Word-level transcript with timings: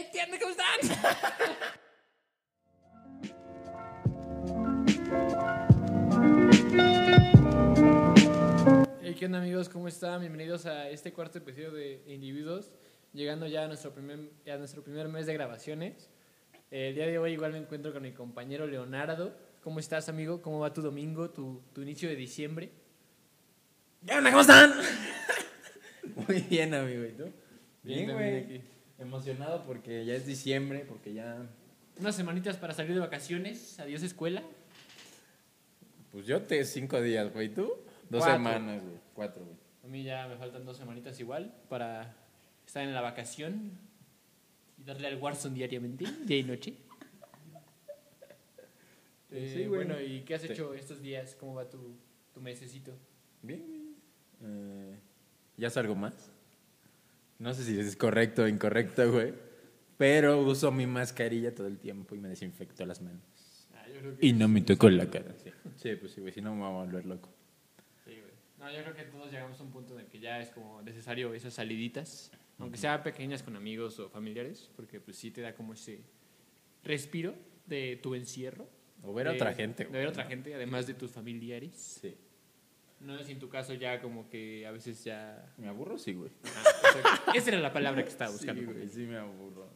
¡Hey, 0.00 0.06
¿qué 0.12 0.22
onda? 0.22 0.38
¿Cómo 0.38 0.52
están? 0.52 0.78
Hey, 9.02 9.16
¿qué 9.18 9.26
onda 9.26 9.38
amigos? 9.38 9.68
¿Cómo 9.68 9.88
están? 9.88 10.20
Bienvenidos 10.20 10.66
a 10.66 10.88
este 10.88 11.12
cuarto 11.12 11.38
episodio 11.38 11.72
de 11.72 12.04
Individuos, 12.06 12.70
llegando 13.12 13.48
ya 13.48 13.64
a 13.64 13.66
nuestro 13.66 13.92
primer, 13.92 14.20
a 14.46 14.56
nuestro 14.56 14.84
primer 14.84 15.08
mes 15.08 15.26
de 15.26 15.34
grabaciones. 15.34 16.08
El 16.70 16.94
día 16.94 17.08
de 17.08 17.18
hoy 17.18 17.32
igual 17.32 17.50
me 17.50 17.58
encuentro 17.58 17.92
con 17.92 18.02
mi 18.04 18.12
compañero 18.12 18.68
Leonardo. 18.68 19.36
¿Cómo 19.64 19.80
estás, 19.80 20.08
amigo? 20.08 20.40
¿Cómo 20.40 20.60
va 20.60 20.72
tu 20.72 20.80
domingo, 20.80 21.30
tu, 21.30 21.60
tu 21.72 21.82
inicio 21.82 22.08
de 22.08 22.14
diciembre? 22.14 22.70
¿Qué 24.06 24.14
onda? 24.14 24.30
¿Cómo 24.30 24.42
están? 24.42 24.74
Muy 26.28 26.40
bien, 26.42 26.72
amigo. 26.72 27.04
¿Y 27.04 27.12
tú? 27.14 27.32
Bien, 27.82 28.12
güey. 28.12 28.77
Emocionado 28.98 29.62
porque 29.64 30.04
ya 30.04 30.14
es 30.14 30.26
diciembre, 30.26 30.84
porque 30.88 31.14
ya... 31.14 31.46
Unas 31.98 32.14
semanitas 32.16 32.56
para 32.56 32.74
salir 32.74 32.94
de 32.94 33.00
vacaciones, 33.00 33.78
adiós 33.80 34.02
escuela. 34.02 34.42
Pues 36.12 36.26
yo 36.26 36.42
te 36.42 36.64
cinco 36.64 37.00
días, 37.00 37.32
güey. 37.32 37.48
¿Tú? 37.52 37.62
Dos 38.08 38.20
Cuatro. 38.24 38.32
semanas, 38.32 38.82
güey. 38.82 38.96
Cuatro, 39.14 39.44
güey. 39.44 39.56
A 39.84 39.86
mí 39.88 40.02
ya 40.02 40.26
me 40.26 40.36
faltan 40.36 40.64
dos 40.64 40.76
semanitas 40.76 41.18
igual 41.20 41.54
para 41.68 42.14
estar 42.66 42.82
en 42.82 42.92
la 42.94 43.00
vacación 43.00 43.72
y 44.78 44.84
darle 44.84 45.08
al 45.08 45.16
Warzone 45.16 45.54
diariamente, 45.54 46.04
día 46.24 46.38
y 46.38 46.42
noche. 46.44 46.74
Eh, 49.30 49.52
Sí, 49.54 49.66
güey. 49.66 49.84
bueno, 49.84 50.00
¿y 50.00 50.22
qué 50.22 50.36
has 50.36 50.40
Sí. 50.42 50.52
hecho 50.52 50.72
estos 50.72 51.02
días? 51.02 51.36
¿Cómo 51.38 51.54
va 51.56 51.68
tu, 51.68 51.94
tu 52.32 52.40
mesecito? 52.40 52.92
Bien, 53.42 53.62
güey. 53.68 53.82
Eh, 54.42 54.98
¿Ya 55.58 55.68
salgo 55.68 55.94
más? 55.94 56.32
No 57.38 57.54
sé 57.54 57.64
si 57.64 57.78
es 57.78 57.96
correcto 57.96 58.42
o 58.44 58.48
incorrecto, 58.48 59.10
güey. 59.12 59.32
Pero 59.96 60.40
uso 60.42 60.70
mi 60.70 60.86
mascarilla 60.86 61.54
todo 61.54 61.66
el 61.66 61.78
tiempo 61.78 62.14
y 62.14 62.18
me 62.18 62.28
desinfecto 62.28 62.84
las 62.86 63.00
manos. 63.00 63.22
Ah, 63.74 63.84
yo 63.92 64.00
creo 64.00 64.16
que 64.16 64.26
Y 64.26 64.32
no 64.32 64.48
me 64.48 64.60
toco 64.60 64.88
la 64.90 65.08
cara. 65.10 65.34
Sí, 65.42 65.50
sí 65.76 65.96
pues 65.96 66.12
sí, 66.12 66.20
güey. 66.20 66.32
Si 66.32 66.40
no 66.40 66.52
me 66.54 66.60
voy 66.60 66.68
a 66.68 66.84
volver 66.84 67.06
loco. 67.06 67.28
Sí, 68.04 68.12
güey. 68.12 68.32
No, 68.58 68.70
yo 68.72 68.82
creo 68.82 68.94
que 68.94 69.02
todos 69.04 69.30
llegamos 69.32 69.58
a 69.58 69.62
un 69.62 69.70
punto 69.70 69.94
en 69.94 70.00
el 70.04 70.06
que 70.06 70.20
ya 70.20 70.40
es 70.40 70.50
como 70.50 70.82
necesario 70.82 71.34
esas 71.34 71.54
saliditas, 71.54 72.30
aunque 72.58 72.76
sean 72.78 73.02
pequeñas 73.02 73.42
con 73.42 73.56
amigos 73.56 73.98
o 73.98 74.08
familiares, 74.08 74.70
porque 74.76 75.00
pues 75.00 75.16
sí 75.16 75.30
te 75.30 75.40
da 75.40 75.54
como 75.54 75.72
ese 75.74 76.00
respiro 76.84 77.34
de 77.66 77.98
tu 78.02 78.14
encierro. 78.14 78.68
O 79.02 79.12
ver 79.14 79.28
a 79.28 79.30
de- 79.30 79.36
otra 79.36 79.54
gente, 79.54 79.84
De 79.84 79.88
güey. 79.90 79.98
ver 80.00 80.08
a 80.08 80.10
otra 80.10 80.24
gente, 80.24 80.54
además 80.54 80.86
de 80.88 80.94
tus 80.94 81.10
familiares. 81.12 81.98
Sí. 82.00 82.16
No 83.00 83.16
es 83.16 83.28
en 83.28 83.38
tu 83.38 83.48
caso 83.48 83.74
ya 83.74 84.00
como 84.00 84.28
que 84.28 84.66
a 84.66 84.72
veces 84.72 85.04
ya... 85.04 85.54
¿Me 85.56 85.68
aburro? 85.68 85.98
Sí, 85.98 86.14
güey. 86.14 86.30
Ah. 86.44 87.32
Esa 87.34 87.50
era 87.50 87.60
la 87.60 87.72
palabra 87.72 88.02
que 88.02 88.10
estaba 88.10 88.30
buscando. 88.30 88.60
Sí, 88.60 88.66
güey, 88.66 88.88
sí 88.88 89.06
me 89.06 89.18
aburro. 89.18 89.70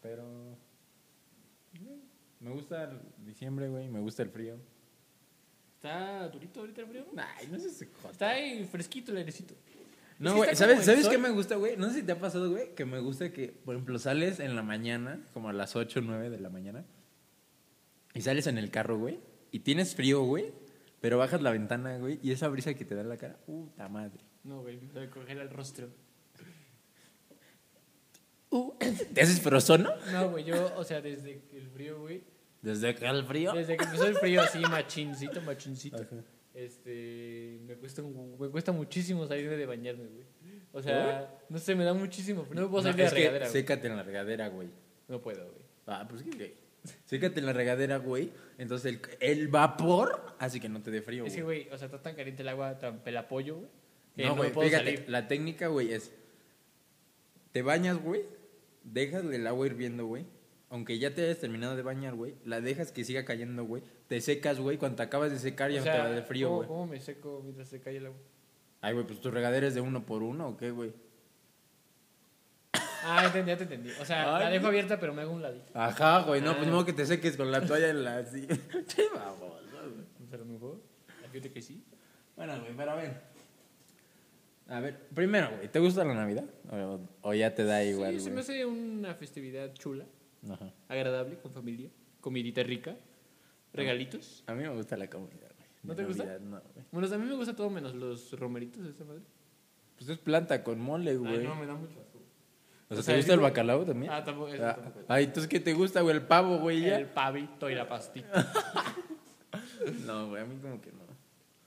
Pero. 0.00 0.56
Me 2.40 2.50
gusta 2.50 2.84
el 2.84 3.00
diciembre, 3.24 3.68
güey. 3.68 3.88
Me 3.88 4.00
gusta 4.00 4.22
el 4.22 4.30
frío. 4.30 4.56
¿Está 5.76 6.28
durito 6.28 6.60
ahorita 6.60 6.80
el 6.82 6.86
frío? 6.86 7.06
Ay, 7.16 7.48
no 7.50 7.58
sé 7.58 7.70
si 7.70 7.86
Está 8.10 8.30
ahí 8.30 8.64
fresquito 8.64 9.12
el 9.12 9.18
airecito. 9.18 9.54
No, 10.18 10.30
Es 10.30 10.34
que 10.34 10.38
güey. 10.38 10.56
¿Sabes, 10.56 10.84
¿sabes 10.84 11.08
qué 11.08 11.18
me 11.18 11.30
gusta, 11.30 11.56
güey? 11.56 11.76
No 11.76 11.88
sé 11.88 12.00
si 12.00 12.02
te 12.02 12.12
ha 12.12 12.18
pasado, 12.18 12.50
güey. 12.50 12.74
Que 12.74 12.84
me 12.84 13.00
gusta 13.00 13.32
que, 13.32 13.48
por 13.48 13.74
ejemplo, 13.74 13.98
sales 13.98 14.40
en 14.40 14.56
la 14.56 14.62
mañana, 14.62 15.20
como 15.32 15.48
a 15.48 15.52
las 15.52 15.76
8 15.76 16.00
o 16.00 16.02
9 16.02 16.30
de 16.30 16.40
la 16.40 16.50
mañana. 16.50 16.84
Y 18.14 18.22
sales 18.22 18.46
en 18.46 18.58
el 18.58 18.70
carro, 18.70 18.98
güey. 18.98 19.20
Y 19.50 19.60
tienes 19.60 19.94
frío, 19.94 20.22
güey. 20.22 20.52
Pero 21.00 21.18
bajas 21.18 21.40
la 21.40 21.50
ventana, 21.50 21.98
güey. 21.98 22.18
Y 22.22 22.32
esa 22.32 22.48
brisa 22.48 22.74
que 22.74 22.84
te 22.84 22.94
da 22.94 23.00
en 23.00 23.08
la 23.08 23.16
cara. 23.16 23.36
Puta 23.46 23.88
madre. 23.88 24.20
No, 24.44 24.60
güey, 24.62 24.78
me 24.94 25.08
congela 25.08 25.42
el 25.42 25.50
rostro. 25.50 25.88
¿Te 29.14 29.22
haces 29.22 29.40
frozono? 29.40 29.90
No, 30.12 30.30
güey, 30.30 30.44
yo, 30.44 30.74
o 30.76 30.84
sea, 30.84 31.00
desde 31.00 31.42
el 31.52 31.68
frío, 31.70 32.00
güey, 32.00 32.22
Desde 32.62 32.94
que 32.94 33.06
el 33.06 33.24
frío. 33.24 33.52
Desde 33.52 33.76
que 33.76 33.84
empezó 33.84 34.06
el 34.06 34.16
frío 34.16 34.42
así, 34.42 34.58
machincito, 34.60 35.40
machincito. 35.42 35.96
Ajá. 35.96 36.16
Este, 36.52 37.60
me 37.64 37.76
cuesta, 37.76 38.02
me 38.02 38.48
cuesta 38.48 38.72
muchísimo 38.72 39.26
salirme 39.26 39.56
de 39.56 39.66
bañarme, 39.66 40.06
güey. 40.06 40.24
O 40.72 40.82
sea, 40.82 41.38
no 41.48 41.58
sé, 41.58 41.74
me 41.74 41.84
da 41.84 41.94
muchísimo. 41.94 42.46
No 42.52 42.62
me 42.62 42.68
puedo 42.68 42.82
salir 42.82 42.96
No, 42.98 43.04
de 43.04 43.10
la 43.10 43.14
regadera, 43.16 43.46
güey. 43.46 43.52
sécate 43.52 43.86
en 43.86 43.96
la 43.96 44.02
regadera, 44.02 44.48
güey. 44.48 44.68
No 45.08 45.20
puedo, 45.20 45.44
güey. 45.52 45.64
Ah, 45.86 46.06
pues 46.08 46.22
qué 46.22 46.30
gay. 46.30 46.58
Sécate 47.04 47.40
en 47.40 47.46
la 47.46 47.52
regadera, 47.52 47.98
güey. 47.98 48.30
Entonces 48.58 48.94
el, 48.94 49.00
el 49.20 49.48
vapor 49.48 50.34
hace 50.38 50.60
que 50.60 50.68
no 50.68 50.80
te 50.82 50.90
dé 50.90 51.02
frío, 51.02 51.24
Es 51.26 51.34
que, 51.34 51.42
güey. 51.42 51.68
o 51.70 51.76
sea, 51.78 51.86
está 51.86 52.00
tan 52.02 52.14
caliente 52.14 52.42
el 52.42 52.48
agua, 52.48 52.78
tan 52.78 53.00
pelapollo, 53.00 53.56
güey. 53.56 53.68
que 54.16 54.24
No, 54.26 54.36
güey, 54.36 54.52
puedo 54.52 54.68
fíjate, 54.68 54.96
salir. 54.96 55.08
la 55.10 55.28
técnica, 55.28 55.68
güey, 55.68 55.92
es... 55.92 56.12
Te 57.52 57.62
bañas, 57.62 57.98
güey, 58.02 58.22
dejas 58.84 59.24
el 59.24 59.46
agua 59.46 59.66
hirviendo, 59.66 60.06
güey. 60.06 60.24
Aunque 60.68 60.98
ya 61.00 61.12
te 61.12 61.24
hayas 61.24 61.38
terminado 61.38 61.74
de 61.74 61.82
bañar, 61.82 62.14
güey, 62.14 62.36
la 62.44 62.60
dejas 62.60 62.92
que 62.92 63.02
siga 63.04 63.24
cayendo, 63.24 63.64
güey. 63.64 63.82
Te 64.06 64.20
secas, 64.20 64.60
güey, 64.60 64.76
cuando 64.78 64.96
te 64.96 65.02
acabas 65.02 65.32
de 65.32 65.38
secar 65.40 65.70
ya 65.72 65.78
O 65.82 65.84
no 65.84 65.90
te 65.90 65.96
sea, 65.96 66.04
va 66.04 66.10
de 66.10 66.22
frío, 66.22 66.46
¿cómo, 66.48 66.56
güey. 66.58 66.68
¿Cómo 66.68 66.86
me 66.86 67.00
seco 67.00 67.40
mientras 67.42 67.68
se 67.68 67.80
cae 67.80 67.96
el 67.96 68.06
agua? 68.06 68.18
Ay, 68.80 68.94
güey, 68.94 69.04
pues 69.06 69.20
tu 69.20 69.30
regadera 69.32 69.66
es 69.66 69.74
de 69.74 69.80
uno 69.80 70.06
por 70.06 70.22
uno, 70.22 70.50
¿o 70.50 70.56
qué, 70.56 70.70
güey? 70.70 70.92
Ah, 73.04 73.24
entendí, 73.26 73.48
ya 73.50 73.56
te 73.56 73.62
entendí. 73.64 73.90
O 74.00 74.04
sea, 74.04 74.36
Ay, 74.36 74.44
la 74.44 74.50
dejo 74.50 74.62
güey. 74.66 74.78
abierta, 74.78 75.00
pero 75.00 75.14
me 75.14 75.22
hago 75.22 75.32
un 75.32 75.42
ladito. 75.42 75.70
Ajá, 75.74 76.20
güey, 76.22 76.40
no, 76.40 76.50
Ah. 76.52 76.56
pues 76.58 76.68
no 76.68 76.84
que 76.84 76.92
te 76.92 77.06
seques 77.06 77.36
con 77.36 77.50
la 77.50 77.64
toalla 77.64 77.88
en 77.90 78.04
la... 78.04 78.18
Así. 78.18 78.46
Qué 78.96 79.04
baboso, 79.14 79.60
güey. 79.70 80.28
Pero 80.30 80.44
mejor. 80.44 80.80
Fíjate 81.32 81.52
que 81.52 81.62
sí. 81.62 81.82
Bueno, 82.36 82.58
güey, 82.60 82.72
pero 82.76 82.90
a 82.92 82.94
ver. 82.96 83.30
A 84.68 84.80
ver, 84.80 84.96
primero, 85.14 85.50
güey, 85.56 85.68
¿te 85.68 85.78
gusta 85.80 86.04
la 86.04 86.14
Navidad? 86.14 86.44
O, 86.70 87.00
o 87.22 87.34
ya 87.34 87.52
te 87.54 87.64
da 87.64 87.82
igual, 87.82 88.14
sí, 88.14 88.20
se 88.20 88.26
me 88.30 88.34
güey? 88.34 88.42
hace 88.44 88.64
una 88.66 89.14
festividad 89.14 89.72
chula, 89.74 90.04
Ajá. 90.48 90.72
agradable, 90.88 91.38
con 91.40 91.52
familia, 91.52 91.90
comidita 92.20 92.62
rica, 92.62 92.94
regalitos. 93.72 94.44
A 94.46 94.54
mí 94.54 94.62
me 94.62 94.68
gusta 94.68 94.96
la 94.96 95.10
comida, 95.10 95.48
güey. 95.56 95.68
¿No 95.82 95.94
te 95.96 96.04
gusta? 96.04 96.24
Navidad, 96.24 96.40
No, 96.40 96.60
güey. 96.60 96.84
Bueno, 96.92 97.14
a 97.14 97.18
mí 97.18 97.26
me 97.26 97.34
gusta 97.34 97.56
todo 97.56 97.68
menos 97.68 97.94
los 97.96 98.38
romeritos 98.38 98.84
de 98.84 98.90
esta 98.90 99.04
madre. 99.04 99.22
Pues 99.98 100.08
es 100.08 100.18
planta 100.18 100.62
con 100.62 100.78
mole, 100.80 101.10
Ay, 101.10 101.16
güey. 101.16 101.38
no, 101.44 101.56
me 101.56 101.66
da 101.66 101.74
mucho. 101.74 101.94
O 102.90 102.96
sea, 102.96 103.14
¿te 103.14 103.16
gusta 103.18 103.34
el 103.34 103.40
bacalao 103.40 103.84
también? 103.84 104.12
Ah, 104.12 104.24
tampoco, 104.24 104.48
eso 104.48 104.66
Ah, 104.66 104.74
tampoco. 104.74 105.06
Ay, 105.08 105.24
entonces, 105.24 105.48
¿qué 105.48 105.60
te 105.60 105.72
gusta, 105.74 106.00
güey? 106.00 106.16
El 106.16 106.22
pavo, 106.22 106.58
güey, 106.58 106.80
ya. 106.82 106.98
El 106.98 107.06
pavito 107.06 107.70
y 107.70 107.74
la 107.74 107.88
pastita. 107.88 108.52
No, 110.06 110.28
güey, 110.28 110.42
a 110.42 110.44
mí 110.44 110.56
como 110.60 110.80
que 110.80 110.92
no. 110.92 111.00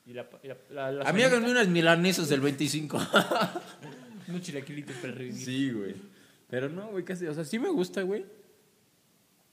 Y 0.06 0.14
la, 0.14 0.28
y 0.44 0.48
la, 0.48 0.58
la, 0.70 0.92
la 0.92 1.10
A 1.10 1.14
mí 1.14 1.24
háganme 1.24 1.50
unas 1.50 1.68
milanesas 1.68 2.30
el 2.32 2.42
25. 2.42 3.02
Unos 4.28 4.42
chilaquilitos 4.42 4.96
para 4.98 5.14
revivir. 5.14 5.44
sí, 5.44 5.72
güey. 5.72 5.96
Pero 6.50 6.70
no, 6.70 6.88
güey, 6.90 7.04
casi. 7.04 7.26
O 7.26 7.34
sea, 7.34 7.44
sí 7.44 7.58
me 7.60 7.70
gusta, 7.70 8.02
güey. 8.04 8.26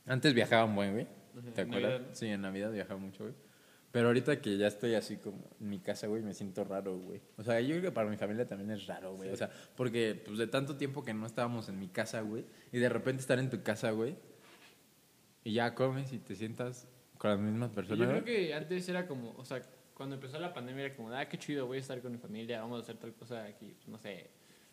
Antes 0.07 0.35
viajaba 0.35 0.65
un 0.67 0.75
buen, 0.77 0.93
güey. 0.93 1.07
¿Te 1.55 1.63
acuerdas? 1.63 2.03
Sí, 2.13 2.27
en 2.27 2.43
Navidad 2.43 2.71
viajaba 2.71 3.01
mucho, 3.01 3.25
güey. 3.25 3.35
Pero 3.93 4.07
ahorita 4.07 4.41
que 4.41 4.57
ya 4.57 4.69
estoy 4.69 4.95
así 4.95 5.17
como 5.17 5.39
en 5.61 5.69
mi 5.69 5.81
casa, 5.81 6.07
güey, 6.07 6.23
me 6.23 6.33
siento 6.33 6.63
raro, 6.63 6.97
güey. 6.97 7.21
O 7.37 7.43
sea, 7.43 7.61
yo 7.61 7.71
creo 7.71 7.83
que 7.83 7.91
para 7.91 8.09
mi 8.09 8.17
familia 8.17 8.47
también 8.47 8.71
es 8.71 8.87
raro, 8.87 9.17
güey. 9.17 9.31
O 9.31 9.37
sea, 9.37 9.51
porque 9.77 10.21
pues 10.25 10.39
de 10.39 10.47
tanto 10.47 10.77
tiempo 10.77 11.03
que 11.05 11.13
no 11.13 11.27
estábamos 11.27 11.69
en 11.69 11.79
mi 11.79 11.89
casa, 11.89 12.21
güey, 12.21 12.45
y 12.73 12.79
de 12.79 12.89
repente 12.89 13.21
estar 13.21 13.39
en 13.41 13.51
tu 13.51 13.63
casa, 13.63 13.91
güey, 13.91 14.17
y 15.43 15.55
ya 15.55 15.75
comes 15.75 16.13
y 16.13 16.19
te 16.19 16.37
sientas 16.37 16.87
con 17.19 17.31
las 17.31 17.41
mismas 17.41 17.71
personas. 17.71 17.99
Yo 17.99 18.13
creo 18.13 18.25
que 18.25 18.55
antes 18.55 18.89
era 18.89 19.09
como, 19.09 19.35
o 19.37 19.45
sea, 19.45 19.61
cuando 19.95 20.15
empezó 20.15 20.39
la 20.39 20.55
pandemia 20.55 20.87
era 20.87 20.97
como, 20.97 21.13
ah, 21.13 21.29
qué 21.29 21.37
chido, 21.37 21.67
voy 21.67 21.79
a 21.79 21.81
estar 21.81 22.01
con 22.01 22.13
mi 22.13 22.19
familia, 22.19 22.61
vamos 22.61 22.79
a 22.79 22.83
hacer 22.83 22.97
tal 22.97 23.13
cosa 23.15 23.45
aquí, 23.45 23.75
no 23.89 23.99
sé, 23.99 24.31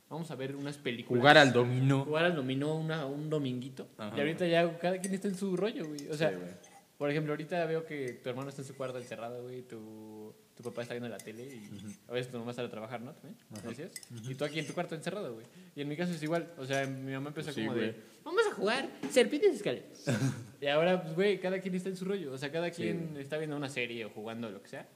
vamos 0.10 0.30
a 0.30 0.36
ver 0.36 0.56
unas 0.56 0.78
películas. 0.78 1.20
Jugar 1.20 1.40
al 1.40 1.52
dominó. 1.52 2.06
Jugar 2.06 2.26
al 2.26 2.36
dominó 2.36 2.76
una, 2.76 3.06
un 3.08 3.32
dominguito. 3.32 3.88
Ajá. 3.98 4.16
Y 4.16 4.20
ahorita 4.20 4.46
ya 4.46 4.78
cada 4.78 5.00
quien 5.00 5.16
está 5.16 5.28
en 5.28 5.36
su 5.36 5.58
rollo, 5.58 5.88
güey. 5.88 6.08
O 6.10 6.14
sea, 6.14 6.30
Sí, 6.30 6.36
güey. 6.36 6.52
Por 6.98 7.10
ejemplo, 7.12 7.34
ahorita 7.34 7.66
veo 7.66 7.86
que 7.86 8.14
tu 8.14 8.30
hermano 8.30 8.50
está 8.50 8.62
en 8.62 8.68
su 8.68 8.76
cuarto 8.76 8.98
encerrado, 8.98 9.44
güey, 9.44 9.62
tu, 9.62 10.34
tu 10.56 10.64
papá 10.64 10.82
está 10.82 10.96
viendo 10.96 11.08
la 11.10 11.18
tele 11.18 11.44
y 11.46 11.70
a 12.08 12.12
veces 12.12 12.32
tu 12.32 12.40
mamá 12.40 12.54
sale 12.54 12.68
a 12.68 12.72
trabajar, 12.72 13.02
¿no? 13.02 13.14
¿También? 13.14 13.38
¿Me 13.52 13.62
decías? 13.62 13.92
Y 14.28 14.34
tú 14.34 14.44
aquí 14.46 14.58
en 14.58 14.66
tu 14.66 14.74
cuarto 14.74 14.96
encerrado, 14.96 15.36
güey. 15.36 15.46
Y 15.76 15.82
en 15.82 15.88
mi 15.88 15.96
caso 15.96 16.14
es 16.14 16.24
igual. 16.24 16.52
O 16.58 16.66
sea, 16.66 16.88
mi 16.88 17.12
mamá 17.14 17.30
empezó 17.30 17.52
Sí, 17.52 17.62
como 17.62 17.74
güey. 17.76 17.92
de, 17.92 17.96
vamos 18.24 18.42
a 18.50 18.56
jugar 18.56 18.90
serpientes 19.12 19.56
escaleras. 19.56 20.06
y 20.62 20.66
ahora, 20.66 21.04
pues, 21.04 21.14
güey, 21.14 21.40
cada 21.40 21.60
quien 21.60 21.76
está 21.76 21.90
en 21.90 21.98
su 21.98 22.06
rollo. 22.06 22.34
O 22.34 22.38
sea, 22.38 22.52
cada 22.52 22.72
quien 22.72 23.16
está 23.18 23.38
viendo 23.38 23.56
una 23.56 23.70
serie 23.70 24.04
o 24.06 24.10
jugando 24.10 24.50
lo 24.50 24.62
que 24.64 24.70
sea. 24.70 24.90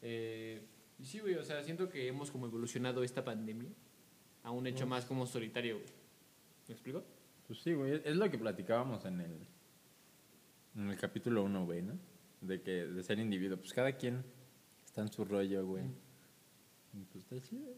Eh, 0.00 0.62
y 0.98 1.04
sí, 1.04 1.18
güey, 1.18 1.34
o 1.34 1.44
sea, 1.44 1.62
siento 1.62 1.90
que 1.90 2.08
hemos 2.08 2.30
como 2.30 2.46
evolucionado 2.46 3.04
esta 3.04 3.22
pandemia 3.22 3.68
a 4.42 4.50
un 4.50 4.66
hecho 4.66 4.86
más 4.86 5.04
como 5.04 5.26
solitario, 5.26 5.74
güey. 5.76 5.88
¿Me 6.68 6.72
explico? 6.72 7.04
Pues 7.46 7.58
sí, 7.58 7.74
güey. 7.74 8.00
Es 8.02 8.16
lo 8.16 8.30
que 8.30 8.38
platicábamos 8.38 9.04
en 9.04 9.20
el, 9.20 9.36
en 10.76 10.90
el 10.90 10.96
capítulo 10.98 11.42
1, 11.44 11.64
güey, 11.64 11.82
¿no? 11.82 11.98
De 12.40 12.60
que 12.62 12.86
de 12.86 13.02
ser 13.02 13.18
individuo. 13.18 13.56
Pues 13.58 13.72
cada 13.72 13.92
quien 13.92 14.24
está 14.84 15.00
en 15.02 15.10
su 15.12 15.24
rollo, 15.24 15.66
güey. 15.66 15.84
Y 16.92 17.04
Pues 17.04 17.24
está 17.24 17.40
chido. 17.40 17.68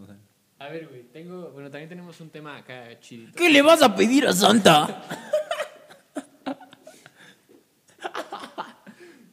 O 0.00 0.06
sea, 0.06 0.16
A 0.58 0.68
ver, 0.68 0.88
güey, 0.88 1.02
tengo, 1.04 1.50
bueno, 1.50 1.70
también 1.70 1.88
tenemos 1.88 2.20
un 2.20 2.30
tema 2.30 2.56
acá 2.58 2.98
chidito. 3.00 3.32
¿Qué 3.36 3.48
le 3.50 3.62
vas 3.62 3.82
a 3.82 3.94
pedir 3.94 4.26
a 4.26 4.32
Santa? 4.32 5.04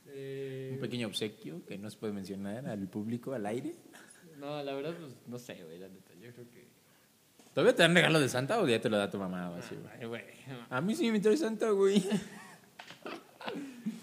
Eh, 0.08 0.72
Un 0.74 0.80
pequeño 0.80 1.08
obsequio 1.08 1.64
que 1.66 1.78
no 1.78 1.90
se 1.90 1.98
puede 1.98 2.14
mencionar 2.14 2.68
al 2.68 2.88
público, 2.88 3.34
al 3.34 3.46
aire. 3.46 3.76
no, 4.40 4.62
la 4.64 4.74
verdad, 4.74 4.96
pues, 5.00 5.14
no 5.28 5.38
sé, 5.38 5.64
güey, 5.64 5.78
la 5.80 5.88
neta, 5.88 6.14
yo 6.16 6.32
creo 6.34 6.50
que... 6.50 6.68
¿Todavía 7.54 7.76
te 7.76 7.82
dan 7.84 7.94
regalo 7.96 8.20
de 8.20 8.30
Santa 8.30 8.60
o 8.60 8.68
ya 8.68 8.80
te 8.82 8.90
lo 8.90 8.98
da 8.98 9.10
tu 9.10 9.18
mamá 9.18 9.50
o 9.52 9.56
así, 9.56 9.76
güey? 9.76 9.94
Ay, 10.00 10.06
güey. 10.08 10.24
A 10.70 10.82
mí 10.82 10.96
sí 10.96 11.12
me 11.12 11.20
trae 11.20 11.38
Santa, 11.38 11.70
güey. 11.72 12.04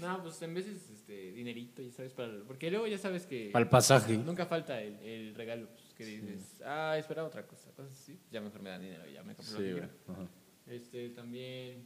No, 0.01 0.23
pues 0.23 0.41
en 0.43 0.55
veces 0.55 0.91
este, 0.93 1.33
dinerito, 1.33 1.83
ya 1.83 1.91
sabes, 1.93 2.13
para, 2.13 2.31
porque 2.47 2.71
luego 2.71 2.87
ya 2.87 2.99
sabes 2.99 3.27
que 3.27 3.51
Para 3.53 3.63
el 3.65 3.69
pasaje. 3.71 4.17
nunca 4.19 4.47
falta 4.47 4.81
el, 4.81 4.99
el 5.01 5.35
regalo, 5.35 5.69
pues, 5.69 5.95
que 5.97 6.05
dices, 6.05 6.61
ah, 6.65 6.97
espera 6.99 7.25
otra 7.25 7.47
cosa, 7.47 7.71
cosas 7.73 7.93
así, 7.93 8.19
ya 8.31 8.41
mejor 8.41 8.61
me 8.63 8.71
dan 8.71 8.83
dinero, 8.83 9.05
ya 9.13 9.23
me 9.23 9.35
compro 9.35 9.55
lo 9.55 9.59
Sí, 9.61 9.65
que 9.67 9.73
quiero. 9.73 9.89
Ajá. 10.09 10.27
Este, 10.67 11.09
también, 11.11 11.85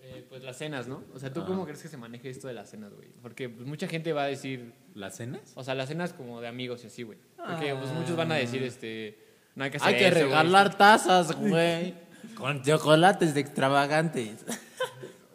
eh, 0.00 0.24
pues 0.28 0.42
las 0.42 0.56
cenas, 0.58 0.86
¿no? 0.86 1.02
O 1.14 1.18
sea, 1.18 1.32
¿tú 1.32 1.40
Ajá. 1.40 1.48
cómo 1.48 1.64
crees 1.64 1.82
que 1.82 1.88
se 1.88 1.96
maneje 1.96 2.28
esto 2.30 2.46
de 2.48 2.54
las 2.54 2.70
cenas, 2.70 2.92
güey? 2.92 3.08
Porque 3.22 3.48
pues, 3.48 3.66
mucha 3.66 3.86
gente 3.88 4.12
va 4.12 4.24
a 4.24 4.26
decir, 4.26 4.72
¿Las 4.94 5.16
cenas? 5.16 5.52
o 5.54 5.64
sea, 5.64 5.74
las 5.74 5.88
cenas 5.88 6.12
como 6.12 6.40
de 6.40 6.48
amigos 6.48 6.84
y 6.84 6.88
así, 6.88 7.02
güey. 7.02 7.18
Porque 7.36 7.74
pues 7.74 7.90
muchos 7.92 8.16
van 8.16 8.32
a 8.32 8.36
decir, 8.36 8.62
este, 8.62 9.18
no 9.54 9.64
hay 9.64 9.70
que 9.70 9.76
hacer 9.78 9.88
Hay 9.88 9.98
que 9.98 10.06
eso, 10.08 10.14
güey. 10.16 10.24
regalar 10.28 10.76
tazas, 10.78 11.32
güey. 11.36 11.94
Con 12.36 12.62
chocolates 12.62 13.36
extravagantes. 13.36 14.44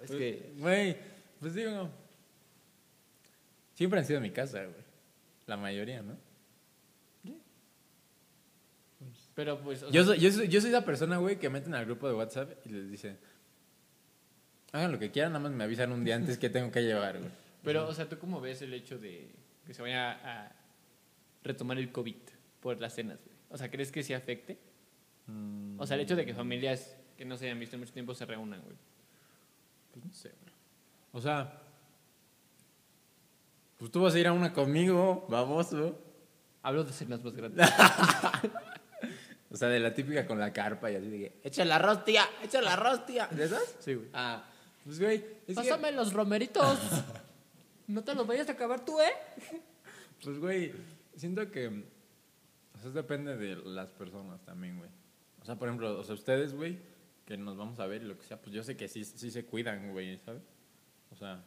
Es 0.10 0.16
que, 0.16 0.52
Güey, 0.58 0.98
pues 1.40 1.54
digo. 1.54 1.90
Siempre 3.76 4.00
han 4.00 4.06
sido 4.06 4.20
mi 4.20 4.32
casa, 4.32 4.64
güey. 4.64 4.76
La 5.48 5.58
mayoría, 5.58 6.02
¿no? 6.02 6.18
pero 9.36 9.58
pues, 9.62 9.84
o 9.84 9.90
Yo 9.90 10.04
sea, 10.04 10.16
soy, 10.16 10.20
yo, 10.20 10.32
soy, 10.32 10.48
yo 10.50 10.60
soy 10.60 10.72
la 10.72 10.84
persona, 10.84 11.18
güey, 11.18 11.40
que 11.40 11.50
meten 11.50 11.74
al 11.74 11.86
grupo 11.86 12.08
de 12.10 12.14
WhatsApp 12.14 12.52
y 12.66 12.70
les 12.70 12.92
dice: 12.92 13.16
Hagan 14.74 14.92
lo 14.92 15.00
que 15.00 15.12
quieran, 15.12 15.32
nada 15.32 15.44
más 15.44 15.54
me 15.54 15.64
avisan 15.64 15.92
un 15.94 16.04
día 16.04 16.16
antes 16.16 16.38
que 16.38 16.50
tengo 16.50 16.72
que 16.72 16.82
llevar, 16.84 17.18
güey. 17.18 17.32
pero, 17.64 17.88
o 17.88 17.94
sea, 17.94 18.10
¿tú 18.10 18.20
cómo 18.20 18.42
ves 18.42 18.62
el 18.62 18.74
hecho 18.74 19.00
de 19.00 19.30
que 19.66 19.74
se 19.74 19.82
vaya 19.82 20.12
a 20.12 20.52
retomar 21.44 21.78
el 21.78 21.90
COVID 21.92 22.16
por 22.60 22.82
las 22.82 22.96
cenas, 22.96 23.24
güey? 23.24 23.36
O 23.50 23.58
sea, 23.58 23.72
¿crees 23.72 23.92
que 23.94 24.04
sí 24.04 24.14
afecte? 24.14 24.58
O 25.78 25.88
sea, 25.88 25.96
el 25.96 26.02
hecho 26.02 26.16
de 26.18 26.26
que 26.26 26.34
familias 26.34 26.98
que 27.18 27.24
no 27.24 27.38
se 27.38 27.46
hayan 27.46 27.60
visto 27.60 27.76
en 27.76 27.82
mucho 27.82 27.94
tiempo 27.94 28.14
se 28.16 28.26
reúnan, 28.26 28.62
güey. 28.62 28.76
Pues 30.00 30.06
no 30.06 30.14
sé, 30.14 30.30
güey. 30.42 30.54
O 31.14 31.22
sea, 31.22 31.62
pues 33.78 33.92
tú 33.92 34.02
vas 34.02 34.14
a 34.14 34.20
ir 34.20 34.28
a 34.28 34.34
una 34.34 34.54
conmigo, 34.54 35.26
baboso. 35.30 35.98
Hablo 36.62 36.84
de 36.84 36.92
cenas 36.94 37.24
más 37.24 37.34
grandes. 37.36 37.68
O 39.52 39.58
sea, 39.58 39.68
de 39.68 39.80
la 39.80 39.94
típica 39.96 40.28
con 40.28 40.40
la 40.40 40.54
carpa 40.54 40.92
y 40.92 40.96
así 40.96 41.10
de 41.10 41.18
que, 41.18 41.42
echa 41.44 41.66
la 41.66 41.80
rostia, 41.80 42.24
echa 42.44 42.62
la 42.62 42.76
rostia. 42.76 43.28
¿De 43.32 43.46
esas? 43.46 43.76
Sí, 43.80 43.96
güey. 43.96 44.08
Ah, 44.14 44.44
pues 44.84 45.00
güey, 45.00 45.26
que- 45.48 45.54
Pásame 45.56 45.92
los 45.92 46.14
romeritos. 46.14 46.78
no 47.88 48.04
te 48.04 48.14
los 48.14 48.28
vayas 48.28 48.48
a 48.48 48.52
acabar 48.52 48.86
tú, 48.86 49.02
¿eh? 49.02 49.12
Pues, 50.24 50.38
güey, 50.38 50.72
siento 51.16 51.50
que. 51.50 51.68
O 51.68 52.80
sea, 52.80 52.92
depende 52.92 53.38
de 53.38 53.56
las 53.56 53.90
personas 53.90 54.40
también, 54.46 54.78
güey. 54.78 54.92
O 55.42 55.46
sea, 55.46 55.56
por 55.56 55.68
ejemplo, 55.68 56.00
o 56.00 56.04
sea, 56.04 56.14
ustedes, 56.14 56.54
güey, 56.54 56.78
que 57.30 57.38
nos 57.38 57.56
vamos 57.56 57.80
a 57.80 57.86
ver 57.86 58.02
y 58.02 58.06
lo 58.06 58.18
que 58.18 58.26
sea, 58.26 58.42
pues 58.42 58.56
yo 58.56 58.64
sé 58.64 58.76
que 58.76 58.88
sí, 58.88 59.06
sí 59.06 59.30
se 59.30 59.46
cuidan, 59.46 59.92
güey, 59.92 60.18
¿sabes? 60.18 60.42
O 61.12 61.16
sea. 61.16 61.46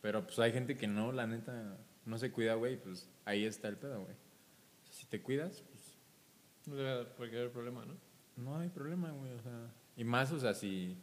Pero 0.00 0.24
pues 0.24 0.38
hay 0.38 0.52
gente 0.52 0.74
que 0.74 0.86
no, 0.86 1.12
la 1.12 1.26
neta, 1.26 1.76
no 2.06 2.16
se 2.16 2.32
cuida, 2.32 2.54
güey, 2.54 2.80
pues 2.80 3.10
ahí 3.26 3.44
está 3.44 3.68
el 3.68 3.76
pedo, 3.76 4.00
güey. 4.00 4.14
O 4.14 4.86
sea, 4.86 4.94
si 4.94 5.04
te 5.04 5.20
cuidas, 5.20 5.62
pues 5.68 5.98
No 6.64 6.76
debe 6.76 6.92
haber 6.92 7.52
problema, 7.52 7.84
¿no? 7.84 7.94
no 8.36 8.58
hay 8.58 8.70
problema, 8.70 9.10
güey, 9.10 9.32
o 9.32 9.42
sea. 9.42 9.70
Y 9.98 10.04
más, 10.04 10.32
o 10.32 10.40
sea, 10.40 10.54
si. 10.54 10.96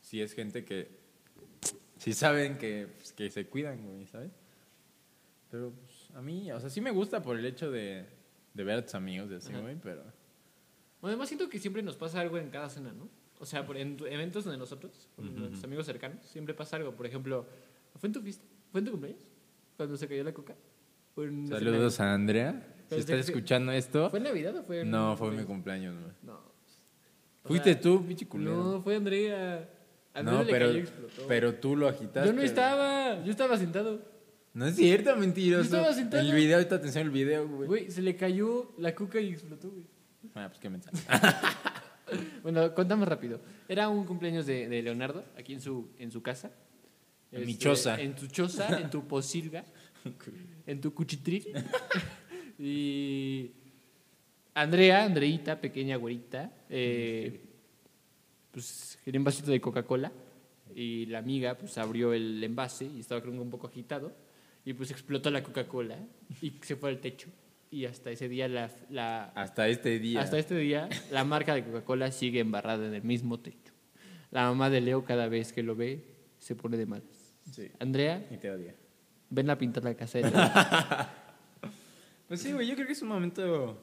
Si 0.00 0.20
es 0.20 0.32
gente 0.32 0.64
que. 0.64 0.98
Si 1.98 2.12
saben 2.12 2.58
que, 2.58 2.88
pues, 2.96 3.12
que 3.12 3.30
se 3.30 3.46
cuidan, 3.46 3.86
güey, 3.86 4.04
¿sabes? 4.06 4.32
Pero 5.48 5.70
pues, 5.70 6.10
a 6.16 6.20
mí, 6.20 6.50
o 6.50 6.58
sea, 6.58 6.70
sí 6.70 6.80
me 6.80 6.90
gusta 6.90 7.22
por 7.22 7.38
el 7.38 7.46
hecho 7.46 7.70
de, 7.70 8.04
de 8.52 8.64
ver 8.64 8.78
a 8.78 8.84
tus 8.84 8.96
amigos 8.96 9.30
y 9.30 9.34
así, 9.36 9.52
güey, 9.52 9.76
pero. 9.76 10.02
Bueno, 11.04 11.16
además 11.16 11.28
siento 11.28 11.50
que 11.50 11.58
siempre 11.58 11.82
nos 11.82 11.96
pasa 11.96 12.18
algo 12.18 12.38
en 12.38 12.48
cada 12.48 12.70
cena, 12.70 12.90
¿no? 12.94 13.10
O 13.38 13.44
sea, 13.44 13.66
por, 13.66 13.76
en 13.76 13.98
eventos 14.10 14.46
de 14.46 14.56
nosotros, 14.56 15.06
con 15.14 15.26
Ujú, 15.26 15.34
nuestros 15.36 15.58
ujú. 15.58 15.66
amigos 15.66 15.84
cercanos, 15.84 16.24
siempre 16.24 16.54
pasa 16.54 16.76
algo. 16.76 16.92
Por 16.96 17.04
ejemplo, 17.04 17.44
¿fue 18.00 18.06
en 18.06 18.14
tu 18.14 18.22
fiesta? 18.22 18.42
¿Fue 18.72 18.78
en 18.78 18.86
tu 18.86 18.92
cumpleaños? 18.92 19.22
Cuando 19.76 19.98
se 19.98 20.08
cayó 20.08 20.24
la 20.24 20.32
coca. 20.32 20.54
¿O 21.14 21.22
en 21.24 21.40
una 21.40 21.58
Saludos 21.58 22.00
a 22.00 22.14
Andrea. 22.14 22.74
Si 22.88 22.94
estás 22.96 23.28
escuchando 23.28 23.70
esto. 23.72 24.08
¿Fue 24.08 24.18
en 24.18 24.22
Navidad 24.22 24.56
o 24.56 24.62
fue 24.64 24.80
en 24.80 24.90
No, 24.90 25.14
fue 25.18 25.30
mi 25.32 25.44
cumpleaños? 25.44 25.94
güey. 25.94 26.12
No. 26.22 26.36
O 27.42 27.48
Fuiste 27.48 27.74
sea, 27.74 27.82
tú, 27.82 28.06
pinche 28.06 28.26
culero. 28.26 28.56
No, 28.56 28.80
fue 28.80 28.96
Andrea. 28.96 29.68
Andrea 30.14 30.38
No, 30.38 30.42
le 30.42 30.52
pero, 30.52 30.66
cayó 30.68 30.78
y 30.78 30.80
explotó. 30.80 31.22
pero 31.28 31.54
tú 31.56 31.76
lo 31.76 31.86
agitaste. 31.86 32.26
Yo 32.30 32.32
no 32.32 32.40
estaba, 32.40 33.22
yo 33.22 33.30
estaba 33.30 33.58
sentado. 33.58 34.00
No 34.54 34.64
es 34.64 34.76
cierto, 34.76 35.14
mentiroso. 35.16 35.68
Yo 35.68 35.76
estaba 35.76 35.92
sentado. 35.92 36.22
El 36.26 36.34
video, 36.34 36.66
te 36.66 36.76
enseño 36.76 37.04
el 37.04 37.10
video, 37.10 37.46
güey. 37.46 37.68
Güey, 37.68 37.90
se 37.90 38.00
le 38.00 38.16
cayó 38.16 38.72
la 38.78 38.94
cuca 38.94 39.20
y 39.20 39.28
explotó, 39.28 39.68
güey. 39.68 39.84
Ah, 40.34 40.48
pues 40.48 40.58
qué 40.60 40.70
mensaje. 40.70 40.96
Bueno, 42.42 42.74
contamos 42.74 43.08
rápido. 43.08 43.40
Era 43.66 43.88
un 43.88 44.04
cumpleaños 44.04 44.44
de, 44.44 44.68
de 44.68 44.82
Leonardo, 44.82 45.24
aquí 45.38 45.54
en 45.54 45.60
su, 45.60 45.88
en 45.98 46.12
su 46.12 46.22
casa. 46.22 46.52
Este, 47.34 47.42
En 47.42 47.46
mi 47.46 47.58
choza. 47.58 48.00
En 48.00 48.14
tu 48.14 48.26
choza, 48.26 48.80
en 48.80 48.90
tu 48.90 49.06
posilga, 49.08 49.64
en 50.66 50.80
tu 50.80 50.94
cuchitril. 50.94 51.46
y 52.58 53.50
Andrea, 54.54 55.04
Andreita, 55.04 55.60
pequeña 55.60 55.96
güerita, 55.96 56.52
eh, 56.68 57.40
pues 58.52 58.98
quería 59.04 59.18
un 59.18 59.24
vasito 59.24 59.50
de 59.50 59.60
Coca-Cola. 59.60 60.12
Y 60.76 61.06
la 61.06 61.18
amiga, 61.18 61.56
pues 61.56 61.78
abrió 61.78 62.12
el 62.12 62.42
envase 62.42 62.84
y 62.84 63.00
estaba 63.00 63.20
creo 63.20 63.40
un 63.40 63.50
poco 63.50 63.66
agitado. 63.66 64.12
Y 64.64 64.72
pues 64.74 64.90
explotó 64.90 65.30
la 65.30 65.42
Coca-Cola 65.42 65.98
y 66.40 66.52
se 66.62 66.76
fue 66.76 66.90
al 66.90 67.00
techo. 67.00 67.28
Y 67.74 67.86
hasta 67.86 68.10
ese 68.12 68.28
día 68.28 68.46
la, 68.46 68.70
la, 68.88 69.24
Hasta 69.34 69.66
este 69.66 69.98
día. 69.98 70.20
hasta 70.20 70.38
este 70.38 70.54
día, 70.56 70.88
la 71.10 71.24
marca 71.24 71.56
de 71.56 71.64
Coca-Cola 71.64 72.12
sigue 72.12 72.38
embarrada 72.38 72.86
en 72.86 72.94
el 72.94 73.02
mismo 73.02 73.40
techo. 73.40 73.72
La 74.30 74.42
mamá 74.44 74.70
de 74.70 74.80
Leo, 74.80 75.04
cada 75.04 75.26
vez 75.28 75.52
que 75.52 75.64
lo 75.64 75.74
ve, 75.74 76.04
se 76.38 76.54
pone 76.54 76.76
de 76.76 76.86
malas. 76.86 77.34
Sí. 77.50 77.68
Andrea, 77.80 78.24
Y 78.30 78.36
te 78.36 78.48
odia. 78.52 78.76
ven 79.28 79.50
a 79.50 79.58
pintar 79.58 79.82
la 79.82 79.94
casa 79.94 80.18
de. 80.18 80.30
Pues 82.28 82.40
sí, 82.40 82.52
güey, 82.52 82.66
yo 82.66 82.74
creo 82.74 82.86
que 82.86 82.92
es 82.94 83.02
un 83.02 83.08
momento 83.08 83.76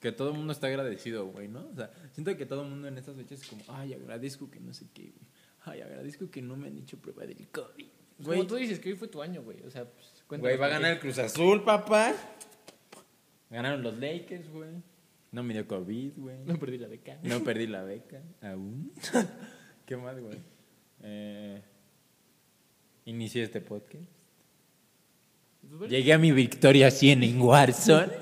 que 0.00 0.10
todo 0.12 0.30
el 0.30 0.36
mundo 0.36 0.52
está 0.52 0.66
agradecido, 0.66 1.26
güey, 1.26 1.46
¿no? 1.46 1.66
O 1.68 1.74
sea, 1.76 1.90
siento 2.12 2.36
que 2.36 2.46
todo 2.46 2.62
el 2.62 2.70
mundo 2.70 2.88
en 2.88 2.98
estas 2.98 3.16
fechas 3.16 3.42
es 3.42 3.48
como, 3.48 3.62
ay, 3.68 3.92
agradezco 3.94 4.50
que 4.50 4.60
no 4.60 4.72
sé 4.72 4.86
qué, 4.92 5.12
güey. 5.12 5.26
Ay, 5.64 5.80
agradezco 5.82 6.30
que 6.30 6.40
no 6.42 6.56
me 6.56 6.68
han 6.68 6.78
hecho 6.78 6.96
prueba 6.98 7.24
del 7.26 7.48
COVID. 7.48 7.86
Güey, 8.20 8.38
Como 8.38 8.46
tú 8.48 8.56
dices 8.56 8.80
que 8.80 8.88
hoy 8.90 8.96
fue 8.96 9.08
tu 9.08 9.22
año, 9.22 9.42
güey. 9.42 9.62
O 9.62 9.70
sea, 9.70 9.84
pues, 9.84 10.17
güey, 10.28 10.56
va 10.56 10.66
a 10.66 10.68
ganar 10.68 10.92
el 10.92 10.98
Cruz 10.98 11.18
Azul, 11.18 11.64
papá. 11.64 12.14
Ganaron 13.50 13.82
los 13.82 13.98
Lakers, 13.98 14.48
güey. 14.50 14.70
No 15.32 15.42
me 15.42 15.54
dio 15.54 15.66
COVID, 15.66 16.12
güey. 16.16 16.36
No 16.44 16.58
perdí 16.58 16.78
la 16.78 16.88
beca. 16.88 17.18
No 17.22 17.42
perdí 17.42 17.66
la 17.66 17.82
beca, 17.82 18.22
aún. 18.42 18.92
¿Qué 19.86 19.96
más, 19.96 20.18
güey? 20.18 20.38
Eh, 21.02 21.62
inicié 23.04 23.42
este 23.42 23.60
podcast. 23.60 24.04
Pues, 25.78 25.90
Llegué 25.90 26.12
a 26.12 26.18
mi 26.18 26.32
victoria 26.32 26.90
100 26.90 27.22
en 27.22 27.40
Warzone. 27.40 28.12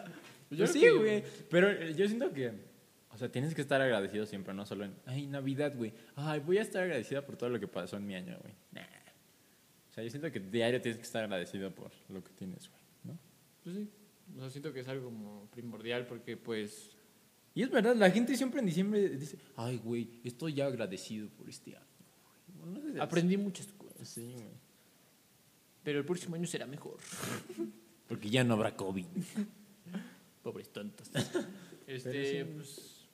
yo 0.50 0.58
Pues 0.58 0.72
sí, 0.72 0.88
güey. 0.88 1.22
Pero 1.50 1.72
yo 1.90 2.06
siento 2.06 2.32
que, 2.32 2.52
o 3.10 3.18
sea, 3.18 3.30
tienes 3.30 3.54
que 3.54 3.60
estar 3.60 3.80
agradecido 3.80 4.26
siempre, 4.26 4.54
no 4.54 4.66
solo 4.66 4.84
en, 4.84 4.94
ay, 5.06 5.26
Navidad, 5.26 5.72
güey. 5.76 5.92
Ay, 6.16 6.40
voy 6.40 6.58
a 6.58 6.62
estar 6.62 6.82
agradecida 6.82 7.24
por 7.24 7.36
todo 7.36 7.50
lo 7.50 7.60
que 7.60 7.68
pasó 7.68 7.96
en 7.96 8.06
mi 8.06 8.14
año, 8.14 8.38
güey. 8.40 8.54
Nah. 8.72 8.95
Sea, 9.96 10.04
yo 10.04 10.10
siento 10.10 10.30
que 10.30 10.38
diario 10.40 10.80
tienes 10.80 10.98
que 10.98 11.04
estar 11.04 11.24
agradecido 11.24 11.74
por 11.74 11.90
lo 12.10 12.22
que 12.22 12.30
tienes, 12.34 12.68
güey, 12.68 12.82
¿no? 13.04 13.18
Pues 13.64 13.76
sí. 13.76 13.88
O 14.36 14.40
sea, 14.40 14.50
siento 14.50 14.72
que 14.72 14.80
es 14.80 14.88
algo 14.88 15.06
como 15.06 15.46
primordial 15.50 16.06
porque, 16.06 16.36
pues, 16.36 16.90
Y 17.54 17.62
es 17.62 17.70
verdad, 17.70 17.96
la 17.96 18.10
gente 18.10 18.36
siempre 18.36 18.60
en 18.60 18.66
diciembre 18.66 19.08
dice, 19.08 19.38
ay, 19.56 19.78
güey, 19.78 20.20
estoy 20.22 20.52
ya 20.54 20.66
agradecido 20.66 21.28
por 21.30 21.48
este 21.48 21.76
año. 21.76 21.86
güey". 21.98 22.58
Bueno, 22.58 22.72
no 22.78 22.86
sé 22.86 22.92
si- 22.92 23.00
aprendí 23.00 23.36
muchas 23.38 23.66
cosas. 23.68 24.06
Sí, 24.06 24.32
güey. 24.34 24.44
Pero 25.82 25.98
el 26.00 26.04
próximo 26.04 26.34
año 26.36 26.46
será 26.46 26.66
mejor. 26.66 26.98
Porque 28.08 28.28
ya 28.28 28.44
no 28.44 28.52
habrá 28.54 28.76
COVID. 28.76 29.06
Pobres 30.42 30.68
tontos. 30.70 31.10
Este, 31.86 32.44
sí. 32.44 32.50
pues, 32.54 33.06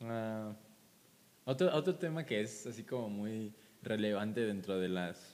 Ah, 0.00 0.54
otro, 1.44 1.74
otro 1.74 1.94
tema 1.94 2.26
que 2.26 2.40
es 2.40 2.66
así 2.66 2.82
como 2.82 3.08
muy 3.08 3.54
relevante 3.82 4.40
dentro 4.40 4.78
de 4.78 4.88
las 4.88 5.33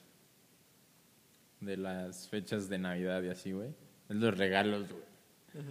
de 1.61 1.77
las 1.77 2.27
fechas 2.27 2.67
de 2.69 2.77
Navidad 2.77 3.23
y 3.23 3.29
así, 3.29 3.51
güey. 3.53 3.69
Es 4.09 4.15
los 4.17 4.37
regalos, 4.37 4.87
güey. 4.91 5.65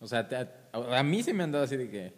O 0.00 0.06
sea, 0.06 0.26
te- 0.28 0.36
a, 0.36 0.48
a 0.72 1.02
mí 1.02 1.22
se 1.22 1.34
me 1.34 1.42
han 1.44 1.52
dado 1.52 1.64
así 1.64 1.76
de 1.76 1.90
que... 1.90 2.12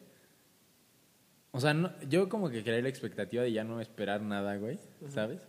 O 1.53 1.61
sea, 1.61 1.75
no- 1.75 1.93
yo 2.09 2.29
como 2.29 2.49
que 2.51 2.63
creé 2.63 2.81
la 2.83 2.89
expectativa 2.89 3.43
de 3.43 3.53
ya 3.53 3.65
no 3.65 3.81
esperar 3.81 4.23
nada, 4.23 4.57
güey, 4.57 4.79
¿sabes? 5.09 5.41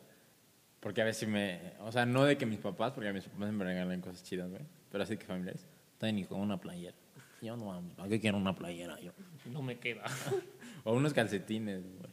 Porque 0.80 1.02
a 1.02 1.06
veces 1.06 1.30
me... 1.30 1.74
O 1.82 1.92
sea, 1.92 2.06
no 2.06 2.24
de 2.26 2.38
que 2.38 2.46
mis 2.46 2.60
papás, 2.60 2.94
porque 2.94 3.10
a 3.10 3.14
mis 3.14 3.26
papás 3.26 3.52
me 3.52 3.64
regalan 3.64 4.02
cosas 4.02 4.24
chidas, 4.24 4.50
güey. 4.50 4.64
Pero 4.90 5.04
así 5.04 5.18
que 5.18 5.26
familiares. 5.26 5.68
Está 5.94 6.12
ni 6.12 6.24
con 6.26 6.40
una 6.40 6.60
playera. 6.60 6.96
Yo 7.42 7.56
no, 7.58 7.66
mames, 7.66 7.94
¿para 7.96 8.10
qué 8.10 8.20
quiero 8.20 8.38
una 8.38 8.56
playera 8.56 9.00
yo? 9.00 9.12
no 9.52 9.62
me 9.62 9.78
queda. 9.80 10.04
O 10.84 10.96
unos 10.96 11.14
calcetines, 11.14 11.84
güey. 11.84 12.12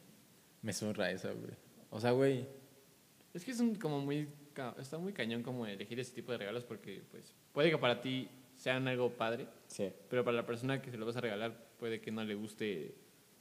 Me 0.60 0.74
zurra 0.74 1.10
eso, 1.10 1.34
güey. 1.34 1.52
O 1.88 1.98
sea, 2.00 2.10
güey. 2.10 2.46
Es 3.32 3.42
que 3.44 3.52
es 3.52 3.60
un, 3.60 3.74
como 3.76 4.00
muy, 4.00 4.28
está 4.78 4.98
muy 4.98 5.12
cañón 5.12 5.42
como 5.42 5.66
elegir 5.66 5.98
ese 6.00 6.12
tipo 6.14 6.32
de 6.32 6.38
regalos 6.38 6.64
porque 6.64 7.02
pues 7.10 7.34
puede 7.52 7.70
que 7.70 7.78
para 7.78 8.00
ti 8.00 8.28
sean 8.56 8.88
algo 8.88 9.10
padre, 9.10 9.46
Sí. 9.68 9.90
pero 10.10 10.24
para 10.24 10.36
la 10.36 10.46
persona 10.46 10.82
que 10.82 10.90
se 10.90 10.96
lo 10.96 11.06
vas 11.06 11.16
a 11.16 11.20
regalar 11.20 11.56
puede 11.78 12.00
que 12.00 12.10
no 12.10 12.24
le 12.24 12.34
guste 12.34 12.94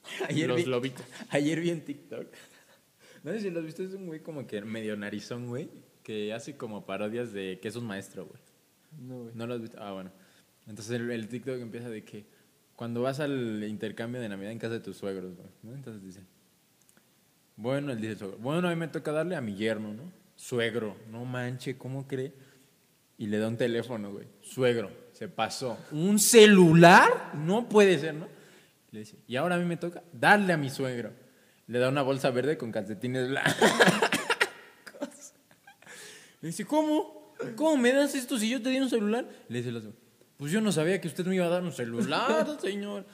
Ayer 0.29 0.47
los 0.47 0.57
vi, 0.57 0.65
lobitos. 0.65 1.05
ayer 1.29 1.59
vi 1.59 1.69
en 1.71 1.81
TikTok. 1.83 2.27
No 3.23 3.31
sé 3.33 3.41
si 3.41 3.49
lo 3.49 3.59
has 3.59 3.65
visto, 3.65 3.83
es 3.83 3.93
un 3.93 4.05
güey 4.05 4.21
como 4.21 4.45
que 4.47 4.61
medio 4.61 4.95
narizón, 4.95 5.47
güey, 5.47 5.69
que 6.03 6.31
hace 6.33 6.55
como 6.55 6.85
parodias 6.85 7.33
de 7.33 7.59
que 7.59 7.67
es 7.67 7.75
un 7.75 7.85
maestro, 7.85 8.25
güey. 8.27 8.39
No, 9.01 9.23
güey. 9.23 9.35
¿No 9.35 9.47
lo 9.47 9.55
has 9.55 9.61
visto? 9.61 9.77
Ah, 9.81 9.91
bueno. 9.91 10.11
Entonces 10.67 10.91
el, 11.01 11.09
el 11.11 11.27
TikTok 11.27 11.59
empieza 11.59 11.89
de 11.89 12.03
que 12.05 12.25
cuando 12.75 13.01
vas 13.01 13.19
al 13.19 13.63
intercambio 13.67 14.21
de 14.21 14.29
Navidad 14.29 14.51
en 14.51 14.59
casa 14.59 14.75
de 14.75 14.79
tus 14.81 14.97
suegros, 14.97 15.35
güey, 15.35 15.49
¿no? 15.63 15.73
Entonces 15.73 16.01
dice, 16.03 16.21
bueno, 17.57 17.91
él 17.91 17.99
dice 17.99 18.23
bueno, 18.39 18.67
a 18.67 18.71
mí 18.71 18.77
me 18.77 18.87
toca 18.87 19.11
darle 19.11 19.35
a 19.35 19.41
mi 19.41 19.55
yerno, 19.55 19.93
¿no? 19.93 20.03
Suegro, 20.37 20.95
no 21.11 21.25
manche, 21.25 21.77
¿cómo 21.77 22.07
cree? 22.07 22.31
Y 23.17 23.27
le 23.27 23.39
da 23.39 23.49
un 23.49 23.57
teléfono, 23.57 24.13
güey. 24.13 24.27
Suegro, 24.41 24.91
se 25.11 25.27
pasó. 25.27 25.77
¿Un 25.91 26.19
celular? 26.19 27.33
No 27.33 27.67
puede 27.67 27.99
ser, 27.99 28.13
¿no? 28.13 28.27
Le 28.91 28.99
dice, 28.99 29.17
y 29.27 29.35
ahora 29.35 29.55
a 29.55 29.57
mí 29.57 29.65
me 29.65 29.75
toca 29.75 30.03
darle 30.13 30.53
a 30.53 30.57
mi 30.57 30.69
suegro. 30.69 31.11
Le 31.65 31.79
da 31.79 31.89
una 31.89 32.03
bolsa 32.03 32.29
verde 32.29 32.57
con 32.57 32.71
calcetines 32.71 33.27
blancos. 33.27 33.55
Le 36.41 36.49
dice, 36.49 36.65
¿cómo? 36.65 37.33
¿Cómo 37.55 37.77
me 37.77 37.91
das 37.91 38.15
esto 38.15 38.37
si 38.37 38.49
yo 38.49 38.61
te 38.61 38.69
di 38.69 38.79
un 38.79 38.89
celular? 38.89 39.27
Le 39.49 39.57
dice 39.57 39.69
el 39.69 39.77
otro, 39.77 39.93
pues 40.37 40.51
yo 40.51 40.61
no 40.61 40.71
sabía 40.71 41.01
que 41.01 41.07
usted 41.07 41.25
me 41.25 41.35
iba 41.35 41.45
a 41.45 41.49
dar 41.49 41.63
un 41.63 41.73
celular, 41.73 42.57
señor. 42.61 43.05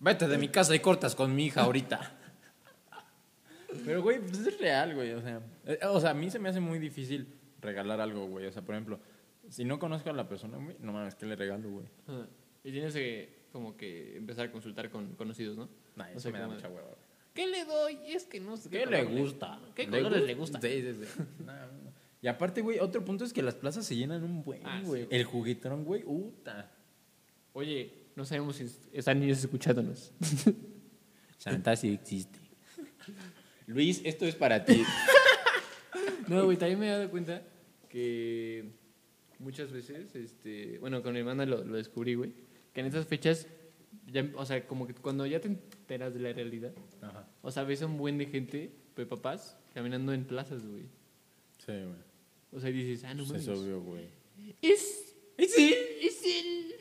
Vete 0.00 0.28
de 0.28 0.38
mi 0.38 0.48
casa 0.48 0.74
y 0.76 0.78
cortas 0.78 1.16
con 1.16 1.34
mi 1.34 1.46
hija 1.46 1.62
ahorita. 1.62 2.12
Pero, 3.84 4.00
güey, 4.00 4.20
pues 4.20 4.38
es 4.38 4.58
real, 4.58 4.94
güey. 4.94 5.12
O 5.12 5.20
sea, 5.20 5.40
o 5.90 6.00
sea, 6.00 6.10
a 6.10 6.14
mí 6.14 6.30
se 6.30 6.38
me 6.38 6.48
hace 6.48 6.60
muy 6.60 6.78
difícil 6.78 7.34
regalar 7.60 8.00
algo, 8.00 8.26
güey. 8.26 8.46
O 8.46 8.52
sea, 8.52 8.62
por 8.62 8.74
ejemplo, 8.74 8.98
si 9.48 9.64
no 9.64 9.78
conozco 9.78 10.10
a 10.10 10.12
la 10.12 10.28
persona, 10.28 10.58
güey, 10.58 10.76
no 10.80 10.92
mames, 10.92 11.14
¿qué 11.14 11.26
le 11.26 11.36
regalo, 11.36 11.70
güey? 11.70 11.86
Y 12.64 12.72
tienes 12.72 12.92
que 12.94 13.38
como 13.52 13.76
que 13.76 14.16
empezar 14.16 14.46
a 14.46 14.52
consultar 14.52 14.90
con 14.90 15.14
conocidos, 15.14 15.56
¿no? 15.56 15.68
Nah, 15.96 16.04
O 16.06 16.10
eso 16.10 16.20
sea, 16.20 16.32
me 16.32 16.38
da 16.38 16.48
mucha 16.48 16.68
hueva. 16.68 16.82
güey. 16.88 16.98
¿Qué 17.34 17.46
le 17.46 17.64
doy? 17.64 17.98
Es 18.06 18.24
que 18.24 18.40
no 18.40 18.56
sé 18.56 18.68
¿Qué 18.68 18.84
le 18.84 19.04
gusta? 19.04 19.60
¿Qué 19.74 19.86
colores 19.88 20.24
le 20.24 20.34
gusta? 20.34 20.60
Sí, 20.60 20.82
sí, 20.82 21.04
sí. 21.04 21.22
No. 21.46 21.52
Y 22.20 22.26
aparte, 22.26 22.62
güey, 22.62 22.80
otro 22.80 23.04
punto 23.04 23.24
es 23.24 23.32
que 23.32 23.42
las 23.42 23.54
plazas 23.54 23.86
se 23.86 23.94
llenan 23.94 24.24
un 24.24 24.42
buen, 24.42 24.60
Ah, 24.66 24.82
güey. 24.84 25.06
El 25.10 25.22
juguetrón, 25.24 25.84
güey, 25.84 26.02
uta. 26.04 26.68
Oye, 27.52 27.92
no 28.16 28.24
sabemos 28.24 28.56
si 28.56 28.66
están 28.92 29.20
niños 29.20 29.38
escuchándonos. 29.38 30.12
Santa 31.38 31.76
sí 31.76 31.92
existe. 31.94 32.40
Luis, 33.66 34.00
esto 34.04 34.24
es 34.26 34.34
para 34.34 34.64
ti. 34.64 34.82
No, 36.28 36.44
güey, 36.44 36.56
también 36.56 36.78
me 36.80 36.86
he 36.88 36.90
dado 36.90 37.10
cuenta 37.10 37.42
que 37.88 38.64
muchas 39.38 39.72
veces, 39.72 40.14
este, 40.14 40.78
bueno, 40.78 41.02
con 41.02 41.12
mi 41.12 41.20
hermana 41.20 41.46
lo, 41.46 41.64
lo 41.64 41.76
descubrí, 41.76 42.14
güey, 42.14 42.32
que 42.72 42.80
en 42.80 42.86
esas 42.86 43.06
fechas, 43.06 43.46
ya, 44.06 44.28
o 44.36 44.44
sea, 44.44 44.66
como 44.66 44.86
que 44.86 44.94
cuando 44.94 45.24
ya 45.26 45.40
te 45.40 45.48
enteras 45.48 46.12
de 46.14 46.20
la 46.20 46.32
realidad, 46.32 46.72
Ajá. 47.00 47.26
o 47.42 47.50
sea, 47.50 47.64
ves 47.64 47.82
a 47.82 47.86
un 47.86 47.96
buen 47.96 48.18
de 48.18 48.26
gente, 48.26 48.72
de 48.96 49.06
papás, 49.06 49.56
caminando 49.74 50.12
en 50.12 50.24
plazas, 50.24 50.66
güey. 50.66 50.84
Sí, 51.64 51.72
güey. 51.72 52.08
O 52.52 52.60
sea, 52.60 52.70
y 52.70 52.72
dices, 52.72 53.04
ah, 53.04 53.14
no 53.14 53.24
Pues 53.26 53.30
mames. 53.30 53.48
es 53.48 53.58
obvio, 53.58 53.80
güey. 53.82 54.06
Es, 54.62 55.14
es 55.36 55.58
él, 55.58 55.74
es 56.02 56.22
él. 56.24 56.74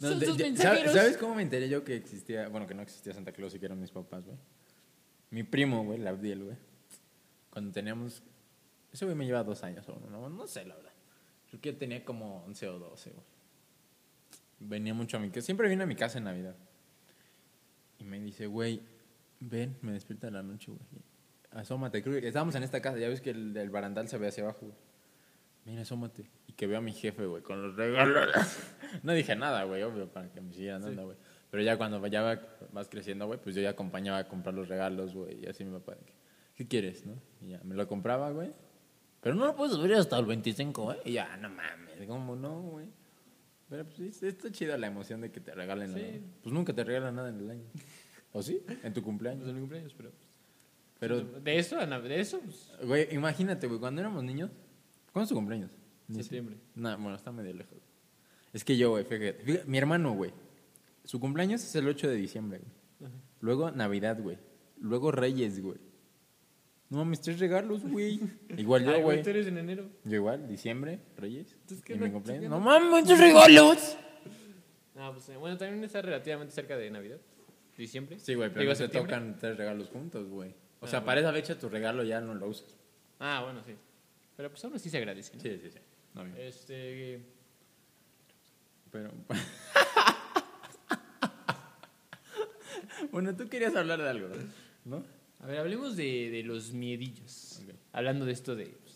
No, 0.00 0.10
Son 0.10 0.20
de- 0.20 0.26
sus 0.26 0.38
mensajeros. 0.38 0.92
¿sabes, 0.92 0.92
¿Sabes 1.02 1.16
cómo 1.16 1.34
me 1.34 1.42
enteré 1.42 1.68
yo 1.68 1.82
que 1.84 1.94
existía? 1.96 2.48
Bueno, 2.48 2.66
que 2.66 2.74
no 2.74 2.82
existía 2.82 3.12
Santa 3.14 3.32
Claus 3.32 3.54
y 3.54 3.58
que 3.58 3.66
eran 3.66 3.80
mis 3.80 3.90
papás, 3.90 4.24
güey. 4.24 4.36
Mi 5.30 5.42
primo, 5.42 5.84
güey, 5.84 5.98
Labdiel, 5.98 6.44
güey. 6.44 6.56
Cuando 7.50 7.72
teníamos. 7.72 8.22
Ese 8.94 9.04
güey 9.04 9.16
me 9.16 9.26
lleva 9.26 9.42
dos 9.44 9.62
años 9.64 9.86
o 9.88 9.98
no, 10.08 10.30
no 10.30 10.46
sé, 10.46 10.64
la 10.64 10.76
verdad. 10.76 10.92
Creo 11.50 11.60
que 11.60 11.72
tenía 11.72 12.04
como 12.04 12.44
11 12.44 12.68
o 12.68 12.78
12, 12.78 13.10
güey. 13.10 13.24
Venía 14.60 14.94
mucho 14.94 15.16
a 15.16 15.20
mi 15.20 15.28
casa. 15.30 15.42
Siempre 15.42 15.66
viene 15.68 15.82
a 15.82 15.86
mi 15.86 15.96
casa 15.96 16.18
en 16.18 16.24
Navidad. 16.24 16.54
Y 17.98 18.04
me 18.04 18.20
dice, 18.20 18.46
güey, 18.46 18.80
ven, 19.40 19.76
me 19.82 19.92
despierta 19.92 20.28
en 20.28 20.34
la 20.34 20.42
noche, 20.44 20.70
güey. 20.70 20.80
Asómate, 21.50 22.02
creo 22.02 22.20
que 22.20 22.28
estábamos 22.28 22.54
en 22.54 22.62
esta 22.62 22.80
casa. 22.80 22.98
Ya 22.98 23.08
ves 23.08 23.20
que 23.20 23.30
el, 23.30 23.56
el 23.56 23.68
barandal 23.70 24.08
se 24.08 24.16
ve 24.16 24.28
hacia 24.28 24.44
abajo, 24.44 24.60
güey. 24.66 24.78
Mira, 25.64 25.82
asómate. 25.82 26.30
Y 26.46 26.52
que 26.52 26.66
veo 26.68 26.78
a 26.78 26.80
mi 26.80 26.92
jefe, 26.92 27.26
güey, 27.26 27.42
con 27.42 27.62
los 27.62 27.74
regalos. 27.76 28.28
no 29.02 29.12
dije 29.12 29.34
nada, 29.34 29.64
güey, 29.64 29.82
obvio, 29.82 30.08
para 30.08 30.30
que 30.30 30.40
me 30.40 30.52
siguieran 30.52 30.82
dando, 30.82 31.04
güey. 31.06 31.16
Pero 31.50 31.62
ya 31.62 31.76
cuando 31.76 32.04
ya 32.06 32.22
va- 32.22 32.40
vas 32.72 32.88
creciendo, 32.88 33.26
güey, 33.26 33.40
pues 33.40 33.54
yo 33.56 33.62
ya 33.62 33.70
acompañaba 33.70 34.18
a 34.18 34.28
comprar 34.28 34.54
los 34.54 34.68
regalos, 34.68 35.14
güey. 35.14 35.42
Y 35.44 35.46
así 35.46 35.64
mi 35.64 35.72
papá, 35.72 35.94
¿qué 36.56 36.66
quieres, 36.68 37.06
no? 37.06 37.14
Y 37.40 37.48
ya, 37.48 37.60
me 37.64 37.74
lo 37.74 37.86
compraba, 37.88 38.30
güey. 38.30 38.52
Pero 39.24 39.34
no 39.34 39.46
lo 39.46 39.56
puedes 39.56 39.74
subir 39.74 39.94
hasta 39.94 40.18
el 40.18 40.26
25, 40.26 40.82
güey. 40.84 40.98
Y 41.06 41.12
ya, 41.14 41.36
no 41.38 41.48
mames, 41.48 42.06
¿cómo 42.06 42.36
no, 42.36 42.60
güey? 42.60 42.86
Pero 43.70 43.84
pues 43.86 44.16
sí, 44.16 44.26
está 44.26 44.52
chida 44.52 44.76
la 44.76 44.86
emoción 44.86 45.22
de 45.22 45.32
que 45.32 45.40
te 45.40 45.54
regalen 45.54 45.94
Sí. 45.94 45.98
algo. 46.00 46.26
Pues 46.42 46.52
nunca 46.52 46.72
te 46.74 46.84
regalan 46.84 47.16
nada 47.16 47.30
en 47.30 47.38
el 47.40 47.50
año. 47.50 47.64
¿O 48.32 48.42
sí? 48.42 48.60
En 48.82 48.92
tu 48.92 49.00
Pues 49.00 49.04
cumpleaños. 49.04 49.48
en 49.48 49.54
mi 49.54 49.60
cumpleaños, 49.60 49.94
pero... 49.96 50.12
Pero, 51.00 51.22
De 51.22 51.58
eso, 51.58 51.76
de 51.84 52.20
eso, 52.20 52.40
pues, 52.40 52.70
güey, 52.86 53.14
imagínate, 53.14 53.66
güey, 53.66 53.80
cuando 53.80 54.00
éramos 54.02 54.22
niños. 54.22 54.50
¿Cuándo 55.12 55.24
es 55.24 55.28
tu 55.30 55.34
cumpleaños? 55.34 55.70
Septiembre. 56.12 56.56
No, 56.74 56.90
bueno, 56.98 57.16
está 57.16 57.32
medio 57.32 57.52
lejos. 57.54 57.78
Es 58.52 58.62
que 58.62 58.76
yo, 58.76 58.90
güey, 58.90 59.04
fíjate, 59.04 59.42
fíjate, 59.42 59.64
mi 59.66 59.78
hermano, 59.78 60.12
güey, 60.14 60.32
su 61.04 61.18
cumpleaños 61.18 61.64
es 61.64 61.74
el 61.74 61.88
8 61.88 62.08
de 62.08 62.16
diciembre, 62.16 62.60
güey. 63.00 63.10
Luego 63.40 63.70
Navidad, 63.70 64.20
güey. 64.22 64.38
Luego 64.80 65.10
Reyes, 65.10 65.60
güey. 65.62 65.78
No 66.90 66.98
mames, 66.98 67.20
tres 67.20 67.38
regalos, 67.40 67.82
güey. 67.90 68.20
Igual 68.56 68.84
yo, 68.84 69.00
güey. 69.00 69.22
tú 69.22 69.30
eres 69.30 69.46
en 69.46 69.58
enero. 69.58 69.88
Yo 70.04 70.14
igual, 70.16 70.46
diciembre, 70.48 71.00
Reyes. 71.16 71.52
Entonces, 71.52 71.82
¿qué 71.84 71.94
y 71.94 71.98
no- 71.98 72.60
mames, 72.60 73.04
tres 73.04 73.18
regalos. 73.20 73.96
No, 74.94 75.12
pues 75.12 75.28
eh, 75.28 75.36
bueno, 75.36 75.58
también 75.58 75.82
está 75.82 76.00
relativamente 76.02 76.54
cerca 76.54 76.76
de 76.76 76.88
Navidad. 76.88 77.18
Diciembre. 77.76 78.16
Sí, 78.20 78.34
güey, 78.34 78.48
pero 78.50 78.60
Digo, 78.60 78.70
no 78.70 78.76
se 78.76 78.88
tocan 78.88 79.36
tres 79.40 79.56
regalos 79.58 79.88
juntos, 79.88 80.28
güey. 80.28 80.50
O 80.78 80.86
Ah, 80.86 80.88
sea, 80.88 81.00
bueno. 81.00 81.06
para 81.06 81.20
esa 81.20 81.32
fecha 81.32 81.58
tu 81.58 81.68
regalo 81.68 82.04
ya 82.04 82.20
no 82.20 82.32
lo 82.32 82.46
usas. 82.46 82.76
Ah, 83.18 83.40
bueno, 83.42 83.60
sí. 83.66 83.74
Pero 84.36 84.50
pues 84.50 84.64
aún 84.64 84.74
así 84.74 84.88
se 84.90 84.98
agradece, 84.98 85.34
¿no? 85.34 85.42
Sí, 85.42 85.58
sí, 85.60 85.70
sí. 85.72 85.78
No. 86.14 86.24
Este... 86.36 87.20
Pero. 88.92 89.10
bueno, 93.10 93.34
tú 93.36 93.48
querías 93.48 93.74
hablar 93.74 94.00
de 94.00 94.08
algo, 94.08 94.28
¿no? 94.84 95.04
A 95.44 95.46
ver, 95.46 95.58
hablemos 95.58 95.94
de, 95.96 96.30
de 96.30 96.42
los 96.42 96.72
miedillos. 96.72 97.60
Ok. 97.62 97.74
Hablando 97.92 98.24
de 98.24 98.32
esto 98.32 98.56
de... 98.56 98.66
Pues, 98.66 98.94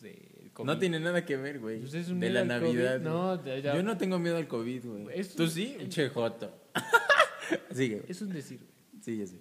COVID. 0.55 0.67
No 0.67 0.79
tiene 0.79 0.99
nada 0.99 1.25
que 1.25 1.37
ver, 1.37 1.61
güey. 1.61 1.81
Pues 1.81 1.95
es 1.95 2.09
un 2.09 2.19
de 2.19 2.31
la. 2.31 2.45
Navidad. 2.45 3.01
No, 3.01 3.45
ya- 3.45 3.75
Yo 3.77 3.83
no 3.83 3.97
tengo 3.97 4.19
miedo 4.19 4.37
al 4.39 4.49
COVID, 4.49 4.85
güey. 4.87 5.23
¿Tú 5.37 5.45
un- 5.45 5.51
sí? 5.51 5.77
Che 5.89 6.09
joto. 6.09 6.53
Sigue. 7.73 8.05
Es 8.09 8.21
un 8.23 8.31
decir, 8.31 8.59
güey. 8.59 9.27
Sí. 9.27 9.41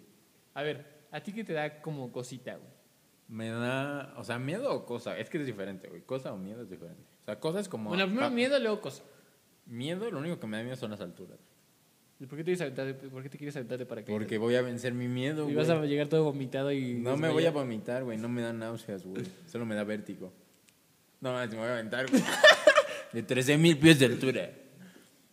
A 0.53 0.61
ver, 0.61 0.85
¿a 1.11 1.21
ti 1.21 1.33
qué 1.33 1.43
te 1.43 1.53
da 1.53 1.81
como 1.81 2.11
cosita, 2.11 2.55
güey? 2.55 2.69
Me 3.29 3.49
da. 3.49 4.13
O 4.17 4.23
sea, 4.23 4.37
miedo 4.37 4.71
o 4.71 4.85
cosa. 4.85 5.17
Es 5.17 5.29
que 5.29 5.39
es 5.39 5.45
diferente, 5.47 5.87
güey. 5.87 6.01
Cosa 6.03 6.33
o 6.33 6.37
miedo 6.37 6.61
es 6.61 6.69
diferente. 6.69 7.01
O 7.21 7.25
sea, 7.25 7.39
cosa 7.39 7.59
es 7.61 7.67
como. 7.69 7.89
Bueno, 7.89 8.05
primero 8.05 8.29
miedo, 8.29 8.59
luego 8.59 8.79
cosa. 8.81 9.03
Miedo, 9.65 10.11
lo 10.11 10.19
único 10.19 10.39
que 10.39 10.45
me 10.47 10.57
da 10.57 10.63
miedo 10.63 10.75
son 10.75 10.91
las 10.91 11.01
alturas. 11.01 11.39
¿Y 12.19 12.25
¿Por 12.25 12.37
qué 12.37 12.43
te 12.43 12.55
quieres 12.55 12.61
aventar, 12.61 13.09
por 13.09 13.21
qué 13.21 13.29
te 13.29 13.37
quieres 13.37 13.55
aventar 13.55 13.77
de 13.77 13.85
paracaídas? 13.85 14.19
Porque 14.19 14.37
voy 14.39 14.55
a 14.55 14.61
vencer 14.63 14.93
mi 14.93 15.07
miedo, 15.07 15.43
Y 15.43 15.53
güey. 15.53 15.55
vas 15.55 15.69
a 15.69 15.85
llegar 15.85 16.07
todo 16.07 16.23
vomitado 16.23 16.71
y... 16.71 16.95
No 16.95 17.15
me 17.15 17.29
voy 17.29 17.45
a 17.45 17.51
vomitar, 17.51 18.03
güey. 18.03 18.17
No 18.17 18.27
me 18.27 18.41
da 18.41 18.53
náuseas, 18.53 19.05
güey. 19.05 19.23
Solo 19.45 19.65
me 19.65 19.75
da 19.75 19.83
vértigo. 19.83 20.33
No, 21.21 21.33
me 21.33 21.47
voy 21.47 21.67
a 21.67 21.73
aventar, 21.73 22.09
güey. 22.09 22.23
De 23.13 23.23
13 23.23 23.57
mil 23.57 23.77
pies 23.77 23.99
de 23.99 24.07
altura. 24.07 24.51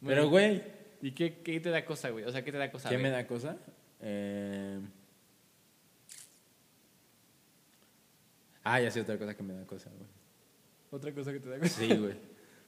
Pero, 0.04 0.28
güey, 0.28 0.62
¿Y 1.04 1.12
qué, 1.12 1.40
qué 1.42 1.60
te 1.60 1.68
da 1.68 1.84
cosa, 1.84 2.08
güey? 2.10 2.24
O 2.24 2.32
sea, 2.32 2.42
¿qué 2.42 2.50
te 2.50 2.56
da 2.56 2.70
cosa? 2.70 2.88
¿qué 2.88 2.96
me 2.96 3.10
da 3.10 3.26
cosa? 3.26 3.58
Eh... 4.00 4.80
Ah, 8.62 8.80
ya 8.80 8.90
sé 8.90 9.02
otra 9.02 9.18
cosa 9.18 9.36
que 9.36 9.42
me 9.42 9.52
da 9.52 9.66
cosa, 9.66 9.90
güey. 9.90 10.08
Otra 10.90 11.12
cosa 11.12 11.30
que 11.32 11.40
te 11.40 11.48
da 11.50 11.58
cosa. 11.58 11.70
Sí, 11.70 11.94
güey. 11.94 12.14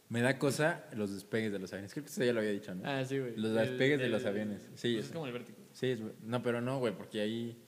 Me 0.09 0.21
da 0.21 0.39
cosa 0.39 0.85
los 0.95 1.13
despegues 1.13 1.51
de 1.53 1.59
los 1.59 1.73
aviones. 1.73 1.93
Creo 1.93 2.05
que 2.05 2.11
eso 2.11 2.23
ya 2.25 2.33
lo 2.33 2.39
había 2.41 2.53
dicho, 2.53 2.75
¿no? 2.75 2.83
Ah, 2.89 3.05
sí, 3.05 3.19
güey. 3.19 3.37
Los 3.37 3.51
El- 3.57 3.69
despegues 3.69 3.99
de 3.99 4.05
el- 4.07 4.13
los 4.13 4.25
aviones. 4.25 4.63
Sí, 4.75 4.95
pues 4.95 5.07
es 5.07 5.13
como 5.13 5.27
el 5.27 5.33
vértigo. 5.33 5.59
Sí, 5.73 5.89
es. 5.89 6.01
No, 6.23 6.43
pero 6.43 6.61
no, 6.61 6.79
güey, 6.79 6.95
porque 6.97 7.21
ahí... 7.21 7.61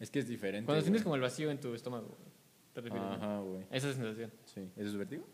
Es 0.00 0.10
que 0.10 0.18
es 0.18 0.26
diferente, 0.28 0.66
Cuando 0.66 0.82
sientes 0.82 1.02
como 1.02 1.14
el 1.14 1.20
vacío 1.20 1.50
en 1.50 1.60
tu 1.60 1.74
estómago, 1.74 2.08
güey. 2.18 2.30
¿Te 2.72 2.80
refieres? 2.80 3.08
Ajá, 3.08 3.38
güey. 3.40 3.66
Esa 3.70 3.92
sensación. 3.92 4.32
Sí. 4.46 4.62
¿Eso 4.76 4.88
es 4.88 4.96
vértigo? 4.96 5.26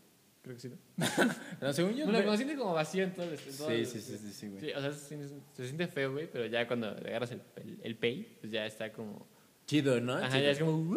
Creo 0.42 0.54
que 0.56 0.60
sí, 0.60 0.68
¿no? 0.68 0.76
No, 1.60 1.72
según 1.72 1.94
yo... 1.94 2.04
Bueno, 2.04 2.18
cuando 2.18 2.36
sientes 2.36 2.58
como 2.58 2.74
vacío 2.74 3.04
en 3.04 3.14
todo 3.14 3.30
el... 3.30 3.38
todo 3.38 3.68
Sí, 3.70 3.84
sí, 3.86 4.00
sí, 4.00 4.18
sí, 4.18 4.32
sí, 4.32 4.48
güey. 4.48 4.60
Sí, 4.60 4.72
o 4.72 4.80
sea, 4.80 4.92
se 4.92 5.64
siente, 5.64 5.86
feo, 5.88 6.12
güey, 6.12 6.28
pero 6.30 6.46
ya 6.46 6.66
cuando 6.66 6.92
le 6.94 7.08
agarras 7.10 7.30
el, 7.32 7.40
el, 7.82 7.96
pay, 7.96 8.36
pues 8.40 8.52
ya 8.52 8.66
está 8.66 8.92
como... 8.92 9.26
Chido, 9.66 10.00
¿no? 10.00 10.14
Ajá, 10.14 10.38
ya 10.38 10.50
es 10.50 10.58
como... 10.58 10.96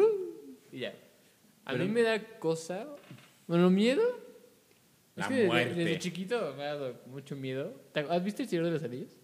Y 0.72 0.80
ya. 0.80 0.94
A 1.64 1.74
mí 1.74 1.86
me 1.88 2.02
da 2.02 2.38
cosa... 2.38 2.86
Bueno, 3.46 3.70
miedo... 3.70 4.02
La 5.20 5.24
es 5.26 5.28
que 5.28 5.34
desde- 5.36 5.46
muerte. 5.46 5.74
Desde, 5.74 5.98
chiquito 5.98 6.54
me 6.56 6.62
ha 6.64 6.74
dado 6.74 7.00
mucho 7.06 7.36
miedo. 7.36 7.72
¿Te- 7.92 8.00
¿Has 8.00 8.24
visto 8.24 8.42
El 8.42 8.48
Señor 8.48 8.64
de 8.66 8.70
los 8.72 8.82
Anillos? 8.82 9.16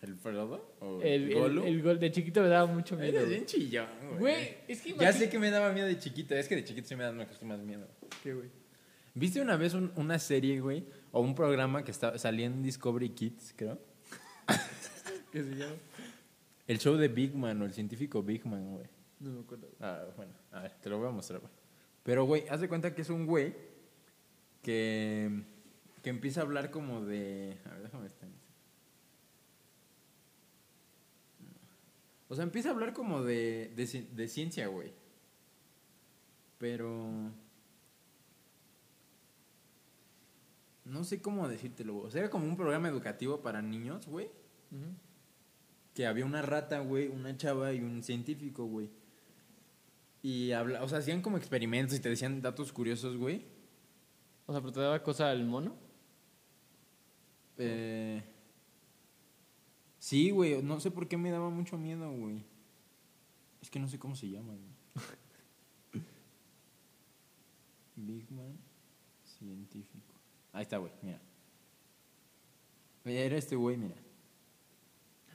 ¿El 0.00 0.14
Frodo? 0.14 0.74
¿O 0.78 1.00
El, 1.02 1.32
el, 1.32 1.58
el 1.58 1.82
gol 1.82 1.98
de 1.98 2.12
chiquito 2.12 2.40
me 2.40 2.46
daba 2.48 2.66
mucho 2.72 2.96
miedo. 2.96 3.18
Eres 3.18 3.28
bien 3.28 3.46
chillón, 3.46 3.88
güey. 4.20 4.56
Es 4.68 4.80
que 4.80 4.94
Ya 4.94 5.12
sé 5.12 5.28
que 5.28 5.40
me 5.40 5.50
daba 5.50 5.72
miedo 5.72 5.88
de 5.88 5.98
chiquito. 5.98 6.36
Es 6.36 6.46
que 6.46 6.54
de 6.54 6.64
chiquito 6.64 6.86
sí 6.86 6.94
me 6.94 7.02
da 7.02 7.10
me 7.10 7.26
costó 7.26 7.44
más 7.46 7.58
miedo. 7.58 7.84
¿Qué, 8.22 8.32
güey? 8.32 8.48
¿Viste 9.14 9.40
una 9.40 9.56
vez 9.56 9.74
un- 9.74 9.90
una 9.96 10.18
serie, 10.20 10.60
güey? 10.60 10.84
O 11.10 11.20
un 11.20 11.34
programa 11.34 11.82
que 11.84 11.90
estaba, 11.90 12.16
salía 12.18 12.46
en 12.46 12.62
Discovery 12.62 13.08
Kids, 13.10 13.54
creo. 13.56 13.80
¿Qué 15.32 15.42
se 15.42 15.50
llama? 15.56 15.74
El 16.66 16.78
show 16.78 16.94
de 16.96 17.08
Big 17.08 17.34
Man 17.34 17.60
o 17.62 17.64
el 17.64 17.72
científico 17.72 18.22
Big 18.22 18.46
Man, 18.46 18.72
güey. 18.74 18.86
No 19.20 19.30
me 19.32 19.40
acuerdo. 19.40 19.68
Ah, 19.80 20.04
bueno, 20.16 20.32
a 20.52 20.60
ver, 20.62 20.72
te 20.80 20.88
lo 20.90 20.98
voy 20.98 21.08
a 21.08 21.10
mostrar, 21.10 21.40
güey. 21.40 21.52
Pero, 22.04 22.24
güey, 22.24 22.44
haz 22.48 22.60
de 22.60 22.68
cuenta 22.68 22.94
que 22.94 23.02
es 23.02 23.10
un 23.10 23.26
güey 23.26 23.52
que, 24.62 25.44
que 26.02 26.10
empieza 26.10 26.40
a 26.40 26.44
hablar 26.44 26.70
como 26.70 27.04
de... 27.04 27.58
A 27.64 27.70
ver, 27.70 27.82
déjame 27.82 28.06
estar. 28.06 28.28
O 32.28 32.34
sea, 32.34 32.44
empieza 32.44 32.68
a 32.68 32.72
hablar 32.72 32.92
como 32.92 33.22
de, 33.22 33.72
de, 33.74 34.06
de 34.14 34.28
ciencia, 34.28 34.66
güey. 34.66 34.92
Pero... 36.58 37.32
No 40.84 41.04
sé 41.04 41.20
cómo 41.20 41.48
decírtelo, 41.48 41.94
güey. 41.94 42.06
O 42.06 42.10
sea, 42.10 42.20
era 42.22 42.30
como 42.30 42.46
un 42.46 42.56
programa 42.56 42.88
educativo 42.88 43.42
para 43.42 43.60
niños, 43.60 44.06
güey. 44.06 44.30
Que 45.94 46.06
había 46.06 46.24
una 46.24 46.42
rata, 46.42 46.80
güey, 46.80 47.08
una 47.08 47.36
chava 47.36 47.72
y 47.72 47.80
un 47.80 48.02
científico, 48.02 48.64
güey. 48.64 48.88
Y 50.22 50.52
habla, 50.52 50.82
o 50.82 50.88
sea, 50.88 50.98
hacían 50.98 51.22
como 51.22 51.36
experimentos 51.36 51.96
y 51.96 52.00
te 52.00 52.08
decían 52.08 52.40
datos 52.40 52.72
curiosos, 52.72 53.16
güey. 53.16 53.44
O 54.48 54.52
sea, 54.52 54.62
pero 54.62 54.72
te 54.72 54.80
daba 54.80 55.02
cosa 55.02 55.30
al 55.30 55.44
mono. 55.44 55.76
Eh, 57.58 58.22
sí, 59.98 60.30
güey, 60.30 60.62
no 60.62 60.80
sé 60.80 60.90
por 60.90 61.06
qué 61.06 61.18
me 61.18 61.30
daba 61.30 61.50
mucho 61.50 61.76
miedo, 61.76 62.10
güey. 62.10 62.42
Es 63.60 63.68
que 63.68 63.78
no 63.78 63.86
sé 63.88 63.98
cómo 63.98 64.16
se 64.16 64.30
llama, 64.30 64.54
güey. 64.54 66.02
Big 67.96 68.30
Man 68.30 68.56
científico. 69.22 70.14
Ahí 70.54 70.62
está, 70.62 70.78
güey, 70.78 70.92
mira. 71.02 71.20
Era 73.04 73.36
este 73.36 73.54
güey, 73.54 73.76
mira. 73.76 73.96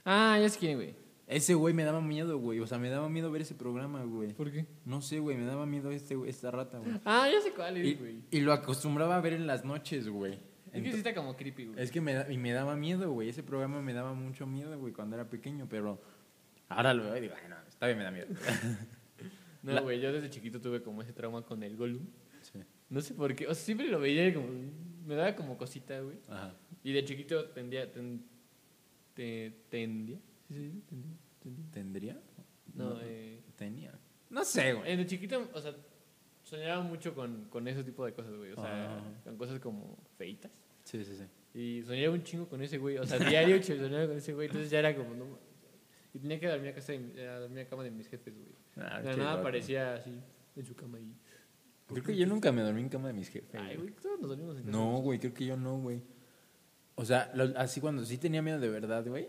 Ah, 0.04 0.40
ya 0.40 0.48
sé 0.48 0.58
quién, 0.58 0.76
güey. 0.76 1.03
Ese 1.26 1.54
güey 1.54 1.72
me 1.74 1.84
daba 1.84 2.00
miedo, 2.00 2.38
güey. 2.38 2.60
O 2.60 2.66
sea, 2.66 2.78
me 2.78 2.90
daba 2.90 3.08
miedo 3.08 3.30
ver 3.30 3.42
ese 3.42 3.54
programa, 3.54 4.02
güey. 4.04 4.34
¿Por 4.34 4.52
qué? 4.52 4.66
No 4.84 5.00
sé, 5.00 5.20
güey, 5.20 5.36
me 5.36 5.46
daba 5.46 5.64
miedo 5.66 5.90
este, 5.90 6.16
esta 6.28 6.50
rata, 6.50 6.78
güey. 6.78 6.92
Ah, 7.04 7.28
ya 7.32 7.40
sé 7.40 7.52
cuál 7.52 7.76
es, 7.78 7.86
Y, 7.86 7.94
güey. 7.94 8.16
y 8.30 8.40
lo 8.40 8.52
acostumbraba 8.52 9.16
a 9.16 9.20
ver 9.20 9.32
en 9.32 9.46
las 9.46 9.64
noches, 9.64 10.08
güey. 10.08 10.38
Es 10.72 10.82
que 10.82 10.90
sí 10.90 10.98
está 10.98 11.14
como 11.14 11.36
creepy, 11.36 11.66
güey. 11.66 11.80
Es 11.82 11.90
que 11.90 12.00
me, 12.00 12.12
da- 12.14 12.30
y 12.30 12.36
me 12.36 12.52
daba 12.52 12.74
miedo, 12.76 13.10
güey. 13.12 13.28
Ese 13.28 13.42
programa 13.42 13.80
me 13.80 13.92
daba 13.94 14.12
mucho 14.12 14.46
miedo, 14.46 14.78
güey, 14.78 14.92
cuando 14.92 15.14
era 15.16 15.30
pequeño, 15.30 15.66
pero 15.68 16.02
ahora 16.68 16.92
lo 16.92 17.04
veo 17.04 17.16
y 17.16 17.20
digo, 17.20 17.34
ay, 17.40 17.48
no, 17.48 17.56
está 17.68 17.86
bien, 17.86 17.98
me 17.98 18.04
da 18.04 18.10
miedo. 18.10 18.28
No, 19.62 19.82
güey, 19.82 19.98
yo 19.98 20.12
desde 20.12 20.28
chiquito 20.28 20.60
tuve 20.60 20.82
como 20.82 21.00
ese 21.00 21.14
trauma 21.14 21.40
con 21.40 21.62
el 21.62 21.74
Gollum. 21.74 22.04
Sí. 22.42 22.58
No 22.90 23.00
sé 23.00 23.14
por 23.14 23.34
qué. 23.34 23.46
O 23.46 23.54
sea, 23.54 23.64
siempre 23.64 23.88
lo 23.88 23.98
veía 23.98 24.28
y 24.28 24.34
como... 24.34 24.46
Me 25.06 25.14
daba 25.14 25.34
como 25.34 25.56
cosita, 25.56 25.98
güey. 26.00 26.18
Ajá. 26.28 26.54
Y 26.82 26.92
de 26.92 27.02
chiquito 27.02 27.46
tendía... 27.46 27.90
Ten, 27.90 28.26
te- 29.14 29.54
tendía. 29.70 30.18
¿Tendría? 31.72 32.20
No, 32.74 32.98
eh... 33.02 33.40
Tenía. 33.56 33.92
No 34.30 34.44
sé, 34.44 34.72
güey. 34.72 34.92
eh, 34.92 34.96
De 34.96 35.06
chiquito, 35.06 35.48
o 35.52 35.60
sea, 35.60 35.74
soñaba 36.42 36.82
mucho 36.82 37.14
con, 37.14 37.44
con 37.50 37.68
ese 37.68 37.84
tipo 37.84 38.04
de 38.04 38.12
cosas, 38.14 38.34
güey. 38.34 38.52
O 38.52 38.56
sea, 38.56 38.96
Ah. 38.98 39.02
con 39.24 39.36
cosas 39.36 39.60
como 39.60 39.96
feitas. 40.16 40.50
Sí, 40.84 41.04
sí, 41.04 41.16
sí. 41.16 41.24
Y 41.58 41.82
soñaba 41.84 42.14
un 42.14 42.22
chingo 42.24 42.48
con 42.48 42.60
ese 42.62 42.78
güey. 42.78 42.98
O 42.98 43.06
sea, 43.06 43.18
diario 43.18 43.62
soñaba 43.62 44.06
con 44.08 44.16
ese 44.16 44.32
güey. 44.34 44.46
Entonces 44.48 44.70
ya 44.70 44.80
era 44.80 44.94
como, 44.96 45.14
no. 45.14 45.38
Y 46.12 46.18
tenía 46.18 46.38
que 46.40 46.46
dormir 46.48 46.70
a, 46.70 46.74
casa 46.74 46.92
de, 46.92 46.98
mi- 46.98 47.20
a 47.20 47.38
dormir 47.40 47.60
a 47.60 47.68
cama 47.68 47.84
de 47.84 47.90
mis 47.90 48.08
jefes, 48.08 48.34
güey. 48.34 48.48
Ah, 48.76 49.00
de 49.00 49.16
nada 49.16 49.30
loco. 49.32 49.40
aparecía 49.40 49.94
así, 49.94 50.18
en 50.56 50.66
su 50.66 50.74
cama 50.74 50.98
y... 51.00 51.14
Creo 51.86 52.02
que 52.02 52.16
yo 52.16 52.26
nunca 52.26 52.50
me 52.50 52.62
dormí 52.62 52.80
en 52.80 52.88
cama 52.88 53.08
de 53.08 53.14
mis 53.14 53.28
jefes. 53.28 53.60
Ay, 53.60 53.76
güey. 53.76 53.88
güey, 53.90 54.00
todos 54.02 54.18
nos 54.20 54.30
dormimos 54.30 54.56
en 54.56 54.62
casa. 54.64 54.76
No, 54.76 54.98
güey, 54.98 55.18
creo 55.18 55.34
que 55.34 55.44
yo 55.46 55.56
no, 55.56 55.78
güey. 55.80 56.02
O 56.94 57.04
sea, 57.04 57.30
lo- 57.34 57.56
así 57.58 57.80
cuando 57.80 58.04
sí 58.04 58.16
tenía 58.18 58.42
miedo 58.42 58.58
de 58.58 58.68
verdad, 58.68 59.04
güey. 59.06 59.28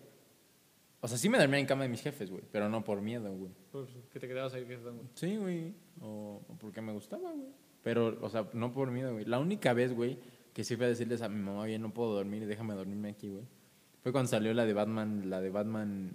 O 1.02 1.08
sea, 1.08 1.18
sí 1.18 1.30
me 1.30 1.38
dormía 1.38 1.60
en 1.60 1.66
cama 1.66 1.84
de 1.84 1.90
mis 1.90 2.02
jefes, 2.02 2.32
güey, 2.32 2.44
pero 2.52 2.68
no 2.70 2.84
por 2.84 3.02
miedo, 3.02 3.32
güey. 3.36 3.52
Por 3.72 3.88
que 3.88 4.20
te 4.20 4.28
quedabas 4.28 4.54
ahí 4.54 4.66
que 4.66 4.78
güey. 4.78 4.96
Sí, 5.14 5.38
güey. 5.38 5.74
O, 6.02 6.42
o 6.48 6.58
porque 6.58 6.82
me 6.82 6.92
gustaba, 6.94 7.32
güey. 7.32 7.50
Pero, 7.84 8.18
o 8.22 8.30
sea, 8.30 8.50
no 8.54 8.72
por 8.72 8.90
miedo, 8.90 9.14
güey. 9.14 9.26
La 9.26 9.38
única 9.40 9.74
vez, 9.74 9.94
güey, 9.94 10.18
que 10.54 10.64
sí 10.64 10.76
fui 10.76 10.86
a 10.86 10.90
decirles 10.90 11.22
a 11.22 11.30
mi 11.30 11.40
mamá, 11.40 11.62
oye, 11.62 11.78
no 11.78 11.94
puedo 11.94 12.14
dormir, 12.16 12.48
déjame 12.48 12.74
dormirme 12.74 13.10
aquí, 13.10 13.30
güey. 13.30 13.46
Fue 14.02 14.12
cuando 14.12 14.30
salió 14.30 14.54
la 14.54 14.66
de 14.66 14.74
Batman, 14.74 15.30
la 15.30 15.42
de 15.42 15.50
Batman, 15.50 16.12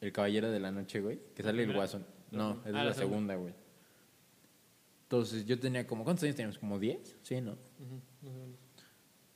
El 0.00 0.12
Caballero 0.12 0.50
de 0.50 0.60
la 0.60 0.70
Noche, 0.70 1.00
güey. 1.00 1.18
Que 1.34 1.42
sale 1.42 1.64
el 1.64 1.72
guasón. 1.74 2.06
No, 2.30 2.62
es 2.64 2.74
Ah, 2.74 2.84
la, 2.84 2.94
segunda, 2.94 3.34
güey. 3.34 3.52
Entonces 5.02 5.44
yo 5.44 5.58
tenía 5.58 5.86
como, 5.86 6.04
¿cuántos 6.04 6.24
años 6.24 6.36
teníamos? 6.36 6.58
¿Como 6.58 6.78
10? 6.78 7.18
Sí, 7.22 7.40
¿no? 7.42 7.56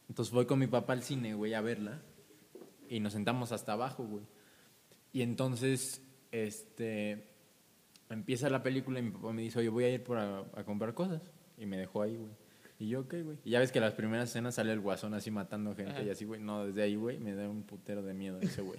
Entonces 0.08 0.32
voy 0.32 0.46
con 0.46 0.58
mi 0.58 0.66
papá 0.66 0.94
al 0.94 1.02
cine, 1.02 1.34
güey, 1.34 1.52
a 1.52 1.60
verla. 1.60 2.00
Y 2.88 3.00
nos 3.00 3.12
sentamos 3.12 3.52
hasta 3.52 3.72
abajo, 3.72 4.04
güey. 4.06 4.24
Y 5.16 5.22
entonces, 5.22 6.02
este, 6.30 7.26
empieza 8.10 8.50
la 8.50 8.62
película 8.62 8.98
y 8.98 9.02
mi 9.02 9.12
papá 9.12 9.32
me 9.32 9.40
dice, 9.40 9.60
oye, 9.60 9.70
voy 9.70 9.84
a 9.84 9.88
ir 9.88 10.04
por 10.04 10.18
a, 10.18 10.40
a 10.40 10.64
comprar 10.64 10.92
cosas. 10.92 11.22
Y 11.56 11.64
me 11.64 11.78
dejó 11.78 12.02
ahí, 12.02 12.18
güey. 12.18 12.32
Y 12.78 12.88
yo, 12.88 13.00
ok, 13.00 13.14
güey. 13.24 13.38
Y 13.42 13.52
ya 13.52 13.60
ves 13.60 13.72
que 13.72 13.80
las 13.80 13.94
primeras 13.94 14.28
escenas 14.28 14.56
sale 14.56 14.74
el 14.74 14.80
guasón 14.80 15.14
así 15.14 15.30
matando 15.30 15.74
gente 15.74 15.92
Ajá. 15.92 16.02
y 16.02 16.10
así, 16.10 16.26
güey. 16.26 16.42
No, 16.42 16.66
desde 16.66 16.82
ahí, 16.82 16.96
güey, 16.96 17.18
me 17.18 17.34
da 17.34 17.48
un 17.48 17.62
putero 17.62 18.02
de 18.02 18.12
miedo 18.12 18.38
ese, 18.42 18.60
güey. 18.60 18.78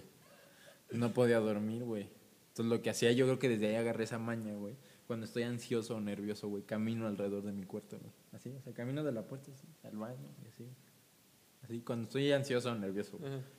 No 0.92 1.12
podía 1.12 1.40
dormir, 1.40 1.84
güey. 1.86 2.08
Entonces 2.50 2.70
lo 2.70 2.84
que 2.84 2.92
hacía, 2.92 3.12
yo 3.14 3.26
creo 3.26 3.40
que 3.40 3.50
desde 3.50 3.70
ahí 3.70 3.76
agarré 3.76 4.04
esa 4.04 4.20
maña, 4.20 4.54
güey. 4.54 4.76
Cuando 5.08 5.26
estoy 5.26 5.42
ansioso 5.42 5.96
o 5.96 6.00
nervioso, 6.02 6.50
güey, 6.50 6.62
camino 6.62 7.08
alrededor 7.08 7.42
de 7.42 7.52
mi 7.52 7.64
cuarto, 7.64 7.98
güey. 7.98 8.14
Así, 8.32 8.52
o 8.52 8.62
sea, 8.62 8.74
camino 8.76 9.04
de 9.04 9.12
la 9.12 9.24
puerta 9.24 9.52
así, 9.52 9.68
al 9.82 9.98
baño 9.98 10.30
y 10.44 10.48
así. 10.50 10.70
Así, 11.64 11.82
cuando 11.82 12.04
estoy 12.04 12.32
ansioso 12.32 12.72
o 12.72 12.76
nervioso, 12.76 13.18
güey. 13.18 13.57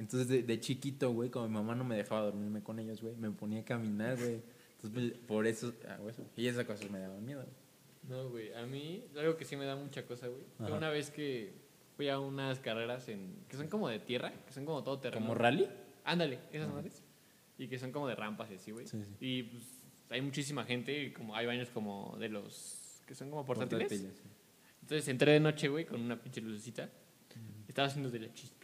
Entonces, 0.00 0.28
de, 0.28 0.42
de 0.42 0.58
chiquito, 0.60 1.12
güey, 1.12 1.28
como 1.28 1.46
mi 1.46 1.52
mamá 1.52 1.74
no 1.74 1.84
me 1.84 1.94
dejaba 1.94 2.22
dormirme 2.22 2.62
con 2.62 2.78
ellos, 2.78 3.02
güey, 3.02 3.14
me 3.16 3.30
ponía 3.30 3.60
a 3.60 3.64
caminar, 3.66 4.16
güey. 4.16 4.40
Entonces, 4.76 4.90
pues, 4.94 5.12
por 5.28 5.46
eso, 5.46 5.74
hago 5.90 6.08
eso. 6.08 6.24
Y 6.36 6.46
esas 6.46 6.64
cosas 6.64 6.90
me 6.90 6.98
daban 6.98 7.22
miedo, 7.22 7.42
güey. 7.42 7.54
No, 8.08 8.30
güey, 8.30 8.54
a 8.54 8.64
mí 8.64 9.04
algo 9.14 9.36
que 9.36 9.44
sí 9.44 9.56
me 9.56 9.66
da 9.66 9.76
mucha 9.76 10.06
cosa, 10.06 10.28
güey. 10.28 10.40
Fue 10.56 10.72
una 10.72 10.88
vez 10.88 11.10
que 11.10 11.52
fui 11.98 12.08
a 12.08 12.18
unas 12.18 12.60
carreras 12.60 13.10
en 13.10 13.44
que 13.46 13.58
son 13.58 13.68
como 13.68 13.90
de 13.90 13.98
tierra, 13.98 14.32
que 14.46 14.54
son 14.54 14.64
como 14.64 14.82
todo 14.82 14.98
terreno. 15.00 15.26
¿Como 15.26 15.34
rally? 15.34 15.68
Ándale, 16.04 16.38
esas 16.50 16.72
madres. 16.72 17.04
Y 17.58 17.68
que 17.68 17.78
son 17.78 17.92
como 17.92 18.08
de 18.08 18.14
rampas 18.14 18.50
y 18.50 18.54
así, 18.54 18.70
güey. 18.70 18.86
Sí, 18.86 19.04
sí. 19.04 19.14
Y 19.20 19.42
pues 19.42 19.84
hay 20.08 20.22
muchísima 20.22 20.64
gente 20.64 20.98
y 20.98 21.12
como 21.12 21.36
hay 21.36 21.44
baños 21.44 21.68
como 21.68 22.16
de 22.18 22.30
los 22.30 23.02
que 23.06 23.14
son 23.14 23.28
como 23.28 23.44
portátiles. 23.44 23.82
Portátiles, 23.82 24.16
sí. 24.16 24.28
Entonces 24.80 25.08
entré 25.08 25.32
de 25.32 25.40
noche, 25.40 25.68
güey, 25.68 25.84
con 25.84 26.00
una 26.00 26.18
pinche 26.18 26.40
lucecita. 26.40 26.88
Estaba 27.68 27.86
haciendo 27.86 28.10
de 28.10 28.18
la 28.18 28.32
chispita. 28.32 28.59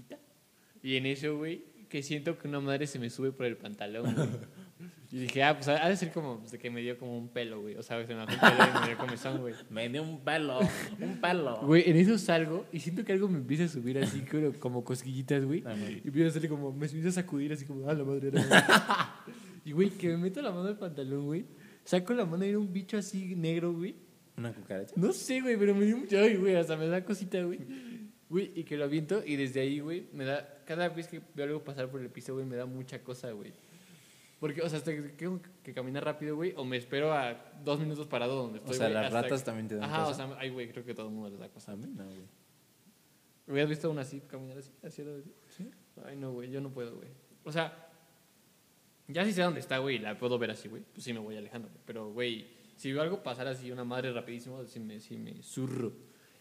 Y 0.86 0.98
en 0.98 1.06
eso, 1.06 1.36
güey, 1.36 1.64
que 1.88 2.00
siento 2.00 2.38
que 2.38 2.46
una 2.46 2.60
madre 2.60 2.86
se 2.86 3.00
me 3.00 3.10
sube 3.10 3.32
por 3.32 3.44
el 3.44 3.56
pantalón, 3.56 4.14
güey. 4.14 4.28
Y 5.12 5.20
dije, 5.20 5.42
ah, 5.44 5.54
pues 5.54 5.68
ha 5.68 5.88
de 5.88 5.96
ser 5.96 6.10
como 6.10 6.40
pues, 6.40 6.50
de 6.50 6.58
que 6.58 6.68
me 6.68 6.82
dio 6.82 6.98
como 6.98 7.16
un 7.16 7.28
pelo, 7.28 7.60
güey. 7.60 7.76
O 7.76 7.82
sea, 7.82 8.04
se 8.04 8.12
me 8.12 8.24
bajó 8.24 8.32
el 8.32 8.40
pelo 8.40 8.70
y 8.70 8.80
me 8.80 8.86
dio 8.88 8.98
comezón, 8.98 9.40
güey. 9.40 9.54
Me 9.70 9.88
dio 9.88 10.02
un 10.02 10.20
pelo, 10.20 10.58
un 11.00 11.20
pelo. 11.20 11.60
Güey, 11.62 11.88
en 11.88 11.96
eso 11.96 12.18
salgo 12.18 12.66
y 12.72 12.80
siento 12.80 13.04
que 13.04 13.12
algo 13.12 13.28
me 13.28 13.38
empieza 13.38 13.64
a 13.64 13.68
subir 13.68 13.98
así, 13.98 14.20
como, 14.30 14.52
como 14.54 14.84
cosquillitas, 14.84 15.44
güey. 15.44 15.62
Ah. 15.64 15.74
Y 15.76 16.08
empiezo 16.08 16.28
a 16.28 16.32
salir 16.32 16.50
como, 16.50 16.72
me 16.72 16.86
empieza 16.86 17.08
a 17.08 17.12
sacudir 17.12 17.52
así 17.52 17.64
como, 17.64 17.88
ah, 17.88 17.94
la 17.94 18.04
madre 18.04 18.28
era. 18.28 18.42
madre". 18.42 18.64
y 19.64 19.72
güey, 19.72 19.90
que 19.90 20.08
me 20.08 20.18
meto 20.18 20.42
la 20.42 20.50
mano 20.50 20.68
al 20.68 20.78
pantalón, 20.78 21.26
güey. 21.26 21.46
Saco 21.84 22.12
la 22.12 22.26
mano 22.26 22.44
y 22.44 22.48
era 22.48 22.58
un 22.58 22.72
bicho 22.72 22.98
así 22.98 23.34
negro, 23.36 23.72
güey. 23.72 23.94
¿Una 24.36 24.52
cucaracha? 24.52 24.94
No 24.96 25.12
sé, 25.12 25.40
güey, 25.40 25.56
pero 25.56 25.74
me 25.74 25.86
dio 25.86 25.96
mucho, 25.96 26.18
ay, 26.18 26.36
güey, 26.36 26.56
hasta 26.56 26.76
me 26.76 26.88
da 26.88 27.04
cosita, 27.04 27.42
güey. 27.42 27.60
Güey, 28.28 28.52
y 28.56 28.64
que 28.64 28.76
lo 28.76 28.84
aviento 28.84 29.22
y 29.24 29.36
desde 29.36 29.60
ahí, 29.60 29.78
güey, 29.80 30.08
me 30.12 30.24
da, 30.24 30.62
cada 30.64 30.88
vez 30.88 31.06
que 31.06 31.20
veo 31.34 31.46
algo 31.46 31.62
pasar 31.64 31.88
por 31.90 32.00
el 32.00 32.10
piso, 32.10 32.34
güey, 32.34 32.44
me 32.44 32.56
da 32.56 32.66
mucha 32.66 33.02
cosa, 33.04 33.30
güey. 33.30 33.52
Porque, 34.40 34.60
o 34.62 34.68
sea, 34.68 34.78
hasta 34.78 34.92
que 34.92 35.00
tengo 35.02 35.40
que 35.62 35.72
caminar 35.72 36.04
rápido, 36.04 36.34
güey, 36.36 36.52
o 36.56 36.64
me 36.64 36.76
espero 36.76 37.12
a 37.12 37.34
dos 37.64 37.78
minutos 37.80 38.06
parado 38.08 38.34
donde 38.34 38.58
O 38.58 38.62
estoy, 38.62 38.76
sea, 38.76 38.88
güey, 38.88 39.02
las 39.02 39.12
ratas 39.12 39.40
que- 39.40 39.46
también 39.46 39.68
te 39.68 39.76
dan 39.76 39.84
Ajá, 39.84 40.04
cosa. 40.06 40.24
o 40.24 40.28
sea, 40.28 40.38
ay, 40.40 40.50
güey, 40.50 40.68
creo 40.70 40.84
que 40.84 40.92
todo 40.94 41.06
el 41.06 41.12
mundo 41.14 41.30
les 41.30 41.38
da 41.38 41.48
cosa. 41.48 41.72
A 41.72 41.76
mí 41.76 41.86
no, 41.86 42.04
güey. 42.04 42.26
¿Hubieras 43.48 43.70
visto 43.70 43.88
una 43.90 44.02
así 44.02 44.20
caminar 44.22 44.58
así? 44.58 44.72
así? 44.82 45.04
¿Sí? 45.56 45.70
Ay, 46.04 46.16
no, 46.16 46.32
güey, 46.32 46.50
yo 46.50 46.60
no 46.60 46.70
puedo, 46.70 46.96
güey. 46.96 47.08
O 47.44 47.52
sea, 47.52 47.88
ya 49.06 49.24
si 49.24 49.32
sé 49.32 49.42
dónde 49.42 49.60
está, 49.60 49.78
güey, 49.78 49.98
la 50.00 50.18
puedo 50.18 50.36
ver 50.38 50.50
así, 50.50 50.68
güey, 50.68 50.82
pues 50.92 51.04
sí 51.04 51.12
me 51.12 51.20
voy 51.20 51.36
alejando. 51.36 51.68
güey. 51.68 51.80
Pero, 51.86 52.12
güey, 52.12 52.48
si 52.74 52.92
veo 52.92 53.02
algo 53.02 53.22
pasar 53.22 53.46
así, 53.46 53.70
una 53.70 53.84
madre 53.84 54.12
rapidísimo, 54.12 54.64
si 54.66 54.80
me, 54.80 54.98
si 55.00 55.16
me 55.16 55.40
zurro, 55.42 55.92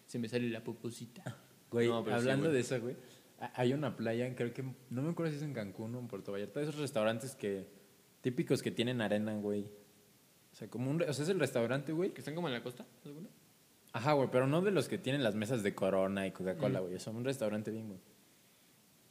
se 0.08 0.18
me 0.20 0.28
sale 0.28 0.50
la 0.50 0.64
poposita. 0.64 1.38
Güey, 1.72 1.88
No, 1.90 2.04
pero 2.04 2.16
sí, 2.18 2.22
hablando 2.22 2.52
de 2.52 2.60
eso, 2.60 2.80
güey, 2.80 2.96
ha- 3.40 3.52
hay 3.62 3.74
una 3.74 3.96
playa, 3.98 4.34
creo 4.36 4.54
que, 4.54 4.64
no 4.90 5.02
me 5.02 5.10
acuerdo 5.10 5.32
si 5.32 5.38
es 5.38 5.44
en 5.44 5.54
Cancún 5.54 5.94
o 5.96 6.00
en 6.00 6.08
Puerto 6.08 6.32
Vallarta, 6.32 6.62
esos 6.62 6.78
restaurantes 6.78 7.36
que, 7.36 7.68
típicos 8.22 8.62
que 8.64 8.72
tienen 8.72 9.02
arena, 9.02 9.36
güey. 9.38 9.64
O 10.54 10.56
sea, 10.56 10.70
como 10.70 10.90
un, 10.90 11.02
o 11.02 11.14
sea, 11.14 11.24
es 11.24 11.30
el 11.30 11.40
restaurante, 11.40 11.92
güey. 11.92 12.12
¿Que 12.14 12.22
están 12.22 12.34
como 12.36 12.48
en 12.48 12.54
la 12.54 12.64
costa? 12.64 12.86
¿Alguno? 13.04 13.28
Ajá, 13.92 14.14
güey, 14.14 14.30
pero 14.32 14.48
no 14.48 14.62
de 14.62 14.72
los 14.72 14.88
que 14.88 14.98
tienen 14.98 15.22
las 15.24 15.36
mesas 15.36 15.64
de 15.64 15.76
Corona 15.76 16.26
y 16.28 16.32
Coca-Cola, 16.32 16.80
Mm. 16.80 16.84
güey. 16.84 16.96
Es 16.96 17.06
un 17.08 17.24
restaurante 17.26 17.72
bien, 17.72 17.88
güey. 17.90 18.00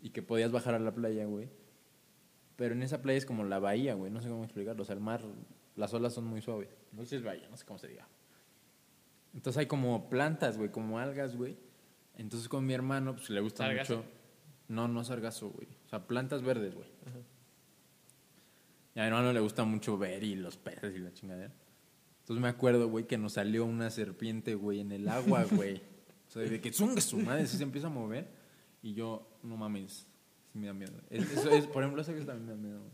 Y 0.01 0.11
que 0.11 0.23
podías 0.23 0.53
bajar 0.53 0.75
a 0.75 0.79
la 0.79 0.95
playa, 0.95 1.27
güey. 1.27 1.49
Pero 2.57 2.75
en 2.75 2.83
esa 2.83 3.03
playa 3.03 3.19
es 3.19 3.27
como 3.27 3.45
la 3.45 3.59
bahía, 3.59 3.95
güey. 3.95 4.11
No 4.11 4.21
sé 4.23 4.29
cómo 4.29 4.45
explicarlo. 4.45 4.83
O 4.83 4.85
sea, 4.87 4.95
el 4.95 5.01
mar, 5.01 5.23
las 5.77 5.93
olas 5.93 6.15
son 6.15 6.25
muy 6.25 6.41
suaves. 6.41 6.69
No 6.93 7.03
sé 7.03 7.09
si 7.11 7.17
es 7.17 7.23
bahía, 7.25 7.49
no 7.51 7.57
sé 7.57 7.65
cómo 7.67 7.79
se 7.79 7.89
diga. 7.89 8.07
Entonces 9.35 9.59
hay 9.61 9.67
como 9.67 10.09
plantas, 10.09 10.57
güey, 10.57 10.71
como 10.71 10.99
algas, 10.99 11.37
güey. 11.37 11.57
Entonces 12.17 12.49
con 12.49 12.65
mi 12.67 12.75
hermano, 12.75 13.15
pues 13.17 13.31
le 13.31 13.41
gusta 13.41 13.65
¿Sargazo? 13.65 13.97
mucho. 13.99 14.09
No, 14.69 14.89
no 14.89 15.05
sargazo, 15.05 15.51
güey. 15.51 15.69
O 15.87 15.89
sea, 15.89 16.07
plantas 16.07 16.43
verdes, 16.43 16.75
güey. 16.75 16.89
Y 18.95 19.01
a 19.01 19.03
mi 19.03 19.09
hermano 19.09 19.33
le 19.33 19.41
gusta 19.41 19.65
mucho 19.65 19.99
ver 19.99 20.23
y 20.23 20.37
los 20.37 20.57
peces 20.57 20.95
y 20.95 20.99
la 21.01 21.13
chingadera. 21.13 21.53
Entonces 22.21 22.41
me 22.41 22.49
acuerdo, 22.49 22.89
güey, 22.89 23.07
que 23.07 23.19
nos 23.19 23.35
salió 23.35 23.65
una 23.65 23.91
serpiente, 23.91 24.55
güey, 24.55 24.81
en 24.81 24.93
el 24.93 25.09
agua, 25.09 25.45
güey. 25.51 25.77
O 26.29 26.31
sea, 26.31 26.43
de 26.43 26.61
que 26.61 26.73
zunga 26.73 27.01
su 27.01 27.19
madre, 27.19 27.47
se 27.47 27.63
empieza 27.63 27.89
a 27.89 27.91
mover. 27.91 28.29
Y 28.83 28.95
yo, 28.95 29.29
no 29.43 29.57
mames, 29.57 30.07
sí 30.53 30.59
me 30.59 30.67
da 30.69 30.73
miedo. 30.73 30.93
Es- 31.11 31.31
Eso 31.33 31.51
es, 31.51 31.67
por 31.67 31.83
ejemplo, 31.83 32.03
eso 32.03 32.15
que 32.15 32.21
también 32.23 32.47
me 32.47 32.53
da 32.53 32.59
miedo. 32.79 32.91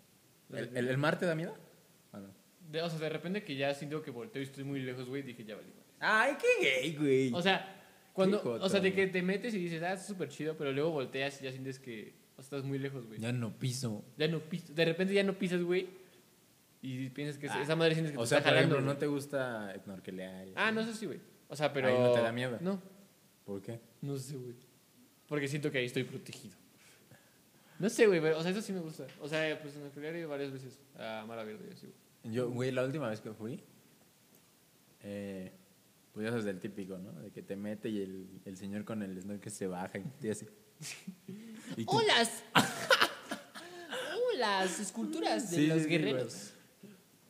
¿El, 0.51 0.77
el, 0.77 0.89
el 0.89 0.99
mar 0.99 1.19
te 1.19 1.27
da 1.27 1.35
miedo? 1.35 1.55
¿O 2.13 2.17
no? 2.19 2.29
De- 2.71 2.83
o 2.83 2.89
sea, 2.91 2.99
de 2.99 3.09
repente 3.09 3.45
que 3.45 3.55
ya 3.57 3.73
siento 3.75 4.03
que 4.03 4.11
volteo 4.11 4.41
y 4.43 4.47
estoy 4.47 4.65
muy 4.65 4.81
lejos, 4.81 5.09
güey, 5.09 5.23
dije, 5.23 5.45
ya 5.45 5.55
vale. 5.57 5.69
Ay, 6.01 6.35
qué 6.41 6.65
gay, 6.81 6.97
güey. 6.97 7.33
O 7.35 7.43
sea, 7.43 7.80
cuando, 8.12 8.42
o 8.42 8.68
sea, 8.68 8.81
de 8.81 8.92
que 8.92 9.07
te 9.07 9.23
metes 9.23 9.55
y 9.55 9.59
dices, 9.59 9.83
ah, 9.83 9.94
es 9.94 10.07
súper 10.07 10.29
chido, 10.29 10.57
pero 10.57 10.73
luego 10.73 10.90
volteas 10.90 11.40
y 11.40 11.44
ya 11.44 11.53
sientes 11.53 11.79
que 11.79 12.14
o 12.37 12.42
sea, 12.42 12.59
estás 12.59 12.64
muy 12.64 12.79
lejos, 12.79 13.07
güey. 13.07 13.20
Ya. 13.20 13.29
ya 13.29 13.33
no 13.33 13.53
piso. 13.59 14.05
no 14.16 14.40
pisas, 14.40 14.75
de 14.75 14.85
repente 14.85 15.14
ya 15.14 15.23
no 15.23 15.38
pisas, 15.38 15.62
güey, 15.62 15.88
y 16.83 17.11
piensas 17.11 17.38
que 17.38 17.46
esa 17.46 17.77
madre 17.77 17.94
sientes 17.94 18.12
que 18.12 18.18
O 18.18 18.23
te 18.23 18.29
sea, 18.29 18.38
está 18.38 18.51
por 18.51 18.57
jalando. 18.57 18.77
ejemplo, 18.77 18.94
¿no 18.94 18.99
te 18.99 19.07
gusta 19.07 19.75
snorkelear? 19.85 20.49
Ah, 20.55 20.73
no 20.73 20.85
sé 20.85 20.94
si, 20.94 21.07
güey. 21.07 21.20
O 21.49 21.57
sea, 21.57 21.73
pero... 21.73 21.88
Ahí 21.88 21.99
no 21.99 22.12
te 22.12 22.23
da 22.23 22.33
miedo. 22.33 22.59
No, 22.61 22.81
¿Por 23.44 23.61
qué? 23.61 23.81
no 24.01 24.16
sé, 24.16 24.37
güey. 24.37 24.55
Porque 25.27 25.46
siento 25.49 25.70
que 25.70 25.79
ahí 25.79 25.87
estoy 25.87 26.05
protegido. 26.05 26.57
No 27.79 27.88
sé, 27.88 28.07
güey, 28.07 28.20
pero, 28.20 28.38
o 28.38 28.42
sea, 28.42 28.51
eso 28.51 28.62
sí 28.62 28.73
me 28.73 28.81
gusta. 28.81 29.07
O 29.20 29.29
sea, 29.29 29.61
pues 29.61 29.75
en 29.77 30.05
el 30.05 30.05
he 30.05 30.18
ido 30.18 30.29
varias 30.29 30.53
veces 30.53 30.79
a 30.99 31.25
Mar 31.27 31.38
Abierta 31.38 31.64
y 31.68 31.73
así, 31.73 31.87
güey. 31.87 32.35
Yo, 32.35 32.51
güey, 32.51 32.70
la 32.70 32.85
última 32.85 33.09
vez 33.09 33.20
que 33.20 33.33
fui, 33.33 33.62
eh, 35.03 35.53
pues 36.12 36.25
ya 36.25 36.31
sabes 36.31 36.44
del 36.44 36.59
típico, 36.61 36.99
¿no? 36.99 37.12
De 37.20 37.31
que 37.31 37.42
te 37.42 37.57
mete 37.57 37.88
y 37.88 38.01
el, 38.03 38.40
el 38.44 38.57
señor 38.57 38.85
con 38.85 39.03
el 39.03 39.20
snorkel 39.20 39.53
se 39.53 39.66
baja 39.66 39.99
y 39.99 40.03
te 40.20 40.31
hace... 40.31 40.46
Y 41.77 41.85
tú- 41.85 41.92
¡Holas! 41.99 42.42
¡Holas! 44.35 44.81
Esculturas 44.81 45.51
de 45.51 45.57
Sí, 45.57 45.66
los 45.66 45.87
guerreros. 45.87 46.53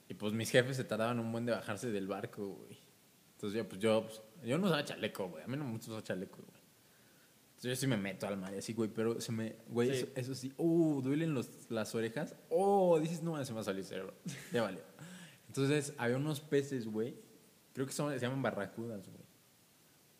Y 0.08 0.14
pues 0.14 0.32
mis 0.32 0.50
jefes 0.50 0.76
se 0.76 0.84
tardaban 0.84 1.18
un 1.20 1.30
buen 1.30 1.46
de 1.46 1.52
bajarse 1.52 1.90
del 1.90 2.06
barco, 2.06 2.46
güey. 2.48 2.78
Entonces 3.36 3.56
yo, 3.58 3.68
pues 3.68 3.80
yo, 3.80 4.06
pues, 4.06 4.20
yo 4.44 4.58
no 4.58 4.66
usaba 4.66 4.84
chaleco, 4.84 5.28
güey. 5.28 5.44
A 5.44 5.46
mí 5.46 5.56
no 5.56 5.64
me 5.64 5.72
gusta 5.72 5.90
usar 5.92 6.02
chaleco, 6.02 6.36
güey. 6.42 6.60
Entonces 7.56 7.70
yo 7.70 7.76
sí 7.80 7.86
me 7.86 7.96
meto 7.96 8.26
al 8.26 8.36
mar 8.36 8.52
y 8.54 8.58
así, 8.58 8.72
güey. 8.72 8.90
Pero 8.92 9.20
se 9.20 9.32
me, 9.32 9.56
güey, 9.68 9.88
Sí. 9.90 9.96
eso, 9.96 10.06
eso 10.16 10.34
sí, 10.34 10.52
uh, 10.56 11.00
duelen 11.02 11.34
los, 11.34 11.70
las 11.70 11.94
orejas. 11.94 12.34
Oh, 12.48 12.98
dices, 12.98 13.22
no, 13.22 13.42
se 13.44 13.52
me 13.52 13.56
va 13.56 13.60
a 13.60 13.64
salir 13.64 13.80
el 13.80 13.86
cerebro. 13.86 14.14
Ya 14.52 14.62
vale. 14.62 14.78
Entonces 15.46 15.92
había 15.98 16.16
unos 16.16 16.40
peces, 16.40 16.86
güey. 16.86 17.14
Creo 17.72 17.86
que 17.86 17.92
son, 17.92 18.12
se 18.12 18.18
llaman 18.20 18.42
barracudas, 18.42 19.06
güey. 19.08 19.24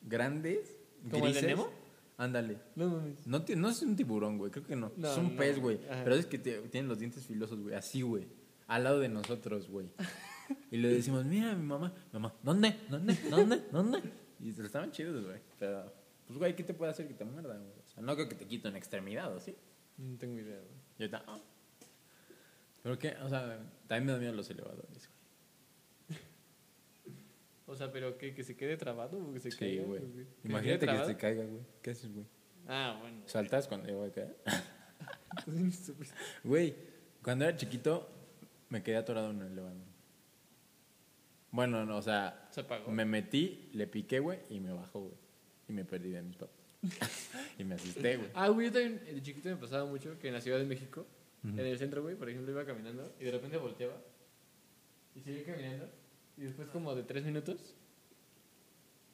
Grandes, 0.03 0.77
¿Como 1.11 1.27
el 1.27 1.35
de. 1.35 1.43
Nemo? 1.43 1.71
Ándale. 2.17 2.59
No. 2.77 3.03
No, 3.27 3.45
no 3.57 3.69
es 3.69 3.83
un 3.83 3.97
tiburón, 3.97 4.39
güey, 4.39 4.51
creo 4.51 4.67
que 4.67 4.77
no. 4.77 4.93
No, 4.97 5.11
es 5.11 5.17
un 5.19 5.37
pez, 5.37 5.59
güey. 5.59 5.79
Pero 6.05 6.15
es 6.15 6.27
que 6.27 6.39
te- 6.39 6.61
tienen 6.69 6.89
los 6.89 6.99
dientes 6.99 7.25
filosos, 7.27 7.61
güey. 7.61 7.75
Así, 7.75 8.03
güey. 8.03 8.27
Al 8.67 8.85
lado 8.85 9.01
de 9.01 9.09
nosotros, 9.09 9.69
güey. 9.69 9.89
Y 10.71 10.77
le 10.79 10.89
decimos, 10.89 11.25
mira, 11.25 11.55
mi 11.55 11.65
mamá. 11.65 11.93
Mamá, 12.13 12.35
¿dónde? 12.43 12.77
¿Dónde? 12.89 13.15
¿Dónde? 13.31 13.63
¿Dónde? 13.73 14.03
Y 14.41 14.51
estaban 14.51 14.91
chidos, 14.93 15.25
güey. 15.25 15.39
Pero, 15.59 15.93
pues, 16.27 16.39
güey, 16.39 16.57
¿qué 16.57 16.63
te 16.65 16.75
puede 16.75 16.91
hacer 16.91 17.07
que 17.09 17.15
te 17.15 17.25
muerda, 17.25 17.57
güey? 17.57 17.71
O 17.85 17.89
sea, 17.89 18.03
no 18.03 18.15
creo 18.15 18.29
que 18.29 18.35
te 18.35 18.47
quite 18.47 18.69
una 18.69 18.79
extremidad, 18.79 19.35
¿o 19.35 19.41
sí? 19.41 19.55
No 19.99 20.17
tengo 20.19 20.39
idea, 20.39 20.57
güey. 20.59 20.81
Y 20.99 21.03
ahorita, 21.03 21.25
ah. 21.27 21.39
¿Pero 22.83 22.99
qué? 22.99 23.17
O 23.23 23.29
sea, 23.29 23.59
también 23.87 24.07
me 24.07 24.13
da 24.13 24.19
miedo 24.19 24.33
los 24.33 24.49
elevadores, 24.51 25.09
güey. 25.09 25.20
O 27.71 27.77
sea, 27.77 27.93
pero 27.93 28.19
¿qué? 28.19 28.35
¿Que 28.35 28.43
se 28.43 28.57
quede 28.57 28.77
trabado 28.77 29.19
o 29.19 29.33
que 29.33 29.39
se 29.41 29.51
Sí, 29.53 29.59
caiga? 29.59 29.85
güey. 29.85 30.01
¿Que 30.01 30.25
se 30.43 30.49
Imagínate 30.49 30.87
que 30.87 31.05
se 31.05 31.17
caiga, 31.17 31.45
güey. 31.45 31.63
¿Qué 31.83 31.91
haces, 31.91 32.13
güey? 32.13 32.27
Ah, 32.67 32.99
bueno. 33.01 33.23
¿Saltas 33.27 33.69
cuando 33.69 33.89
yo 33.89 33.99
voy 33.99 34.09
a 34.09 34.13
caer? 34.13 34.37
Güey, 36.45 36.75
cuando 37.23 37.45
era 37.45 37.57
chiquito 37.57 38.09
me 38.69 38.83
quedé 38.83 38.97
atorado 38.97 39.31
en 39.31 39.41
el 39.43 39.53
elevador. 39.53 39.79
Bueno, 41.53 41.85
no, 41.87 41.97
o 41.99 42.03
sea, 42.03 42.49
Se 42.51 42.61
apagó. 42.61 42.91
me 42.91 43.05
metí, 43.05 43.71
le 43.73 43.87
piqué, 43.87 44.21
güey, 44.21 44.39
y 44.51 44.61
me 44.61 44.73
bajó, 44.73 45.01
güey. 45.01 45.15
Y 45.69 45.73
me 45.73 45.85
perdí 45.85 46.11
de 46.11 46.23
mis 46.23 46.37
papás. 46.37 46.57
y 47.59 47.65
me 47.65 47.75
asusté, 47.77 48.17
güey. 48.17 48.29
Ah, 48.35 48.49
güey, 48.49 48.69
yo 48.69 48.73
también 48.73 49.05
de 49.05 49.23
chiquito 49.23 49.49
me 49.49 49.57
pasaba 49.57 49.85
mucho 49.85 50.19
que 50.19 50.29
en 50.29 50.35
la 50.35 50.41
Ciudad 50.41 50.59
de 50.59 50.65
México, 50.65 51.07
en 51.45 51.59
el 51.59 51.79
centro, 51.79 52.03
güey, 52.03 52.17
por 52.17 52.29
ejemplo, 52.29 52.51
iba 52.53 52.65
caminando 52.65 53.15
y 53.19 53.25
de 53.25 53.31
repente 53.31 53.57
volteaba 53.57 53.97
y 55.15 55.21
seguía 55.21 55.45
caminando 55.45 55.89
y 56.41 56.45
después 56.45 56.69
como 56.69 56.95
de 56.95 57.03
tres 57.03 57.25
minutos, 57.25 57.75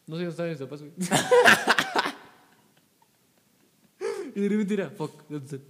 no 0.06 0.16
sé 0.16 0.24
dónde 0.24 0.30
estaban 0.30 0.50
mis 0.52 0.60
papás, 0.60 0.80
güey. 0.80 0.92
y 4.34 4.40
de 4.40 4.48
repente 4.48 4.74
era, 4.74 4.90
fuck, 4.90 5.24
¿dónde? 5.28 5.60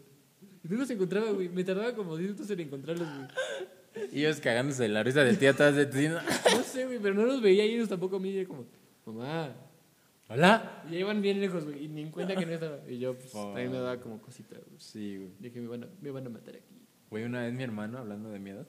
Y 0.62 0.68
no 0.68 0.76
los 0.76 0.90
encontraba, 0.90 1.30
güey. 1.30 1.48
Me 1.48 1.64
tardaba 1.64 1.94
como 1.94 2.16
10 2.16 2.30
minutos 2.32 2.50
en 2.50 2.60
encontrarlos, 2.60 3.08
güey. 3.08 3.28
Y 4.12 4.20
ellos 4.20 4.40
cagándose 4.40 4.82
de 4.82 4.88
la 4.90 5.02
risa 5.02 5.24
del 5.24 5.38
tío 5.38 5.50
atrás 5.50 5.74
de 5.76 5.86
ti. 5.86 6.08
¿no? 6.08 6.18
No 6.56 6.62
sé, 6.62 6.84
güey, 6.84 6.98
pero 6.98 7.14
no 7.14 7.24
los 7.24 7.40
veía 7.40 7.64
y 7.64 7.74
ellos 7.74 7.88
tampoco 7.88 8.16
a 8.16 8.20
mí. 8.20 8.30
Y 8.30 8.38
era 8.38 8.48
como, 8.48 8.66
mamá. 9.06 9.54
Hola. 10.28 10.82
Y 10.88 10.92
ya 10.94 10.98
iban 10.98 11.22
bien 11.22 11.40
lejos, 11.40 11.64
güey, 11.64 11.84
y 11.84 11.88
ni 11.88 12.02
en 12.02 12.10
cuenta 12.10 12.34
que 12.36 12.44
no 12.44 12.52
estaba. 12.52 12.80
Y 12.88 12.98
yo, 12.98 13.14
pues, 13.14 13.32
Oh. 13.34 13.44
también 13.46 13.70
me 13.70 13.78
daba 13.78 13.98
como 14.00 14.20
cosita, 14.20 14.56
güey. 14.56 14.78
Sí, 14.80 15.16
güey. 15.16 15.30
Dije, 15.38 15.60
me 15.60 15.68
van 15.68 15.84
a, 15.84 15.88
me 16.02 16.10
van 16.10 16.26
a 16.26 16.30
matar 16.30 16.56
aquí. 16.56 16.74
Güey, 17.10 17.24
una 17.24 17.42
vez 17.42 17.54
mi 17.54 17.62
hermano, 17.62 17.98
hablando 17.98 18.30
de 18.30 18.40
miedo, 18.40 18.66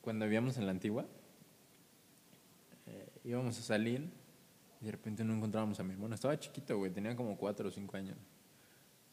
cuando 0.00 0.24
vivíamos 0.24 0.58
en 0.58 0.66
la 0.66 0.72
antigua, 0.72 1.06
íbamos 3.24 3.58
a 3.58 3.62
salir 3.62 4.10
y 4.80 4.84
de 4.84 4.92
repente 4.92 5.24
no 5.24 5.34
encontrábamos 5.34 5.80
a 5.80 5.82
mi 5.82 5.92
hermano. 5.92 6.14
Estaba 6.14 6.38
chiquito, 6.38 6.76
güey, 6.76 6.92
tenía 6.92 7.16
como 7.16 7.36
cuatro 7.36 7.68
o 7.68 7.70
cinco 7.70 7.96
años. 7.96 8.16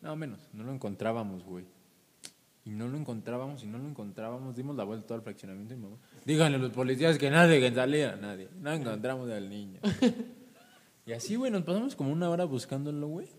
No, 0.01 0.15
menos, 0.15 0.39
no 0.53 0.63
lo 0.63 0.73
encontrábamos, 0.73 1.43
güey. 1.43 1.65
Y 2.63 2.71
no 2.71 2.87
lo 2.87 2.97
encontrábamos 2.97 3.63
y 3.63 3.67
no 3.67 3.79
lo 3.79 3.87
encontrábamos. 3.87 4.55
Dimos 4.55 4.75
la 4.75 4.83
vuelta 4.83 5.07
todo 5.07 5.17
el 5.17 5.23
fraccionamiento 5.23 5.73
y 5.73 5.77
mamá. 5.77 5.97
Díganle 6.25 6.57
a 6.57 6.59
los 6.59 6.71
policías 6.71 7.17
que 7.17 7.31
nadie 7.31 7.59
que 7.59 7.73
saliera, 7.73 8.15
nadie. 8.15 8.49
No 8.59 8.71
encontramos 8.71 9.29
al 9.31 9.49
niño. 9.49 9.79
y 11.05 11.13
así, 11.13 11.35
güey, 11.35 11.51
nos 11.51 11.63
pasamos 11.63 11.95
como 11.95 12.11
una 12.11 12.29
hora 12.29 12.45
buscándolo, 12.45 13.07
güey. 13.07 13.29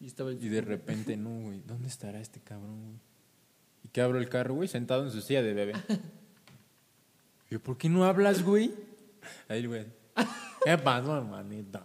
Y 0.00 0.06
estaba 0.06 0.32
Y 0.32 0.48
de 0.48 0.60
repente, 0.60 1.16
no, 1.18 1.30
güey, 1.42 1.62
¿dónde 1.66 1.88
estará 1.88 2.20
este 2.20 2.40
cabrón, 2.40 2.82
güey? 2.82 2.98
Y 3.84 3.88
que 3.88 4.00
abro 4.00 4.18
el 4.18 4.28
carro, 4.28 4.54
güey, 4.54 4.68
sentado 4.68 5.04
en 5.04 5.10
su 5.10 5.20
silla 5.20 5.42
de 5.42 5.54
bebé. 5.54 5.72
Y 7.48 7.54
yo, 7.54 7.60
¿por 7.60 7.76
qué 7.76 7.88
no 7.88 8.04
hablas, 8.04 8.44
güey? 8.44 8.72
Ahí, 9.48 9.66
güey. 9.66 9.86
¿Qué 10.64 10.76
pasó, 10.78 11.16
hermanito? 11.18 11.84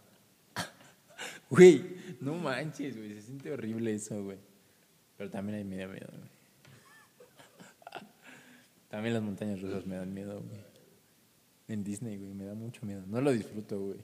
Güey, 1.50 1.84
no 2.22 2.36
manches, 2.36 2.98
güey, 2.98 3.14
se 3.14 3.22
siente 3.22 3.52
horrible 3.52 3.94
eso, 3.94 4.24
güey. 4.24 4.38
Pero 5.18 5.30
también 5.30 5.58
ahí 5.60 5.64
me 5.64 5.78
da 5.78 5.88
miedo, 5.88 6.08
güey. 6.12 6.30
También 8.90 9.14
las 9.14 9.24
montañas 9.24 9.62
rusas 9.62 9.86
me 9.86 9.96
dan 9.96 10.14
miedo, 10.14 10.42
güey. 10.42 10.62
En 11.68 11.84
Disney, 11.84 12.18
güey, 12.18 12.34
me 12.34 12.46
da 12.46 12.54
mucho 12.54 12.86
miedo. 12.86 13.04
No 13.08 13.20
lo 13.22 13.32
disfruto, 13.32 13.80
güey. 13.80 13.98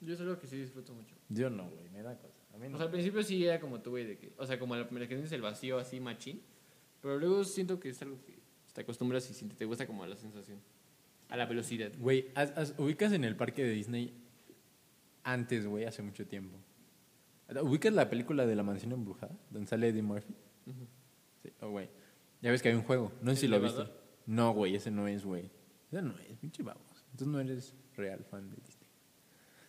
Yo 0.00 0.14
es 0.14 0.20
algo 0.20 0.38
que 0.38 0.46
sí 0.46 0.56
disfruto 0.56 0.94
mucho. 0.94 1.14
Yo 1.28 1.50
no, 1.50 1.68
güey, 1.68 1.88
me 1.90 2.02
da 2.02 2.16
cosa. 2.16 2.34
A 2.54 2.58
mí 2.58 2.66
O 2.66 2.76
sea, 2.76 2.86
al 2.86 2.90
principio 2.92 3.22
sí 3.22 3.44
era 3.44 3.60
como 3.60 3.80
tú, 3.80 3.90
güey, 3.90 4.04
de 4.06 4.18
que, 4.18 4.32
o 4.36 4.46
sea, 4.46 4.58
como 4.58 4.76
la 4.76 4.84
primera 4.86 5.06
que 5.08 5.14
tienes 5.14 5.32
el 5.32 5.40
vacío 5.42 5.78
así 5.78 6.00
machín, 6.00 6.42
pero 7.00 7.18
luego 7.18 7.44
siento 7.44 7.80
que 7.80 7.88
es 7.90 8.02
algo 8.02 8.18
que 8.24 8.38
te 8.72 8.80
acostumbras 8.82 9.28
y 9.30 9.34
siente- 9.34 9.56
te 9.56 9.64
gusta 9.64 9.86
como 9.86 10.04
la 10.06 10.16
sensación, 10.16 10.58
a 11.28 11.36
la 11.36 11.46
velocidad. 11.46 11.92
Güey, 11.98 12.26
¿has- 12.34 12.52
has- 12.56 12.74
ubicas 12.78 13.12
en 13.12 13.24
el 13.24 13.36
parque 13.36 13.62
de 13.64 13.70
Disney 13.70 14.12
antes, 15.24 15.66
güey, 15.66 15.84
hace 15.84 16.02
mucho 16.02 16.26
tiempo. 16.26 16.58
¿Ubicas 17.62 17.92
la 17.92 18.08
película 18.08 18.46
de 18.46 18.56
la 18.56 18.62
mansión 18.62 18.92
embrujada? 18.92 19.36
Donde 19.50 19.66
sale 19.68 19.88
Eddie 19.88 20.02
Murphy. 20.02 20.34
Sí, 21.42 21.52
oh, 21.60 21.70
güey. 21.70 21.88
Ya 22.40 22.50
ves 22.50 22.62
que 22.62 22.70
hay 22.70 22.74
un 22.74 22.82
juego. 22.82 23.12
No 23.20 23.30
sé 23.32 23.36
si 23.38 23.44
¿El 23.46 23.50
lo 23.52 23.56
elevador? 23.58 23.86
viste. 23.88 24.00
No, 24.26 24.52
güey, 24.54 24.74
ese 24.76 24.90
no 24.90 25.06
es, 25.08 25.24
güey. 25.24 25.50
Ese 25.90 26.00
no 26.02 26.14
es, 26.18 26.38
pinche 26.38 26.62
vamos. 26.62 27.04
Entonces 27.10 27.28
no 27.28 27.40
eres 27.40 27.74
real 27.94 28.24
fan 28.24 28.48
de 28.50 28.56
Disney. 28.56 28.88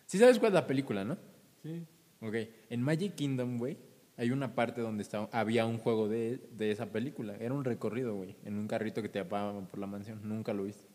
Sí 0.06 0.18
sabes 0.18 0.38
cuál 0.38 0.50
es 0.52 0.54
la 0.54 0.66
película, 0.66 1.04
¿no? 1.04 1.18
Sí. 1.62 1.84
Ok. 2.20 2.34
En 2.70 2.80
Magic 2.82 3.14
Kingdom, 3.16 3.58
güey, 3.58 3.76
hay 4.16 4.30
una 4.30 4.54
parte 4.54 4.80
donde 4.80 5.02
estaba, 5.02 5.28
había 5.32 5.66
un 5.66 5.78
juego 5.78 6.08
de, 6.08 6.38
de 6.52 6.70
esa 6.70 6.86
película. 6.90 7.36
Era 7.36 7.52
un 7.52 7.64
recorrido, 7.64 8.14
güey, 8.14 8.36
en 8.44 8.56
un 8.56 8.66
carrito 8.66 9.02
que 9.02 9.08
te 9.10 9.18
llevaban 9.18 9.66
por 9.66 9.78
la 9.78 9.86
mansión. 9.86 10.20
Nunca 10.26 10.52
lo 10.54 10.64
viste. 10.64 10.86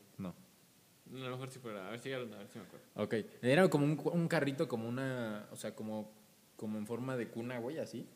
No. 1.10 1.26
A 1.26 1.30
lo 1.30 1.32
mejor 1.32 1.50
sí 1.50 1.60
fuera, 1.60 1.88
a 1.88 1.92
ver 1.92 2.00
si, 2.00 2.12
a 2.12 2.20
ver 2.20 2.48
si 2.52 2.60
me 2.60 2.66
acuerdo. 2.66 2.86
Ok, 2.96 3.16
era 3.42 3.68
como 3.70 3.86
un 3.86 4.28
carrito, 4.28 4.68
como 4.68 4.88
una, 4.88 5.48
o 5.52 5.56
sea, 5.56 5.76
como, 5.76 6.12
como 6.56 6.78
en 6.78 6.86
forma 6.86 7.18
de 7.18 7.28
cuna, 7.30 7.60
güey, 7.60 7.80
así. 7.80 8.08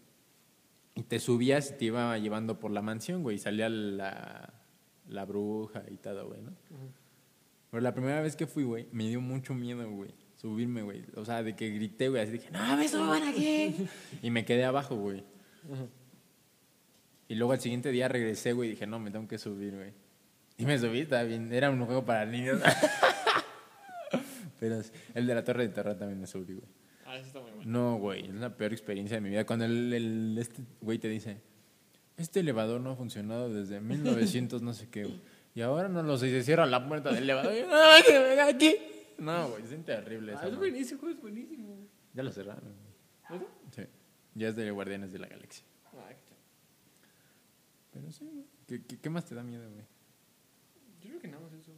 Y 0.95 1.03
te 1.03 1.19
subías 1.19 1.71
y 1.71 1.77
te 1.77 1.86
iba 1.86 2.17
llevando 2.17 2.60
por 2.60 2.71
la 2.71 2.82
mansión, 2.82 3.23
güey, 3.23 3.38
y 3.38 3.39
salía 3.39 3.67
la, 3.69 4.53
la 5.08 5.25
bruja 5.25 5.84
y 5.89 5.97
todo, 5.97 6.27
güey, 6.27 6.41
¿no? 6.41 6.51
Pero 7.71 7.82
la 7.82 7.93
primera 7.93 8.21
vez 8.21 8.36
que 8.36 8.45
fui, 8.45 8.63
güey, 8.63 8.88
me 8.91 9.08
dio 9.08 9.19
mucho 9.19 9.56
miedo, 9.56 9.89
güey, 9.89 10.13
subirme, 10.36 10.84
güey. 10.84 11.03
O 11.15 11.25
sea, 11.25 11.41
de 11.41 11.56
que 11.56 11.69
grité, 11.71 12.10
güey, 12.10 12.21
así 12.21 12.34
dije, 12.34 12.51
no, 12.51 12.77
me 12.77 12.88
suban 12.88 13.23
aquí. 13.23 13.75
y 14.21 14.29
me 14.29 14.45
quedé 14.45 14.65
abajo, 14.65 14.95
güey. 14.95 15.23
Y 17.27 17.36
luego 17.36 17.53
al 17.53 17.60
siguiente 17.60 17.91
día 17.91 18.08
regresé, 18.08 18.53
güey, 18.53 18.69
y 18.69 18.71
dije, 18.73 18.86
no, 18.86 18.99
me 18.99 19.10
tengo 19.10 19.27
que 19.27 19.39
subir, 19.39 19.73
güey. 19.75 19.93
Y 20.58 20.66
me 20.66 20.78
subí, 20.78 21.00
estaba 21.00 21.24
bien, 21.24 21.52
era 21.52 21.70
un 21.70 21.84
juego 21.86 22.06
para 22.06 22.26
niños. 22.26 22.62
Pero 24.60 24.82
el 25.16 25.28
de 25.28 25.36
la 25.36 25.44
Torre 25.44 25.68
de 25.68 25.74
Terra 25.74 25.98
también 25.98 26.20
me 26.22 26.28
subí, 26.28 26.54
güey. 26.54 26.68
Ah, 27.06 27.18
eso 27.18 27.28
está 27.28 27.39
muy 27.42 27.52
bueno. 27.52 27.70
No, 27.72 27.98
güey, 27.98 28.26
es 28.28 28.34
la 28.36 28.56
peor 28.56 28.72
experiencia 28.72 29.18
de 29.18 29.22
mi 29.22 29.30
vida. 29.30 29.46
Cuando 29.46 29.66
el, 29.66 29.92
el- 29.94 30.38
este 30.38 30.62
güey 30.82 31.00
te 31.00 31.10
dice, 31.10 31.42
este 32.18 32.39
elevador 32.42 32.80
no 32.82 32.92
ha 32.92 32.96
funcionado 32.96 33.54
desde 33.54 33.82
1900 33.82 34.62
no 34.62 34.74
sé 34.74 34.88
qué, 34.89 35.04
güey. 35.06 35.20
Y 35.56 35.62
ahora 35.62 35.89
no 35.89 36.02
lo 36.02 36.18
sé, 36.18 36.30
se 36.30 36.44
cierra 36.44 36.66
la 36.66 36.88
puerta 36.88 37.12
del 37.12 37.24
elevador. 37.24 37.54
y, 37.54 37.60
¡Ay, 37.72 38.04
que 38.06 38.18
venga 38.20 38.48
aquí! 38.48 38.76
No, 39.20 39.50
güey, 39.50 39.63
es 39.63 39.86
terrible 39.86 40.34
Ah, 40.34 40.38
esa 40.38 40.48
es 40.48 40.56
buenísimo, 40.58 41.10
es 41.10 41.22
buenísimo. 41.22 41.88
Ya 42.13 42.24
lo 42.24 42.32
cerraron. 42.32 42.74
¿Eso? 43.30 43.48
Sí. 43.76 43.84
Ya 44.36 44.48
es 44.50 44.56
de 44.56 44.72
Guardianes 44.72 45.12
de 45.12 45.20
la 45.20 45.28
Galaxia. 45.28 45.63
Ah. 45.86 46.10
Pero 47.92 48.12
sí, 48.12 48.26
güey. 48.32 48.46
¿Qué, 48.68 48.84
qué, 48.86 49.00
qué 49.00 49.10
más 49.10 49.26
te 49.26 49.36
da 49.36 49.44
miedo, 49.44 49.70
güey? 49.70 49.86
Yo 51.04 51.10
creo 51.10 51.22
que 51.22 51.28
nada 51.28 51.44
más 51.44 51.54
eso. 51.54 51.72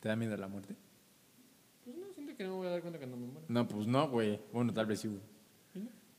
¿Te 0.00 0.08
da 0.08 0.16
miedo 0.16 0.36
la 0.36 0.48
muerte? 0.48 0.74
Pues 1.84 1.96
no, 1.96 2.12
siento 2.12 2.34
que 2.36 2.44
no 2.44 2.50
me 2.50 2.56
voy 2.56 2.66
a 2.66 2.70
dar 2.70 2.80
cuenta 2.80 2.98
cuando 2.98 3.16
me 3.16 3.26
muera. 3.26 3.46
No, 3.48 3.68
pues 3.68 3.86
no, 3.86 4.08
güey. 4.08 4.40
Bueno, 4.52 4.72
tal 4.72 4.86
vez 4.86 5.00
sí, 5.00 5.08
güey. 5.08 5.20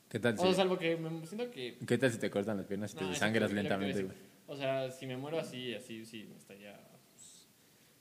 ¿Qué 0.08 0.20
tal 0.20 0.34
O 0.38 0.46
si, 0.46 0.54
salvo 0.54 0.78
que 0.78 0.96
me 0.96 1.26
siento 1.26 1.50
que... 1.50 1.78
¿qué 1.84 1.98
tal 1.98 2.12
si 2.12 2.18
te 2.18 2.30
cortan 2.30 2.56
las 2.58 2.66
piernas 2.66 2.94
y 2.94 2.96
te 2.96 3.04
desangras 3.04 3.52
lentamente, 3.52 3.94
te 3.94 4.04
güey? 4.04 4.16
O 4.46 4.56
sea, 4.56 4.90
si 4.90 5.06
me 5.06 5.16
muero 5.16 5.38
así, 5.40 5.74
así, 5.74 6.04
sí, 6.04 6.24
me 6.30 6.36
estaría 6.36 6.78
pues, 7.12 7.48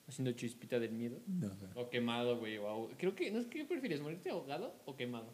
haciendo 0.08 0.32
chispita 0.34 0.78
del 0.80 0.92
miedo. 0.92 1.20
No. 1.26 1.52
O 1.74 1.90
quemado, 1.90 2.38
güey. 2.38 2.58
O 2.58 2.92
Creo 2.98 3.16
que, 3.16 3.32
no 3.32 3.42
sé 3.42 3.50
qué 3.50 3.66
prefieres, 3.66 4.02
morirte 4.02 4.30
ahogado 4.30 4.76
o 4.86 4.96
quemado. 4.96 5.34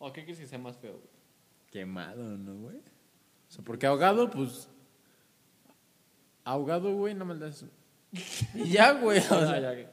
¿O 0.00 0.12
qué 0.12 0.24
crees 0.24 0.40
que 0.40 0.46
sea 0.46 0.58
más 0.58 0.76
feo, 0.78 0.94
güey? 0.94 1.08
Quemado, 1.70 2.36
¿no, 2.36 2.56
güey? 2.56 2.78
O 2.78 3.50
sea, 3.50 3.64
porque 3.64 3.86
ahogado, 3.86 4.28
pues. 4.30 4.68
Ahogado, 6.48 6.92
güey, 6.94 7.14
no 7.14 7.24
me 7.24 7.34
das. 7.36 7.64
Y 8.54 8.68
ya, 8.70 8.92
güey. 8.92 9.18
O 9.18 9.22
sea, 9.22 9.60
ya, 9.60 9.74
que- 9.76 9.88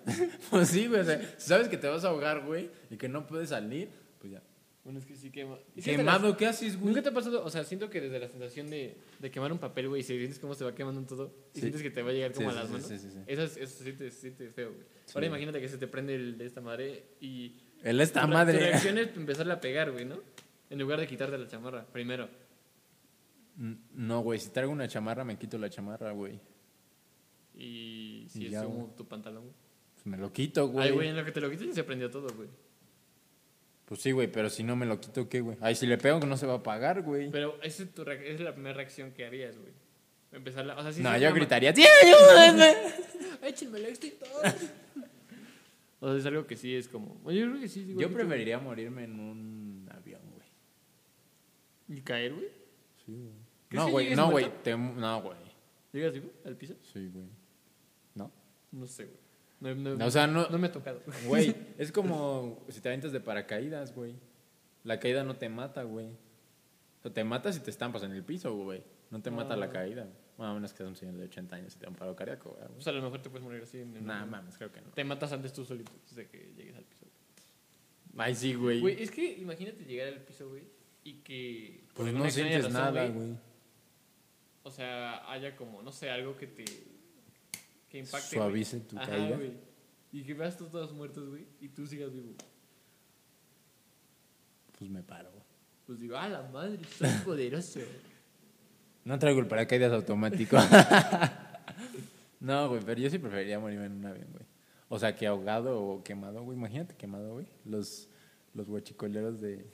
pues 0.50 0.70
sí, 0.70 0.88
güey. 0.88 1.02
O 1.02 1.04
sea, 1.04 1.20
si 1.38 1.48
sabes 1.50 1.68
que 1.68 1.78
te 1.78 1.88
vas 1.88 2.04
a 2.06 2.10
ahogar, 2.10 2.46
güey, 2.46 2.70
y 2.89 2.98
que 2.98 3.10
no 3.10 3.28
puedes 3.28 3.50
salir, 3.50 3.89
pues 4.20 4.32
ya. 4.34 4.41
Bueno, 4.84 5.00
es 5.00 5.06
que 5.06 5.15
sí 5.15 5.32
quema. 5.32 5.58
Y 5.76 5.82
Quemado, 5.82 6.38
¿qué 6.38 6.46
haces, 6.46 6.74
las- 6.74 6.76
güey? 6.78 6.88
¿Nunca 6.89 7.02
te 7.02 7.10
ha 7.10 7.13
pasado? 7.13 7.44
O 7.44 7.50
sea, 7.50 7.63
siento 7.63 7.89
que 7.89 8.00
desde 8.02 8.20
la 8.20 8.28
sensación 8.30 8.70
de, 8.70 8.96
de 9.20 9.32
quemar 9.32 9.52
un 9.52 9.58
papel, 9.58 9.89
güey, 9.89 10.02
y 10.02 10.04
si 10.04 10.15
sientes 10.18 10.38
cómo 10.39 10.54
se 10.54 10.63
va 10.63 10.76
quemando 10.76 11.02
en 11.02 11.08
todo, 11.08 11.34
y 11.54 11.56
Sí. 11.56 11.62
sientes 11.62 11.82
que 11.82 11.89
te 11.89 12.04
va 12.04 12.12
a 12.12 12.13
llegar 12.13 12.32
como 12.34 12.52
Sí, 12.52 12.56
a 12.58 12.60
las 12.62 12.70
manos. 12.70 12.88
sí, 12.88 13.00
sí, 13.00 13.10
sí. 13.12 13.18
Eso, 13.28 13.41
es, 13.44 13.58
eso 13.58 13.84
sí 13.84 13.94
te 13.94 14.12
siente 14.12 14.48
feo, 14.52 14.72
güey. 14.74 14.86
Sí. 15.06 15.12
Ahora 15.15 15.26
imagínate 15.28 15.60
que 15.60 15.68
se 15.68 15.78
te 15.80 15.88
prende 15.88 16.15
el 16.15 16.38
de 16.38 16.46
esta 16.46 16.62
madre 16.62 17.04
y. 17.20 17.58
El 17.84 18.00
esta 18.00 18.22
tu 18.22 18.28
re- 18.28 18.32
Tu 18.32 18.38
madre. 18.38 18.60
reacción 18.60 18.98
es 19.00 19.10
empezarle 19.18 19.54
a 19.54 19.60
pegar, 19.60 19.91
güey, 19.91 20.06
¿no? 20.06 20.20
En 20.70 20.80
lugar 20.80 21.00
de 21.00 21.08
quitarte 21.08 21.38
la 21.38 21.48
chamarra, 21.48 21.86
primero. 21.91 22.30
No, 23.58 24.20
güey, 24.22 24.39
si 24.39 24.50
traigo 24.50 24.72
una 24.72 24.88
chamarra, 24.88 25.24
me 25.24 25.38
quito 25.38 25.58
la 25.58 25.70
chamarra, 25.70 26.12
güey. 26.12 26.39
Y 27.54 28.28
si 28.30 28.44
Y 28.44 28.46
es 28.48 28.52
ya, 28.52 28.63
güey. 28.63 28.88
tu 28.98 29.08
pantalón, 29.08 29.44
güey. 29.44 29.56
Pues 29.94 30.06
me 30.06 30.18
lo 30.18 30.32
quito, 30.34 30.68
güey. 30.68 30.88
Ay, 30.88 30.94
güey, 30.94 31.08
en 31.10 31.15
lo 31.15 31.24
que 31.24 31.32
te 31.32 31.39
lo 31.39 31.50
quitas 31.50 31.68
ya 31.68 31.74
se 31.74 31.84
prendió 31.84 32.10
todo, 32.12 32.28
güey. 32.36 32.50
Pues 33.86 34.02
sí, 34.02 34.12
güey, 34.12 34.32
pero 34.32 34.50
si 34.50 34.63
no 34.63 34.76
me 34.76 34.86
lo 34.86 35.00
quito, 35.00 35.30
¿qué, 35.30 35.41
güey? 35.41 35.58
Ay, 35.62 35.76
si 35.76 35.86
le 35.86 35.98
pego, 35.98 36.20
que 36.20 36.26
no 36.26 36.38
se 36.38 36.48
va 36.48 36.54
a 36.54 36.58
apagar, 36.58 37.02
güey. 37.04 37.30
Pero 37.32 37.62
esa 37.62 37.84
es, 37.84 37.94
tu 37.94 38.02
esa 38.02 38.13
es 38.13 38.41
la 38.41 38.54
primera 38.54 38.76
reacción 38.76 39.12
que 39.12 39.26
harías, 39.26 39.58
güey. 39.58 39.72
Empezar 40.32 40.65
la, 40.65 40.76
o 40.76 40.82
sea, 40.82 40.91
sí, 40.91 41.02
no, 41.02 41.18
yo 41.18 41.30
no, 41.30 41.36
gritaría, 41.36 41.74
¡Sí, 41.74 41.86
ayúdenme! 42.04 42.74
Échenme 43.48 43.78
el 43.78 43.86
extintor. 43.86 44.28
o 46.00 46.10
sea, 46.10 46.18
es 46.18 46.26
algo 46.26 46.46
que 46.46 46.58
sí 46.58 46.76
es 46.76 46.89
como. 46.89 47.22
Yo 47.32 47.50
creo 47.50 47.60
que 47.60 47.70
sí. 47.70 47.82
igual 47.82 48.08
Yo 48.08 48.13
preferiría 48.13 48.60
morirme 48.60 49.04
en 49.06 49.20
un 49.20 49.89
avión, 49.94 50.22
güey. 50.32 51.98
¿Y 51.98 52.02
caer, 52.02 52.34
güey? 52.34 52.48
Sí, 53.06 53.13
güey. 53.13 53.44
¿Crees 53.69 53.84
No, 53.86 53.91
güey, 53.91 54.15
no, 54.15 54.32
güey. 54.32 54.51
No, 54.95 55.21
güey. 55.21 55.38
¿Llegas 55.93 56.13
vivo 56.13 56.30
al 56.45 56.56
piso? 56.56 56.75
Sí, 56.93 57.10
güey. 57.13 57.25
¿No? 58.15 58.32
No 58.71 58.88
sé, 58.88 59.06
güey. 59.06 59.17
No, 59.62 59.73
no- 59.75 59.95
No, 59.95 60.06
o 60.06 60.12
sea, 60.12 60.28
no- 60.28 60.47
no 60.49 60.58
me 60.58 60.67
ha 60.67 60.71
tocado. 60.71 61.01
Güey, 61.28 61.56
es 61.78 61.91
como 61.91 62.63
si 62.69 62.82
te 62.82 62.89
avientas 62.89 63.12
de 63.13 63.21
paracaídas, 63.21 63.95
güey. 63.95 64.15
La 64.84 64.99
caída 64.99 65.23
no 65.23 65.36
te 65.38 65.47
mata, 65.49 65.84
güey. 65.84 66.08
O 66.08 67.01
sea, 67.01 67.13
te 67.13 67.23
matas 67.23 67.56
y 67.58 67.62
te 67.62 67.71
estampas 67.71 68.04
en 68.04 68.12
el 68.12 68.23
piso, 68.23 68.54
güey. 68.56 68.84
No 69.10 69.21
te 69.21 69.32
mata 69.32 69.56
la 69.56 69.67
Ah. 69.67 69.71
caída. 69.71 70.08
Bueno, 70.38 70.51
a 70.51 70.56
menos 70.56 70.71
que 70.73 70.78
seas 70.80 70.89
un 70.89 70.95
señor 70.97 71.15
de 71.15 71.23
80 71.23 71.56
años 71.56 71.73
y 71.73 71.78
te 71.80 71.84
da 71.86 71.89
un 71.89 71.95
paro 71.95 72.13
cardíaco, 72.15 72.49
güey. 72.51 72.78
O 72.78 72.82
sea, 72.82 72.91
a 72.91 72.95
lo 72.97 73.01
mejor 73.01 73.21
te 73.21 73.30
puedes 73.30 73.43
morir 73.45 73.63
así. 73.63 73.80
En, 73.80 74.06
Nah, 74.06 74.25
mames, 74.25 74.58
creo 74.58 74.71
que 74.71 74.82
no. 74.82 74.89
Te 74.89 75.04
matas 75.06 75.32
antes 75.32 75.54
tú 75.54 75.63
solito 75.63 75.91
antes 75.93 76.15
de 76.15 76.28
que 76.28 76.51
llegues 76.58 76.75
al 76.75 76.84
piso. 76.84 77.06
Ay, 78.17 78.36
sí, 78.36 78.54
güey. 78.54 78.82
Güey, 78.82 79.01
es 79.01 79.10
que 79.12 79.38
imagínate 79.39 79.86
llegar 79.86 80.10
al 80.10 80.19
piso, 80.19 80.49
güey, 80.49 80.63
y 81.06 81.13
que. 81.21 81.86
Pues 81.93 82.13
no 82.13 82.30
sientes 82.30 82.58
razón, 82.65 82.73
nada, 82.73 83.08
güey. 83.08 83.36
O 84.65 84.71
sea, 84.71 85.32
haya 85.32 85.56
como, 85.56 85.84
no 85.84 85.91
sé, 85.91 86.10
algo 86.10 86.36
que 86.36 86.47
te. 86.47 86.65
que 87.88 87.99
impacte. 87.99 88.36
Suavice 88.36 88.78
güey. 88.78 88.88
tu 88.88 88.97
Ajá, 88.97 89.12
caída. 89.12 89.36
güey. 89.38 89.54
Y 90.12 90.23
que 90.23 90.34
veas 90.34 90.58
todos, 90.58 90.71
todos 90.71 90.91
muertos, 90.91 91.30
güey, 91.30 91.45
y 91.62 91.69
tú 91.69 91.86
sigas 91.86 92.12
vivo. 92.12 92.34
Pues 94.78 94.89
me 94.89 95.04
paro, 95.04 95.30
güey. 95.32 95.43
Pues 95.86 95.99
digo, 95.99 96.17
ah, 96.17 96.28
la 96.28 96.41
madre, 96.41 96.80
soy 96.97 97.10
poderoso. 97.25 97.80
No 99.04 99.19
traigo 99.19 99.39
el 99.39 99.45
paracaídas 99.45 99.93
automático. 99.93 100.58
no, 102.39 102.69
güey, 102.69 102.82
pero 102.84 102.99
yo 102.99 103.10
sí 103.12 103.19
preferiría 103.19 103.60
morirme 103.60 103.86
en 103.86 103.91
un 103.97 104.06
avión, 104.08 104.30
güey. 104.32 104.45
O 104.89 104.97
sea, 104.97 105.15
que 105.15 105.28
ahogado 105.28 105.80
o 105.80 106.04
quemado, 106.04 106.41
güey. 106.41 106.58
Imagínate 106.58 106.95
quemado, 106.95 107.34
güey. 107.34 107.45
Los, 107.65 108.10
los 108.56 108.67
guachicoleros 108.67 109.39
de... 109.41 109.69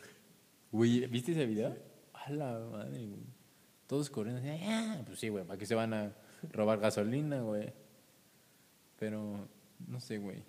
Güey, 0.70 1.08
¿viste 1.08 1.32
ese 1.32 1.46
video? 1.46 1.78
A 2.14 2.30
la 2.30 2.60
madre, 2.60 3.06
güey. 3.06 3.41
Todos 3.92 4.10
corriendo 4.10 4.40
así, 4.40 4.50
"Ah". 4.64 5.02
Pues 5.06 5.20
sí, 5.20 5.28
güey, 5.28 5.44
¿para 5.44 5.60
qué 5.60 5.66
se 5.66 5.76
van 5.76 5.94
a 5.94 6.14
robar 6.54 6.80
gasolina, 6.80 7.42
güey? 7.42 7.74
Pero, 8.98 9.50
no 9.86 10.00
sé, 10.00 10.18
güey. 10.18 10.42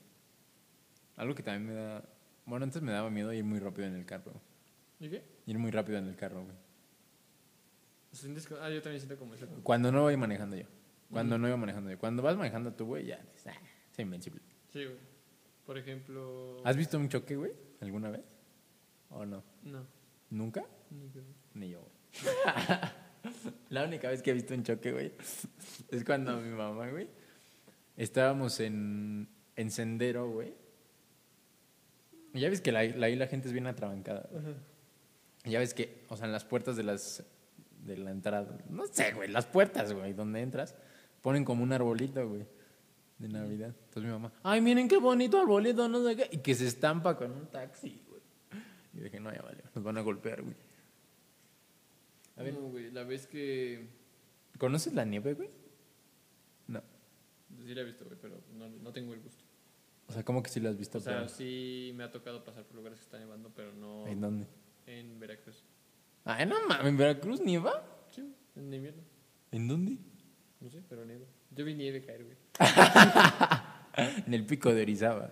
Algo 1.17 1.35
que 1.35 1.43
también 1.43 1.67
me 1.67 1.75
da... 1.75 2.05
Bueno, 2.47 2.63
antes 2.63 2.81
me 2.83 2.93
daba 2.93 3.11
miedo 3.11 3.33
ir 3.33 3.43
muy 3.43 3.59
rápido 3.59 3.89
en 3.89 3.97
el 3.97 4.07
carro. 4.07 4.33
¿Y 5.01 5.11
qué? 5.11 5.25
Ir 5.47 5.59
muy 5.59 5.73
rápido 5.73 5.99
en 5.99 6.07
el 6.07 6.15
carro, 6.15 6.45
güey. 6.45 6.57
¿Sientes 8.13 8.47
que- 8.47 8.55
Ah, 8.61 8.71
yo 8.71 8.81
también 8.81 9.01
siento 9.01 9.19
como 9.19 9.35
eso. 9.35 9.49
Cuando 9.65 9.91
no 9.91 10.03
voy 10.03 10.17
manejando 10.17 10.55
yo. 10.57 10.67
Cuando 11.11 11.37
no 11.37 11.49
iba 11.49 11.57
manejando 11.57 11.91
yo. 11.91 11.99
Cuando 11.99 12.23
vas 12.23 12.37
manejando 12.37 12.73
tú, 12.75 12.87
güey, 12.87 13.07
ya 13.07 13.17
dices, 13.33 13.49
"Ah, 13.49 13.61
soy 13.91 14.05
invencible. 14.05 14.41
Sí, 14.73 14.85
güey. 14.85 14.99
Por 15.67 15.79
ejemplo. 15.79 16.63
¿Has 16.65 16.77
visto 16.77 16.97
un 16.97 17.09
choque, 17.09 17.35
güey? 17.35 17.51
¿Alguna 17.81 18.09
vez? 18.11 18.23
¿O 19.11 19.27
no? 19.27 19.43
No. 19.65 19.85
¿Nunca? 20.31 20.65
ni 20.91 21.09
que- 21.11 21.25
Ni 21.55 21.71
yo, 21.71 21.81
güey. 21.81 21.93
La 23.71 23.85
única 23.85 24.09
vez 24.09 24.23
que 24.23 24.31
he 24.31 24.35
visto 24.35 24.55
un 24.55 24.63
choque, 24.63 24.93
güey, 24.93 25.13
es 25.91 26.05
cuando 26.05 26.37
mi 26.41 26.51
mamá, 26.51 26.89
güey, 26.91 27.09
estábamos 27.97 28.61
en, 28.61 29.29
en 29.57 29.71
sendero, 29.71 30.29
güey. 30.31 30.55
Y 32.35 32.41
ya 32.41 32.49
ves 32.49 32.61
que 32.61 32.73
la, 32.73 32.81
ahí 32.81 33.17
la 33.17 33.27
gente 33.27 33.49
es 33.49 33.53
bien 33.53 33.67
atrabancada. 33.67 34.29
Y 35.45 35.51
Ya 35.51 35.59
ves 35.59 35.75
que, 35.75 36.05
o 36.09 36.17
sea, 36.17 36.27
en 36.27 36.33
las 36.33 36.45
puertas 36.45 36.77
de 36.77 36.85
las 36.85 37.25
de 37.85 37.97
la 37.97 38.13
entrada, 38.13 38.59
no 38.71 38.87
sé, 38.87 39.13
güey, 39.13 39.29
las 39.29 39.47
puertas, 39.47 39.93
güey, 39.93 40.13
donde 40.13 40.41
entras, 40.41 40.77
ponen 41.21 41.45
como 41.45 41.65
un 41.65 41.73
arbolito, 41.73 42.29
güey, 42.29 42.47
de 43.19 43.29
Navidad. 43.29 43.75
Entonces 43.87 44.05
mi 44.05 44.11
mamá, 44.11 44.33
ay, 44.45 44.61
miren 44.61 44.87
qué 44.87 44.99
bonito 44.99 45.41
arbolito, 45.41 45.89
no 45.89 46.07
sé 46.07 46.17
qué, 46.17 46.29
y 46.31 46.39
que 46.39 46.55
se 46.55 46.67
estampa 46.67 47.17
con 47.17 47.33
un 47.33 47.47
taxi, 47.47 48.01
güey. 48.09 48.23
Y 48.95 49.01
dije, 49.01 49.19
no, 49.19 49.33
ya 49.33 49.43
vale, 49.43 49.65
nos 49.75 49.83
van 49.83 49.99
a 49.99 50.01
golpear, 50.01 50.43
güey. 50.43 50.55
A 52.37 52.43
ver. 52.43 52.55
No, 52.55 52.61
güey, 52.69 52.91
la 52.91 53.05
vez 53.05 53.27
que. 53.27 53.87
¿Conoces 54.59 54.93
la 54.95 55.05
nieve, 55.05 55.35
güey? 55.35 55.51
No. 56.69 56.83
Sí 57.65 57.75
la 57.75 57.81
he 57.83 57.85
visto, 57.85 58.05
güey, 58.05 58.19
pero 58.21 58.41
no, 58.55 58.69
no 58.69 58.93
tengo 58.93 59.13
el 59.15 59.21
gusto. 59.21 59.45
O 60.09 60.13
sea, 60.13 60.25
¿cómo 60.25 60.43
que 60.43 60.51
sí 60.51 60.61
la 60.61 60.71
has 60.71 60.77
visto? 60.79 60.99
O 60.99 61.01
sea, 61.01 61.15
pero- 61.19 61.29
sí 61.29 61.93
me 61.95 62.05
ha 62.05 62.11
tocado 62.11 62.45
pasar 62.45 62.65
por 62.65 62.77
lugares 62.77 62.99
que 62.99 63.05
está 63.05 63.19
nevando, 63.19 63.51
pero 63.55 63.73
no 63.73 64.07
¿En 64.07 64.21
dónde? 64.21 64.47
en 64.87 65.19
Veracruz. 65.19 65.63
Ay, 66.25 66.47
no 66.47 66.57
mames, 66.69 66.87
¿en 66.87 66.97
Veracruz 66.97 67.41
nieva? 67.41 67.85
Sí, 68.11 68.23
en 68.57 68.73
invierno. 68.75 69.03
¿En 69.51 69.69
dónde? 69.69 69.99
No 70.61 70.71
sé, 70.71 70.83
pero 70.89 71.05
nieva. 71.05 71.25
Yo 71.51 71.65
vi 71.65 71.75
nieve 71.75 72.03
caer, 72.05 72.25
güey. 72.25 72.37
En 74.27 74.33
el 74.33 74.47
pico 74.47 74.73
de 74.73 74.83
Orizaba. 74.83 75.31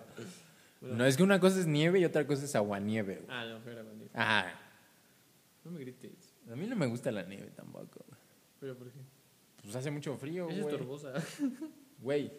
Bueno. 0.81 0.97
No, 0.97 1.05
es 1.05 1.17
que 1.17 1.23
una 1.23 1.39
cosa 1.39 1.59
es 1.59 1.65
nieve 1.67 1.99
y 1.99 2.05
otra 2.05 2.27
cosa 2.27 2.45
es 2.45 2.55
aguanieve, 2.55 3.15
güey. 3.15 3.27
Ah, 3.29 3.45
no, 3.45 3.71
era 3.71 3.81
nieve. 3.83 4.11
Ah, 4.13 4.53
No 5.63 5.71
me 5.71 5.79
grites. 5.79 6.20
A 6.51 6.55
mí 6.55 6.67
no 6.67 6.75
me 6.75 6.85
gusta 6.87 7.11
la 7.11 7.23
nieve 7.23 7.51
tampoco. 7.55 8.03
güey. 8.07 8.19
¿Pero 8.59 8.77
por 8.77 8.91
qué? 8.91 8.99
Pues 9.63 9.75
hace 9.75 9.91
mucho 9.91 10.15
frío, 10.17 10.49
Es 10.49 10.61
güey. 10.61 10.73
estorbosa. 10.73 11.13
Güey, 12.01 12.31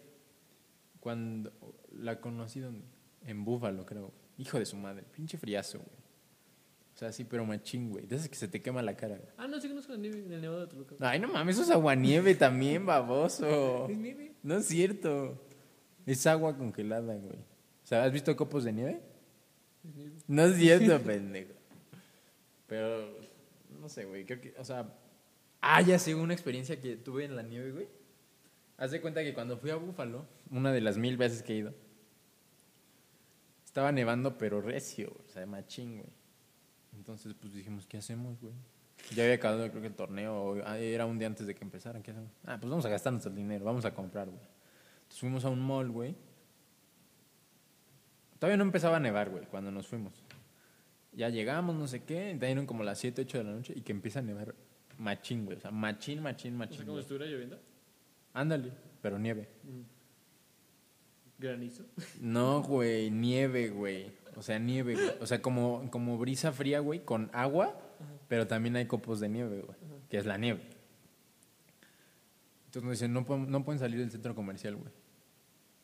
cuando 0.99 1.53
la 1.93 2.21
conocí 2.21 2.59
donde? 2.59 2.85
En 3.25 3.45
Búfalo, 3.45 3.87
creo. 3.87 4.13
Hijo 4.39 4.59
de 4.59 4.67
su 4.67 4.77
madre, 4.77 5.05
pinche 5.15 5.39
friazo, 5.39 5.79
güey. 5.79 6.03
O 6.95 6.99
sea, 6.99 7.13
sí, 7.13 7.23
pero 7.25 7.45
machín, 7.47 7.91
güey. 7.91 8.07
De 8.07 8.17
esas 8.17 8.29
que 8.29 8.35
se 8.35 8.49
te 8.49 8.61
quema 8.61 8.83
la 8.83 8.97
cara, 8.97 9.17
güey. 9.17 9.29
ah, 9.37 9.47
no, 9.47 9.61
sí 9.61 9.69
conozco 9.69 9.93
la 9.93 9.99
nieve 9.99 10.19
en 10.19 10.33
el 10.33 10.41
Nevado 10.41 10.63
de 10.63 10.67
Toluca. 10.67 10.97
Ay, 10.99 11.21
no 11.21 11.29
mames, 11.29 11.55
eso 11.57 11.65
es 11.65 11.71
aguanieve 11.71 12.35
también, 12.35 12.85
baboso. 12.85 13.87
¿Es 13.91 13.97
nieve? 13.97 14.33
No 14.43 14.57
es 14.57 14.67
cierto. 14.67 15.41
Es 16.07 16.27
agua 16.27 16.57
congelada, 16.57 17.15
güey. 17.15 17.37
O 17.39 17.87
sea, 17.87 18.03
¿has 18.05 18.13
visto 18.13 18.35
copos 18.37 18.65
de 18.65 18.73
nieve? 18.73 19.01
Es 19.85 19.95
nieve. 19.95 20.13
No 20.27 20.43
es 20.45 20.57
cierto, 20.57 21.01
pendejo. 21.07 21.53
Pero, 22.67 23.17
no 23.83 23.89
sé, 23.89 24.05
güey. 24.05 24.25
Creo 24.25 24.41
que, 24.41 24.55
o 24.59 24.65
sea. 24.65 24.95
Ah, 25.61 25.83
ya 25.83 25.99
sé, 25.99 26.15
una 26.15 26.33
experiencia 26.33 26.81
que 26.81 26.97
tuve 26.97 27.25
en 27.25 27.37
la 27.37 27.43
nieve, 27.43 27.73
güey. 27.73 27.89
Haz 28.79 28.91
de 28.93 29.01
cuenta 29.01 29.23
que 29.23 29.35
cuando 29.35 29.59
fui 29.59 29.71
a 29.71 29.77
Búfalo, 29.77 30.27
una 30.51 30.73
de 30.73 30.81
las 30.81 30.97
mil 30.97 31.17
veces 31.17 31.43
que 31.43 31.53
he 31.53 31.57
ido, 31.57 31.75
estaba 33.65 33.93
nevando, 33.93 34.39
pero 34.39 34.61
recio, 34.61 35.13
o 35.25 35.29
sea, 35.29 35.47
machín, 35.47 35.99
güey. 35.99 36.11
Entonces, 36.95 37.35
pues 37.35 37.53
dijimos, 37.53 37.87
¿qué 37.87 37.99
hacemos, 37.99 38.41
güey? 38.41 38.55
Ya 39.15 39.25
había 39.25 39.37
acabado, 39.37 39.69
creo 39.71 39.83
que 39.83 39.89
el 39.89 39.95
torneo, 39.95 40.63
ah, 40.65 40.79
era 40.79 41.07
un 41.07 41.19
día 41.19 41.29
antes 41.29 41.47
de 41.47 41.55
que 41.55 41.65
empezara, 41.65 42.03
¿qué 42.03 42.13
hacemos? 42.13 42.31
Ah, 42.45 42.59
pues 42.61 42.71
vamos 42.71 42.85
a 42.87 42.89
gastarnos 42.89 43.25
el 43.27 43.35
dinero, 43.35 43.65
vamos 43.65 43.85
a 43.85 43.95
comprar, 43.95 44.29
güey. 44.29 44.41
Entonces 45.03 45.21
fuimos 45.21 45.45
a 45.45 45.49
un 45.49 45.61
mall, 45.61 45.91
güey. 45.91 46.17
Todavía 48.39 48.57
no 48.57 48.65
empezaba 48.65 48.97
a 48.97 49.01
nevar, 49.01 49.31
güey, 49.31 49.47
cuando 49.47 49.71
nos 49.71 49.87
fuimos. 49.87 50.23
Ya 51.15 51.29
llegamos, 51.29 51.77
no 51.77 51.87
sé 51.87 52.03
qué, 52.05 52.39
ahí 52.41 52.53
eran 52.53 52.67
como 52.67 52.83
las 52.85 52.99
7, 52.99 53.23
8 53.23 53.39
de 53.39 53.45
la 53.45 53.51
noche 53.53 53.73
y 53.77 53.83
que 53.83 53.93
empieza 53.93 54.21
a 54.21 54.23
nevar 54.23 54.55
machín, 54.99 55.45
güey. 55.45 55.59
O 55.59 55.61
sea, 55.61 55.71
machín, 55.71 56.23
machín, 56.23 56.57
machín. 56.57 56.79
cómo 56.81 56.93
güey. 56.93 57.03
estuviera 57.03 57.27
lloviendo. 57.27 57.61
Ándale, 58.33 58.73
pero 59.03 59.19
nieve. 59.19 59.49
Granizo. 61.39 61.85
No, 62.21 62.63
güey, 62.63 63.11
nieve, 63.11 63.69
güey. 63.71 64.13
O 64.37 64.43
sea, 64.43 64.59
nieve, 64.59 64.95
güey. 64.95 65.11
O 65.21 65.27
sea, 65.27 65.43
como, 65.43 65.91
como 65.91 66.17
brisa 66.19 66.53
fría, 66.53 66.81
güey, 66.81 67.05
con 67.05 67.29
agua, 67.35 67.77
pero 68.29 68.47
también 68.47 68.77
hay 68.77 68.87
copos 68.87 69.21
de 69.21 69.29
nieve, 69.29 69.61
güey, 69.61 69.77
que 70.09 70.17
es 70.19 70.25
la 70.25 70.39
nieve. 70.39 70.63
Entonces 72.67 72.83
nos 72.85 72.93
dicen, 72.93 73.13
no, 73.13 73.27
pueden- 73.27 73.51
no 73.51 73.63
pueden 73.65 73.79
salir 73.81 73.99
del 73.99 74.11
centro 74.11 74.35
comercial, 74.35 74.77
güey, 74.77 74.91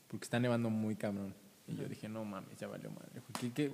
porque 0.07 0.25
está 0.25 0.41
nevando 0.41 0.71
muy 0.71 0.97
cabrón. 0.97 1.35
Y 1.67 1.77
yo 1.77 1.87
dije, 1.87 2.09
no 2.09 2.25
mames, 2.25 2.57
ya 2.59 2.67
valió 2.67 2.91
madre. 2.91 3.21
güey. 3.21 3.53
¿Qué, 3.53 3.53
qué? 3.53 3.73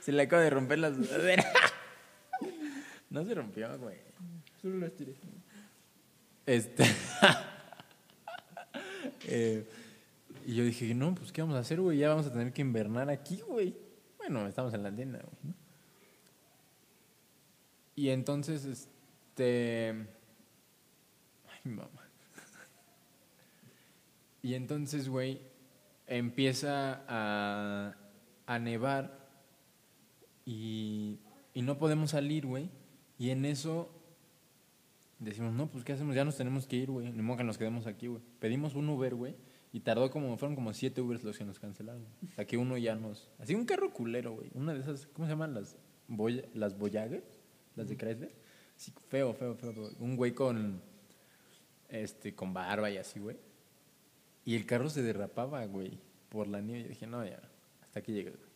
Se 0.00 0.12
le 0.12 0.22
acaba 0.22 0.42
de 0.42 0.50
romper 0.50 0.78
la 0.78 0.94
sudadera. 0.94 1.44
no 3.10 3.24
se 3.24 3.34
rompió, 3.34 3.78
güey. 3.78 3.98
Solo 4.60 4.78
lo 4.78 4.86
estiré. 4.86 5.14
Este. 6.46 6.84
Eh, 9.32 9.68
y 10.44 10.54
yo 10.56 10.64
dije, 10.64 10.92
no, 10.94 11.14
pues 11.14 11.30
¿qué 11.30 11.42
vamos 11.42 11.56
a 11.56 11.60
hacer, 11.60 11.80
güey? 11.80 11.98
Ya 11.98 12.08
vamos 12.08 12.26
a 12.26 12.32
tener 12.32 12.52
que 12.52 12.62
invernar 12.62 13.10
aquí, 13.10 13.40
güey. 13.46 13.76
Bueno, 14.18 14.46
estamos 14.48 14.74
en 14.74 14.82
la 14.82 14.90
tienda, 14.90 15.20
güey. 15.20 15.36
¿no? 15.44 15.54
Y 17.94 18.08
entonces, 18.08 18.64
este. 18.64 19.94
Ay, 21.48 21.70
mamá. 21.70 21.90
Y 24.42 24.54
entonces, 24.54 25.08
güey, 25.08 25.40
empieza 26.06 27.04
a, 27.06 27.94
a 28.46 28.58
nevar 28.58 29.19
y, 30.44 31.18
y 31.54 31.62
no 31.62 31.78
podemos 31.78 32.10
salir, 32.10 32.46
güey. 32.46 32.70
Y 33.18 33.30
en 33.30 33.44
eso 33.44 33.90
decimos, 35.18 35.52
no, 35.52 35.70
pues 35.70 35.84
¿qué 35.84 35.92
hacemos? 35.92 36.14
Ya 36.16 36.24
nos 36.24 36.36
tenemos 36.36 36.66
que 36.66 36.76
ir, 36.76 36.90
güey. 36.90 37.12
Ni 37.12 37.22
modo 37.22 37.38
que 37.38 37.44
nos 37.44 37.58
quedemos 37.58 37.86
aquí, 37.86 38.06
güey. 38.06 38.22
Pedimos 38.38 38.74
un 38.74 38.88
Uber, 38.88 39.14
güey. 39.14 39.36
Y 39.72 39.80
tardó 39.80 40.10
como, 40.10 40.36
fueron 40.36 40.56
como 40.56 40.72
siete 40.72 41.00
Ubers 41.00 41.22
los 41.22 41.38
que 41.38 41.44
nos 41.44 41.60
cancelaron. 41.60 42.02
güey. 42.02 42.30
Hasta 42.30 42.44
que 42.44 42.56
uno 42.56 42.76
ya 42.76 42.96
nos... 42.96 43.30
Así 43.38 43.54
un 43.54 43.66
carro 43.66 43.92
culero, 43.92 44.32
güey. 44.32 44.50
Una 44.54 44.74
de 44.74 44.80
esas, 44.80 45.06
¿cómo 45.06 45.26
se 45.26 45.32
llaman? 45.32 45.54
Las, 45.54 45.76
boya, 46.08 46.42
las 46.54 46.76
Voyager, 46.76 47.22
las 47.76 47.88
de 47.88 47.96
Chrysler. 47.96 48.32
Sí, 48.74 48.92
feo, 49.08 49.32
feo, 49.34 49.54
feo, 49.54 49.72
feo. 49.72 49.90
Un 50.00 50.16
güey 50.16 50.32
con, 50.32 50.80
este, 51.88 52.34
con 52.34 52.52
barba 52.52 52.90
y 52.90 52.96
así, 52.96 53.20
güey. 53.20 53.36
Y 54.44 54.56
el 54.56 54.66
carro 54.66 54.88
se 54.88 55.02
derrapaba, 55.02 55.64
güey, 55.66 56.00
por 56.30 56.48
la 56.48 56.60
nieve. 56.60 56.86
Y 56.86 56.88
dije, 56.88 57.06
no, 57.06 57.24
ya, 57.24 57.40
hasta 57.82 58.00
aquí 58.00 58.12
llegué, 58.12 58.30
güey. 58.30 58.49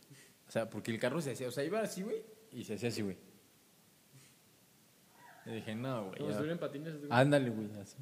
O 0.54 0.56
sea, 0.56 0.70
porque 0.70 0.92
el 0.92 1.00
carro 1.00 1.20
se 1.20 1.32
hacía, 1.32 1.48
o 1.48 1.50
sea, 1.50 1.64
iba 1.64 1.80
así, 1.80 2.02
güey, 2.02 2.22
y 2.52 2.62
se 2.62 2.74
hacía 2.74 2.88
así, 2.88 3.02
güey. 3.02 3.16
Y 5.46 5.50
dije, 5.50 5.74
no, 5.74 6.10
güey. 6.10 6.18
Como 6.20 6.44
en 6.44 6.58
patines. 6.58 6.94
Ándale, 7.10 7.50
güey, 7.50 7.68
así. 7.80 7.96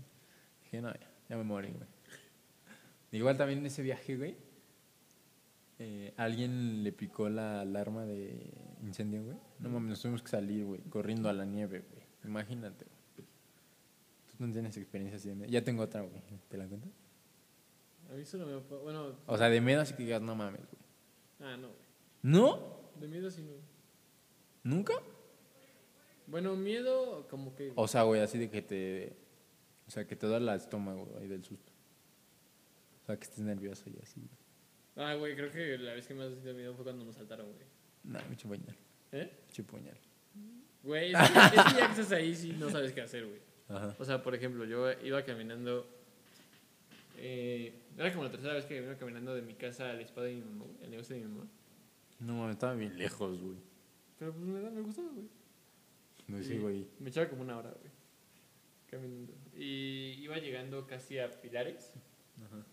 Dije, 0.65 0.83
no, 0.83 0.93
ya, 0.93 1.11
ya 1.31 1.37
me 1.38 1.45
morí, 1.45 1.69
güey. 1.69 1.88
Igual 3.12 3.38
también 3.38 3.61
en 3.61 3.67
ese 3.67 3.81
viaje, 3.81 4.19
güey, 4.19 4.37
eh, 5.79 6.12
alguien 6.19 6.85
le 6.85 6.93
picó 6.93 7.31
la 7.31 7.62
alarma 7.62 8.05
de 8.05 8.53
incendio, 8.83 9.25
güey. 9.25 9.38
No 9.59 9.71
mames, 9.71 9.88
nos 9.88 10.03
tuvimos 10.03 10.23
que 10.23 10.29
salir, 10.29 10.67
güey, 10.67 10.83
corriendo 10.83 11.31
a 11.31 11.33
la 11.33 11.47
nieve, 11.47 11.83
güey. 11.91 12.03
Imagínate, 12.23 12.85
güey. 12.85 13.27
Tú 14.27 14.47
no 14.47 14.53
tienes 14.53 14.77
experiencia 14.77 15.17
así 15.17 15.31
de 15.31 15.37
miedo. 15.37 15.51
Ya 15.51 15.65
tengo 15.65 15.85
otra, 15.85 16.03
güey. 16.03 16.21
¿Te 16.51 16.59
la 16.59 16.69
cuento? 16.69 16.88
A 18.11 18.12
mí 18.12 18.27
solo 18.27 18.45
me... 18.45 18.77
Bueno... 18.77 19.17
O 19.25 19.38
sea, 19.38 19.49
de 19.49 19.59
miedo 19.62 19.81
así 19.81 19.95
que 19.95 20.03
digas, 20.03 20.21
no 20.21 20.37
mames, 20.37 20.61
güey. 20.61 20.83
Ah, 21.51 21.57
no. 21.57 21.82
¿No? 22.23 22.81
De 22.99 23.09
miedo 23.09 23.31
sí 23.31 23.43
no. 23.43 23.53
¿Nunca? 24.63 24.95
Bueno, 26.27 26.57
miedo 26.57 27.27
como 27.29 27.55
que... 27.55 27.73
O 27.75 27.89
sea, 27.89 28.05
güey, 28.05 28.21
así 28.21 28.39
de 28.39 28.49
que 28.49 28.63
te... 28.63 29.17
O 29.87 29.91
sea, 29.91 30.07
que 30.07 30.17
te 30.17 30.29
da 30.29 30.39
la 30.39 30.55
estómago, 30.55 31.05
güey, 31.07 31.27
del 31.27 31.45
susto. 31.45 31.73
O 33.03 33.07
sea, 33.07 33.17
que 33.17 33.25
estés 33.25 33.41
nervioso 33.41 33.91
y 33.91 33.99
así. 34.01 34.23
Ah, 34.97 35.15
güey, 35.15 35.35
creo 35.35 35.51
que 35.51 35.77
la 35.79 35.95
vez 35.95 36.07
que 36.07 36.15
más 36.15 36.31
sentido 36.31 36.55
miedo 36.55 36.75
fue 36.75 36.85
cuando 36.85 37.05
nos 37.05 37.17
saltaron, 37.17 37.47
güey. 37.53 37.67
No, 38.05 38.21
me 38.31 38.37
puñal. 38.37 38.77
¿Eh? 39.11 39.31
Me 39.59 39.65
puñal. 39.65 39.99
Güey, 40.83 41.13
es 41.13 41.19
que, 41.19 41.57
es 41.57 41.65
que 41.65 41.81
ya 41.81 41.87
que 41.87 41.93
estás 41.93 42.13
ahí 42.13 42.35
sí 42.35 42.55
no 42.59 42.71
sabes 42.71 42.93
qué 42.93 43.01
hacer, 43.01 43.27
güey. 43.27 43.41
Ajá. 43.69 43.97
O 43.99 44.05
sea, 44.05 44.23
por 44.23 44.35
ejemplo, 44.35 44.65
yo 44.65 44.91
iba 45.05 45.23
caminando... 45.25 45.87
Eh, 47.19 47.75
era 47.99 48.11
como 48.13 48.25
la 48.25 48.31
tercera 48.31 48.55
vez 48.55 48.65
que 48.65 48.77
iba 48.77 48.97
caminando 48.97 49.35
de 49.35 49.43
mi 49.43 49.55
casa 49.55 49.91
al 49.91 50.01
espada 50.01 50.29
de 50.29 50.35
mi 50.35 50.43
mamá, 50.43 50.65
al 50.83 50.91
negocio 50.91 51.17
de 51.17 51.23
mi 51.23 51.29
mamá. 51.29 51.51
No 52.25 52.35
mames, 52.35 52.55
estaba 52.57 52.75
bien 52.75 52.97
lejos, 52.99 53.41
güey. 53.41 53.57
Pero 54.19 54.33
pues 54.33 54.45
me, 54.47 54.61
da- 54.61 54.71
me 54.71 54.81
gustaba, 54.81 55.09
güey. 55.13 55.27
No 56.29 56.43
sé, 56.43 56.59
güey. 56.59 56.87
Me 57.01 57.09
echaba 57.11 57.29
como 57.29 57.43
una 57.43 57.59
hora, 57.59 57.71
güey. 57.71 57.93
Caminando. 58.91 59.33
Y 59.57 60.19
iba 60.23 60.37
llegando 60.39 60.87
casi 60.87 61.19
a 61.19 61.31
Pilares. 61.31 61.93
Ajá. 62.45 62.65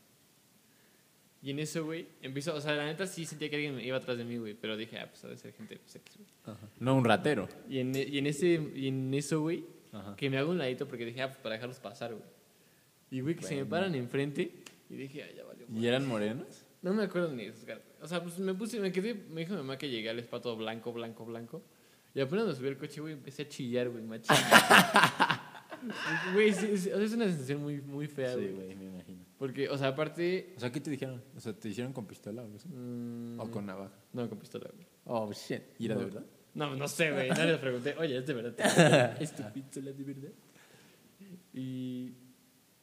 Y 1.42 1.52
en 1.52 1.60
eso, 1.60 1.86
güey, 1.86 2.06
empiezo, 2.22 2.54
o 2.54 2.60
sea, 2.60 2.74
la 2.76 2.86
neta 2.86 3.08
sí 3.08 3.26
sentía 3.26 3.50
que 3.50 3.56
alguien 3.56 3.80
iba 3.80 3.96
atrás 3.98 4.18
de 4.18 4.26
mí, 4.26 4.36
güey, 4.38 4.54
pero 4.56 4.76
dije, 4.76 5.00
ah, 5.00 5.08
pues 5.10 5.24
ha 5.24 5.30
de 5.30 5.38
ser 5.38 5.54
gente 5.54 5.78
pues, 5.78 5.96
X, 5.96 6.18
güey. 6.18 6.58
No, 6.80 6.96
un 6.96 7.06
ratero. 7.06 7.48
Y 7.70 7.80
en, 7.80 7.96
y 7.96 8.18
en 8.18 8.28
ese, 8.28 8.62
y 8.76 8.88
en 8.90 9.14
eso, 9.14 9.40
güey, 9.42 9.64
que 10.18 10.30
me 10.30 10.38
hago 10.38 10.52
un 10.52 10.58
ladito 10.58 10.86
porque 10.88 11.06
dije, 11.06 11.22
ah, 11.22 11.28
pues 11.30 11.40
para 11.40 11.56
dejarlos 11.56 11.80
pasar, 11.80 12.12
güey. 12.14 12.26
Y, 13.10 13.22
güey, 13.22 13.36
que 13.36 13.44
se 13.44 13.56
me 13.56 13.64
Bueno. 13.64 13.70
paran 13.70 13.96
enfrente 13.96 14.52
y 14.90 14.96
dije, 14.96 15.24
ah, 15.24 15.32
ya 15.36 15.44
valió. 15.46 15.66
¿Y 15.74 15.88
eran 15.88 16.06
morenos? 16.08 16.66
No 16.82 16.94
me 16.94 17.04
acuerdo 17.04 17.32
ni 17.34 17.46
de 17.46 17.54
sus 17.54 17.65
caras. 17.65 17.84
O 18.02 18.08
sea, 18.08 18.24
pues 18.24 18.39
me 18.39 18.54
puse, 18.54 18.80
me 18.80 18.92
quedé, 18.92 19.13
me 19.13 19.42
dijo 19.42 19.52
mi 19.54 19.60
mamá 19.60 19.78
que 19.78 19.89
llegué 19.89 20.10
al 20.10 20.20
espato 20.20 20.56
blanco, 20.56 20.94
blanco, 20.94 21.26
blanco. 21.26 21.62
Y 22.13 22.22
apenas 22.22 22.48
me 22.48 22.56
subí 22.56 22.68
al 22.70 22.78
coche, 22.78 23.02
güey, 23.02 23.13
empecé 23.13 23.44
a 23.44 23.48
chillar, 23.50 23.89
güey, 23.89 24.04
machín. 24.04 24.36
Güey, 26.34 26.52
sí, 26.54 26.78
sí, 26.78 26.92
o 26.92 26.98
sea, 26.98 27.06
es 27.06 27.13
una 27.13 27.26
sensación 27.26 27.62
muy, 27.62 27.80
muy 27.80 28.06
fea, 28.08 28.34
Sí, 28.34 28.39
güey. 28.42 28.54
güey, 28.54 28.76
me 28.76 28.86
imagino. 28.86 29.24
Porque, 29.38 29.70
o 29.70 29.78
sea, 29.78 29.88
aparte... 29.89 30.54
O 30.58 30.60
sea, 30.60 30.70
¿qué 30.74 30.82
te 30.82 30.89
dijeron? 30.92 31.24
O 31.38 31.39
sea, 31.39 31.54
¿te 31.54 31.70
hicieron 31.70 31.94
con 31.94 32.06
pistola 32.06 32.44
o 32.44 32.54
así? 32.54 32.68
mm, 32.68 33.39
¿O 33.39 33.50
con 33.50 33.65
navaja? 33.65 33.96
No, 34.12 34.28
con 34.28 34.38
pistola, 34.39 34.70
güey. 34.76 34.86
Oh, 35.06 35.32
shit. 35.32 35.62
¿Y 35.78 35.86
era 35.86 35.96
de 35.96 36.04
verdad? 36.04 36.26
No, 36.54 36.76
no 36.76 36.86
sé, 36.88 37.12
güey. 37.13 37.30
No 37.30 37.46
les 37.46 37.58
pregunté, 37.60 37.96
oye, 37.98 38.18
¿es 38.18 38.28
de 38.28 38.34
verdad? 38.34 39.18
¿Es 39.22 39.34
tu 39.34 39.44
pistola 39.54 39.92
de 39.94 40.04
verdad? 40.04 40.32
Y, 41.54 42.13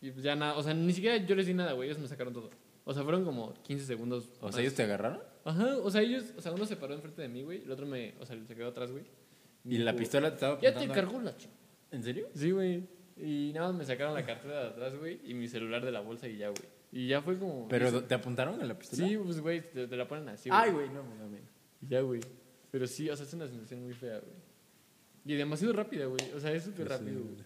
y 0.00 0.10
pues 0.12 0.22
ya 0.24 0.34
nada, 0.34 0.56
o 0.56 0.62
sea, 0.62 0.72
ni 0.72 0.92
siquiera 0.94 1.18
yo 1.18 1.34
les 1.34 1.46
di 1.46 1.52
nada, 1.54 1.72
güey. 1.72 1.90
Ellos 1.90 2.00
me 2.00 2.08
sacaron 2.08 2.32
todo. 2.32 2.48
O 2.88 2.94
sea, 2.94 3.02
fueron 3.02 3.24
como 3.24 3.52
15 3.64 3.84
segundos. 3.84 4.30
O 4.40 4.46
más. 4.46 4.54
sea, 4.54 4.62
¿ellos 4.62 4.74
te 4.74 4.84
agarraron? 4.84 5.20
Ajá, 5.44 5.76
o 5.78 5.90
sea, 5.90 6.02
ellos, 6.02 6.32
o 6.36 6.40
sea, 6.40 6.52
uno 6.52 6.64
se 6.66 6.76
paró 6.76 6.94
enfrente 6.94 7.20
de 7.20 7.28
mí, 7.28 7.42
güey. 7.42 7.62
El 7.62 7.70
otro 7.72 7.84
me, 7.84 8.14
o 8.20 8.24
sea, 8.24 8.36
se 8.46 8.54
quedó 8.54 8.68
atrás, 8.68 8.92
güey. 8.92 9.04
¿Y 9.64 9.78
la 9.78 9.94
pistola 9.96 10.28
te 10.30 10.34
estaba 10.34 10.54
Ya 10.60 10.70
te 10.72 10.84
apuntando? 10.84 10.94
cargó 10.94 11.20
la 11.20 11.36
chica. 11.36 11.52
¿En 11.90 12.02
serio? 12.04 12.28
Sí, 12.34 12.52
güey. 12.52 12.84
Y 13.16 13.50
nada 13.54 13.68
más 13.68 13.76
me 13.76 13.84
sacaron 13.84 14.14
la 14.14 14.24
cartera 14.24 14.60
de 14.60 14.68
atrás, 14.68 14.96
güey. 14.96 15.20
Y 15.24 15.34
mi 15.34 15.48
celular 15.48 15.84
de 15.84 15.90
la 15.90 16.00
bolsa 16.00 16.28
y 16.28 16.36
ya, 16.36 16.48
güey. 16.48 16.62
Y 16.92 17.08
ya 17.08 17.20
fue 17.22 17.36
como. 17.36 17.66
¿Pero 17.68 18.04
te 18.04 18.14
apuntaron 18.14 18.60
en 18.60 18.68
la 18.68 18.78
pistola? 18.78 19.06
Sí, 19.08 19.16
pues, 19.16 19.40
güey, 19.40 19.68
te, 19.68 19.88
te 19.88 19.96
la 19.96 20.06
ponen 20.06 20.28
así, 20.28 20.48
güey. 20.48 20.60
Ay, 20.62 20.70
güey, 20.70 20.88
no, 20.88 21.02
no, 21.02 21.28
no. 21.28 21.38
Ya, 21.88 22.00
güey. 22.02 22.20
Pero 22.70 22.86
sí, 22.86 23.10
o 23.10 23.16
sea, 23.16 23.26
es 23.26 23.34
una 23.34 23.48
sensación 23.48 23.82
muy 23.82 23.94
fea, 23.94 24.18
güey. 24.20 24.36
Y 25.24 25.34
demasiado 25.34 25.72
rápida, 25.72 26.06
güey. 26.06 26.30
O 26.36 26.40
sea, 26.40 26.52
es 26.52 26.62
súper 26.62 26.88
rápido, 26.88 27.20
güey. 27.22 27.36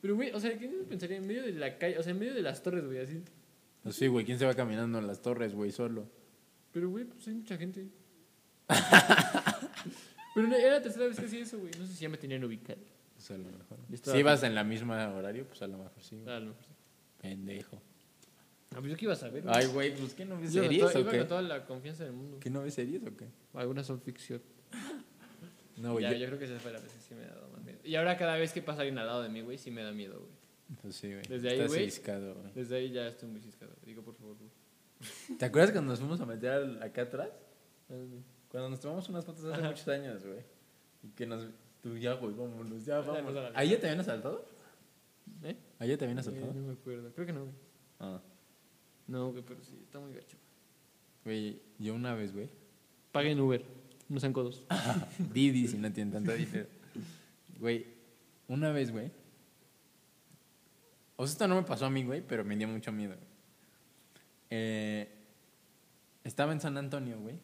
Pero, 0.00 0.16
güey, 0.16 0.32
o 0.32 0.40
sea, 0.40 0.56
¿quién 0.58 0.72
pensaría 0.88 1.18
en 1.18 1.26
medio 1.26 1.42
de 1.44 1.52
la 1.52 1.78
calle? 1.78 1.96
O 1.98 2.02
sea, 2.02 2.10
en 2.10 2.18
medio 2.18 2.34
de 2.34 2.42
las 2.42 2.60
torres, 2.62 2.84
güey, 2.84 2.98
así. 2.98 3.22
Pues 3.82 3.96
sí, 3.96 4.06
güey, 4.06 4.24
¿quién 4.24 4.38
se 4.38 4.46
va 4.46 4.54
caminando 4.54 4.98
en 4.98 5.06
las 5.06 5.20
torres, 5.22 5.54
güey, 5.54 5.72
solo? 5.72 6.08
Pero, 6.72 6.88
güey, 6.90 7.04
pues 7.04 7.26
hay 7.28 7.34
mucha 7.34 7.56
gente. 7.56 7.88
Pero 10.34 10.48
no, 10.48 10.56
era 10.56 10.72
la 10.72 10.82
tercera 10.82 11.06
vez 11.06 11.18
que 11.18 11.26
hacía 11.26 11.40
eso, 11.40 11.58
güey. 11.58 11.72
No 11.78 11.86
sé 11.86 11.92
si 11.94 12.02
ya 12.02 12.08
me 12.08 12.16
tenían 12.16 12.42
ubicado. 12.44 12.78
Pues 13.14 13.30
a 13.30 13.36
lo 13.36 13.44
mejor. 13.44 13.78
Si 14.02 14.18
ibas 14.18 14.42
en 14.42 14.54
la 14.54 14.64
misma 14.64 15.08
horario, 15.14 15.46
pues 15.46 15.60
a 15.62 15.66
lo 15.66 15.78
mejor 15.78 16.02
sí, 16.02 16.16
güey. 16.16 16.34
A 16.34 16.40
lo 16.40 16.46
mejor 16.46 16.62
sí. 16.64 16.72
Pendejo. 17.20 17.82
Ah, 18.74 18.76
pues 18.78 18.90
yo 18.90 18.96
qué 18.96 19.04
iba 19.04 19.12
a 19.12 19.16
saber. 19.16 19.44
Ay, 19.46 19.66
güey, 19.66 19.94
pues 19.94 20.14
¿qué 20.14 20.24
no 20.24 20.40
ves 20.40 20.52
Yo 20.52 20.62
con 20.62 20.70
series 20.70 20.82
toda- 20.82 20.94
o 20.94 21.00
iba 21.00 21.10
qué? 21.10 21.18
con 21.18 21.28
toda 21.28 21.42
la 21.42 21.66
confianza 21.66 22.04
del 22.04 22.14
mundo. 22.14 22.38
¿Qué 22.40 22.48
no 22.48 22.62
ves 22.62 22.72
series 22.74 23.02
o 23.06 23.14
qué? 23.16 23.26
Algunas 23.52 23.86
son 23.86 24.00
ficción. 24.00 24.40
No, 25.76 25.92
güey. 25.92 26.04
ya, 26.04 26.12
yo- 26.12 26.18
yo 26.18 26.26
creo 26.28 26.38
que 26.38 26.44
esa 26.46 26.58
fue 26.58 26.72
la 26.72 26.80
vez 26.80 26.90
que 26.92 27.00
sí 27.00 27.14
me 27.14 27.24
ha 27.24 27.34
dado 27.34 27.48
más 27.50 27.62
miedo. 27.62 27.78
Y 27.84 27.94
ahora 27.96 28.16
cada 28.16 28.36
vez 28.36 28.52
que 28.52 28.62
pasa 28.62 28.80
alguien 28.80 28.98
al 28.98 29.06
lado 29.06 29.22
de 29.22 29.28
mí, 29.28 29.42
güey, 29.42 29.58
sí 29.58 29.70
me 29.70 29.82
da 29.82 29.92
miedo, 29.92 30.18
güey. 30.20 30.30
Pues 30.80 30.96
sí, 30.96 31.08
güey. 31.12 31.22
Desde 31.28 31.50
ahí, 31.50 31.66
güey. 31.66 31.90
Desde 32.54 32.90
ya 32.90 33.06
estoy 33.08 33.28
muy 33.28 33.40
ciscado. 33.40 33.72
Digo, 33.84 34.02
por 34.02 34.14
favor, 34.14 34.36
güey. 34.38 34.50
¿Te 35.38 35.44
acuerdas 35.44 35.72
cuando 35.72 35.90
nos 35.90 35.98
fuimos 36.00 36.20
a 36.20 36.26
meter 36.26 36.82
acá 36.82 37.02
atrás? 37.02 37.30
Ah. 37.90 37.94
Cuando 38.48 38.70
nos 38.70 38.80
tomamos 38.80 39.08
unas 39.08 39.24
fotos 39.24 39.44
hace 39.44 39.60
Ajá. 39.60 39.70
muchos 39.70 39.88
años, 39.88 40.24
güey. 40.24 40.40
Y 41.02 41.08
que 41.08 41.26
nos... 41.26 41.46
Tú 41.82 41.96
ya, 41.96 42.14
güey, 42.14 42.32
vámonos, 42.34 42.84
ya, 42.84 43.00
Ya 43.00 43.10
vámonos. 43.12 43.52
¿Ahí 43.54 43.70
ya 43.70 43.80
te 43.80 43.86
habían 43.86 44.00
asaltado? 44.00 44.44
¿Eh? 45.42 45.56
¿Ahí 45.80 45.88
ya 45.88 45.98
te 45.98 46.04
habían 46.04 46.18
Eh, 46.18 46.20
asaltado? 46.20 46.52
no 46.54 46.66
me 46.68 46.72
acuerdo. 46.74 47.12
Creo 47.12 47.26
que 47.26 47.32
no, 47.32 47.40
güey. 47.42 47.54
Ah. 47.98 48.22
No, 49.08 49.32
güey, 49.32 49.42
pero 49.44 49.62
sí, 49.64 49.78
está 49.82 49.98
muy 49.98 50.14
gacho. 50.14 50.36
Güey, 51.24 51.60
yo 51.78 51.94
una 51.94 52.14
vez, 52.14 52.32
güey. 52.32 52.48
Paguen 53.10 53.40
Uber, 53.40 53.64
no 54.08 54.20
sean 54.20 54.32
codos. 54.32 54.64
Didi, 55.32 55.66
si 55.66 55.76
no 55.76 55.92
tienen 55.92 56.12
tanto 56.12 56.32
dinero. 56.32 56.66
Güey, 57.58 57.86
una 58.48 58.70
vez, 58.72 58.90
güey. 58.92 59.10
O 61.22 61.26
sea, 61.26 61.34
esto 61.34 61.46
no 61.46 61.54
me 61.54 61.62
pasó 61.62 61.86
a 61.86 61.90
mí, 61.90 62.02
güey, 62.02 62.20
pero 62.20 62.44
me 62.44 62.56
dio 62.56 62.66
mucho 62.66 62.90
miedo. 62.90 63.14
Eh, 64.50 65.08
estaba 66.24 66.52
en 66.52 66.60
San 66.60 66.76
Antonio, 66.76 67.16
güey. 67.20 67.38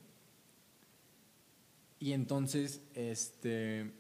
Y 2.01 2.11
entonces, 2.11 2.83
este. 2.95 3.93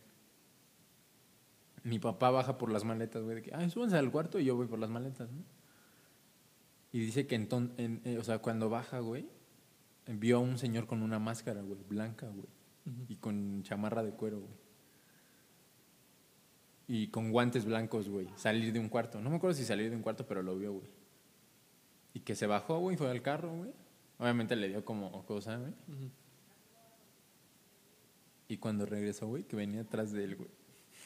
Mi 1.85 2.01
papá 2.01 2.31
baja 2.31 2.59
por 2.59 2.72
las 2.72 2.83
maletas, 2.83 3.22
güey, 3.22 3.37
de 3.37 3.43
que, 3.43 3.55
ay, 3.55 3.70
súbanse 3.70 3.97
al 3.97 4.11
cuarto 4.11 4.41
y 4.41 4.47
yo 4.47 4.57
voy 4.57 4.66
por 4.66 4.81
las 4.81 4.91
maletas, 4.91 5.31
¿no? 5.31 5.45
Y 6.91 6.99
dice 6.99 7.29
que 7.29 7.37
entonces, 7.37 8.18
o 8.18 8.24
sea, 8.24 8.41
cuando 8.41 8.68
baja, 8.68 8.99
güey, 8.99 9.29
vio 10.09 10.39
a 10.39 10.41
un 10.41 10.59
señor 10.59 10.89
con 10.89 11.03
una 11.03 11.20
máscara, 11.20 11.62
güey, 11.62 11.79
blanca, 11.89 12.26
güey. 12.26 12.49
Y 13.07 13.14
con 13.14 13.62
chamarra 13.62 14.03
de 14.03 14.11
cuero, 14.11 14.41
güey. 14.41 14.67
Y 16.89 17.09
con 17.09 17.30
guantes 17.30 17.66
blancos, 17.66 18.09
güey. 18.09 18.26
Salir 18.36 18.72
de 18.72 18.80
un 18.80 18.89
cuarto. 18.89 19.20
No 19.20 19.28
me 19.28 19.36
acuerdo 19.36 19.55
si 19.55 19.64
salir 19.64 19.91
de 19.91 19.97
un 19.97 20.03
cuarto, 20.03 20.26
pero 20.26 20.43
lo 20.43 20.57
vio, 20.57 20.72
güey. 20.72 20.89
Y 22.14 22.20
que 22.20 22.34
se 22.34 22.47
bajó, 22.47 22.78
güey, 22.78 22.97
fue 22.97 23.11
al 23.11 23.20
carro, 23.20 23.55
güey. 23.55 23.72
Obviamente 24.18 24.57
le 24.57 24.68
dio 24.68 24.84
como 24.84 25.24
cosa, 25.26 25.59
güey. 25.59 25.72
Y 28.49 28.57
cuando 28.57 28.86
regresó, 28.86 29.26
güey, 29.26 29.45
que 29.45 29.55
venía 29.55 29.82
atrás 29.82 30.12
de 30.12 30.24
él, 30.24 30.36
güey. 30.36 30.49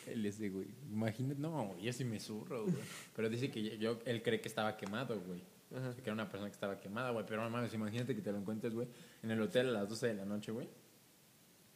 Él 0.07 0.25
ese, 0.25 0.49
güey. 0.51 0.69
Imagínate, 0.91 1.41
no, 1.41 1.67
güey, 1.67 1.83
yo 1.83 1.93
sí 1.93 2.05
me 2.05 2.21
zurro, 2.21 2.63
güey. 2.63 2.77
Pero 3.17 3.29
dice 3.29 3.51
que 3.51 3.77
yo, 3.79 3.99
él 4.05 4.23
cree 4.23 4.41
que 4.41 4.49
estaba 4.49 4.77
quemado, 4.77 5.21
güey. 5.21 5.43
Ajá. 5.77 5.89
O 5.89 5.93
sea, 5.93 6.03
que 6.03 6.11
era 6.11 6.13
una 6.13 6.29
persona 6.29 6.49
que 6.49 6.55
estaba 6.55 6.79
quemada, 6.79 7.11
güey. 7.11 7.27
Pero 7.27 7.43
no 7.43 7.51
mames, 7.51 7.75
imagínate 7.75 8.15
que 8.15 8.23
te 8.23 8.31
lo 8.31 8.39
encuentres, 8.39 8.73
güey, 8.73 8.87
en 9.25 9.33
el 9.33 9.41
hotel 9.41 9.71
a 9.71 9.73
las 9.73 9.89
12 9.89 10.07
de 10.07 10.15
la 10.15 10.25
noche, 10.25 10.53
güey. 10.53 10.69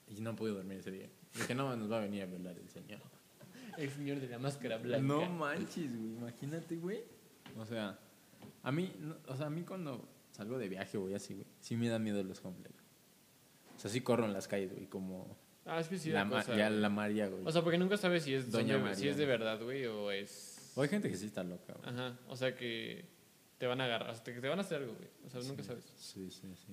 Y 0.09 0.21
no 0.21 0.37
pude 0.37 0.53
dormir 0.53 0.79
ese 0.79 0.93
día. 0.93 1.09
Dije, 1.35 1.55
no, 1.57 1.77
nos 1.77 1.91
va 1.91 1.99
a 1.99 2.01
venir 2.03 2.23
a 2.23 2.27
violar 2.27 2.57
el 2.57 2.69
señor. 2.69 3.01
El 3.77 3.91
señor 3.91 4.21
de 4.21 4.29
la 4.29 4.39
máscara 4.39 4.79
blanca. 4.79 5.07
No 5.07 5.29
manches, 5.29 5.97
güey. 5.97 6.13
Imagínate, 6.17 6.77
güey. 6.77 7.05
O 7.59 7.65
sea, 7.67 7.99
a 8.63 8.73
mí, 8.73 8.93
no- 9.01 9.17
o 9.29 9.37
sea, 9.37 9.47
a 9.47 9.51
mí 9.51 9.63
cuando 9.63 10.09
salgo 10.33 10.59
de 10.59 10.69
viaje, 10.69 10.99
güey, 10.99 11.15
así, 11.15 11.35
güey, 11.35 11.47
sí 11.61 11.77
me 11.77 11.89
da 11.89 11.99
miedo 11.99 12.23
los 12.23 12.41
güey. 12.43 12.55
O 13.77 13.79
sea, 13.79 13.91
sí 13.91 14.01
corro 14.01 14.25
en 14.25 14.33
las 14.33 14.49
calles, 14.49 14.73
güey, 14.73 14.87
como 14.87 15.37
Ah, 15.65 15.81
es 15.81 15.89
que 15.89 15.99
sí, 15.99 16.11
la, 16.11 16.21
da 16.21 16.25
ma- 16.27 16.37
cosa, 16.43 16.57
ya 16.57 16.71
la 16.71 16.89
María, 16.89 17.29
güey. 17.29 17.43
O 17.45 17.51
sea, 17.51 17.63
porque 17.63 17.77
nunca 17.79 17.97
sabes 17.97 18.23
si 18.23 18.35
es, 18.35 18.51
Doña 18.53 18.79
María. 18.79 18.95
si 18.95 19.09
es 19.09 19.17
de 19.17 19.27
verdad, 19.27 19.61
güey, 19.63 19.85
o 19.87 20.11
es... 20.13 20.73
O 20.77 20.83
hay 20.83 20.89
gente 20.89 21.11
que 21.11 21.17
sí 21.17 21.27
está 21.27 21.43
loca, 21.43 21.73
güey. 21.75 21.89
Ajá, 21.93 22.19
o 22.29 22.37
sea 22.37 22.55
que 22.55 23.05
te 23.59 23.67
van 23.67 23.81
a 23.81 23.85
agarrar, 23.87 24.11
o 24.11 24.15
sea, 24.15 24.23
que 24.23 24.41
te 24.41 24.49
van 24.49 24.59
a 24.59 24.63
hacer 24.63 24.83
algo, 24.83 24.95
güey. 24.95 25.09
O 25.27 25.31
sea, 25.31 25.41
nunca 25.43 25.63
sabes. 25.65 25.85
Sí, 25.97 26.31
sí, 26.31 26.55
sí. 26.55 26.73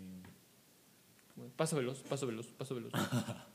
Paso 1.55 1.75
veloz, 1.77 2.03
paso 2.03 2.27
veloz, 2.27 2.47
paso 2.53 2.75
veloz. 2.75 2.91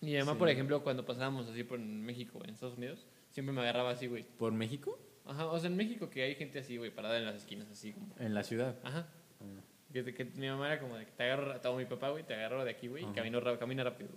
y 0.00 0.14
además, 0.14 0.34
Sí. 0.34 0.38
por 0.38 0.48
ejemplo, 0.48 0.82
cuando 0.82 1.04
pasábamos 1.04 1.48
así 1.48 1.64
por 1.64 1.78
México, 1.78 2.40
en 2.44 2.50
Estados 2.50 2.76
Unidos, 2.76 3.06
siempre 3.30 3.52
me 3.52 3.60
agarraba 3.62 3.90
así, 3.90 4.06
güey. 4.06 4.24
¿Por 4.24 4.52
México? 4.52 4.98
Ajá, 5.24 5.46
o 5.46 5.58
sea, 5.58 5.68
en 5.68 5.76
México 5.76 6.08
que 6.08 6.22
hay 6.22 6.34
gente 6.34 6.58
así, 6.58 6.76
güey, 6.76 6.90
parada 6.90 7.18
en 7.18 7.26
las 7.26 7.36
esquinas, 7.36 7.68
así 7.70 7.92
como... 7.92 8.14
En 8.18 8.34
la 8.34 8.42
ciudad. 8.42 8.76
Ajá. 8.82 9.08
Ah. 9.40 9.60
Que, 9.92 10.02
mi 10.36 10.48
mamá 10.48 10.72
era 10.72 10.80
como 10.80 10.96
de 10.96 11.06
que 11.06 11.12
te 11.12 11.22
agarro, 11.24 11.60
o 11.70 11.76
mi 11.76 11.86
papá, 11.86 12.10
güey, 12.10 12.24
te 12.24 12.34
agarro 12.34 12.64
de 12.64 12.70
aquí, 12.70 12.88
güey, 12.88 13.04
y 13.04 13.12
camino, 13.12 13.40
camina 13.58 13.84
rápido. 13.84 14.10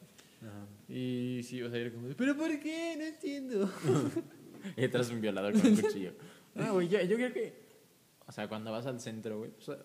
Y 0.90 1.42
sí, 1.44 1.62
o 1.62 1.70
sea, 1.70 1.80
era 1.80 1.92
como, 1.92 2.08
de, 2.08 2.16
¿pero 2.16 2.36
por 2.36 2.60
qué? 2.60 2.96
No 2.98 3.04
entiendo. 3.04 3.72
Y 4.78 4.82
detrás 4.82 5.10
un 5.10 5.22
violador 5.22 5.54
con 5.54 5.66
un 5.72 5.76
cuchillo. 5.76 6.14
No, 6.54 6.74
güey, 6.74 6.88
yo, 6.88 7.02
yo 7.02 7.16
creo 7.16 7.34
que. 7.34 7.54
O 8.28 8.32
sea, 8.32 8.48
cuando 8.48 8.72
vas 8.72 8.86
al 8.86 9.00
centro, 9.00 9.40
güey. 9.40 9.50
Pues, 9.50 9.70
o 9.70 9.76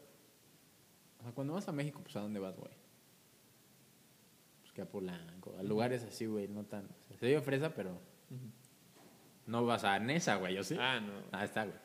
sea, 1.22 1.32
cuando 1.32 1.54
vas 1.54 1.66
a 1.66 1.72
México, 1.72 2.00
pues 2.02 2.14
¿a 2.16 2.20
dónde 2.20 2.38
vas, 2.40 2.56
güey? 2.58 2.72
Que 4.76 4.82
a 4.82 4.84
Polanco. 4.84 5.56
A 5.58 5.62
lugares 5.62 6.04
así, 6.04 6.26
güey, 6.26 6.48
no 6.48 6.64
tan. 6.64 6.84
o 6.84 7.02
sea, 7.08 7.16
se 7.16 7.26
dio 7.28 7.40
fresa, 7.40 7.74
pero. 7.74 7.98
No 9.46 9.64
vas 9.64 9.84
a 9.84 9.98
Nesa, 9.98 10.36
güey, 10.36 10.54
¿yo 10.54 10.62
sí? 10.62 10.76
Ah, 10.78 11.00
no. 11.00 11.14
Ah, 11.32 11.46
está, 11.46 11.64
güey. 11.64 11.78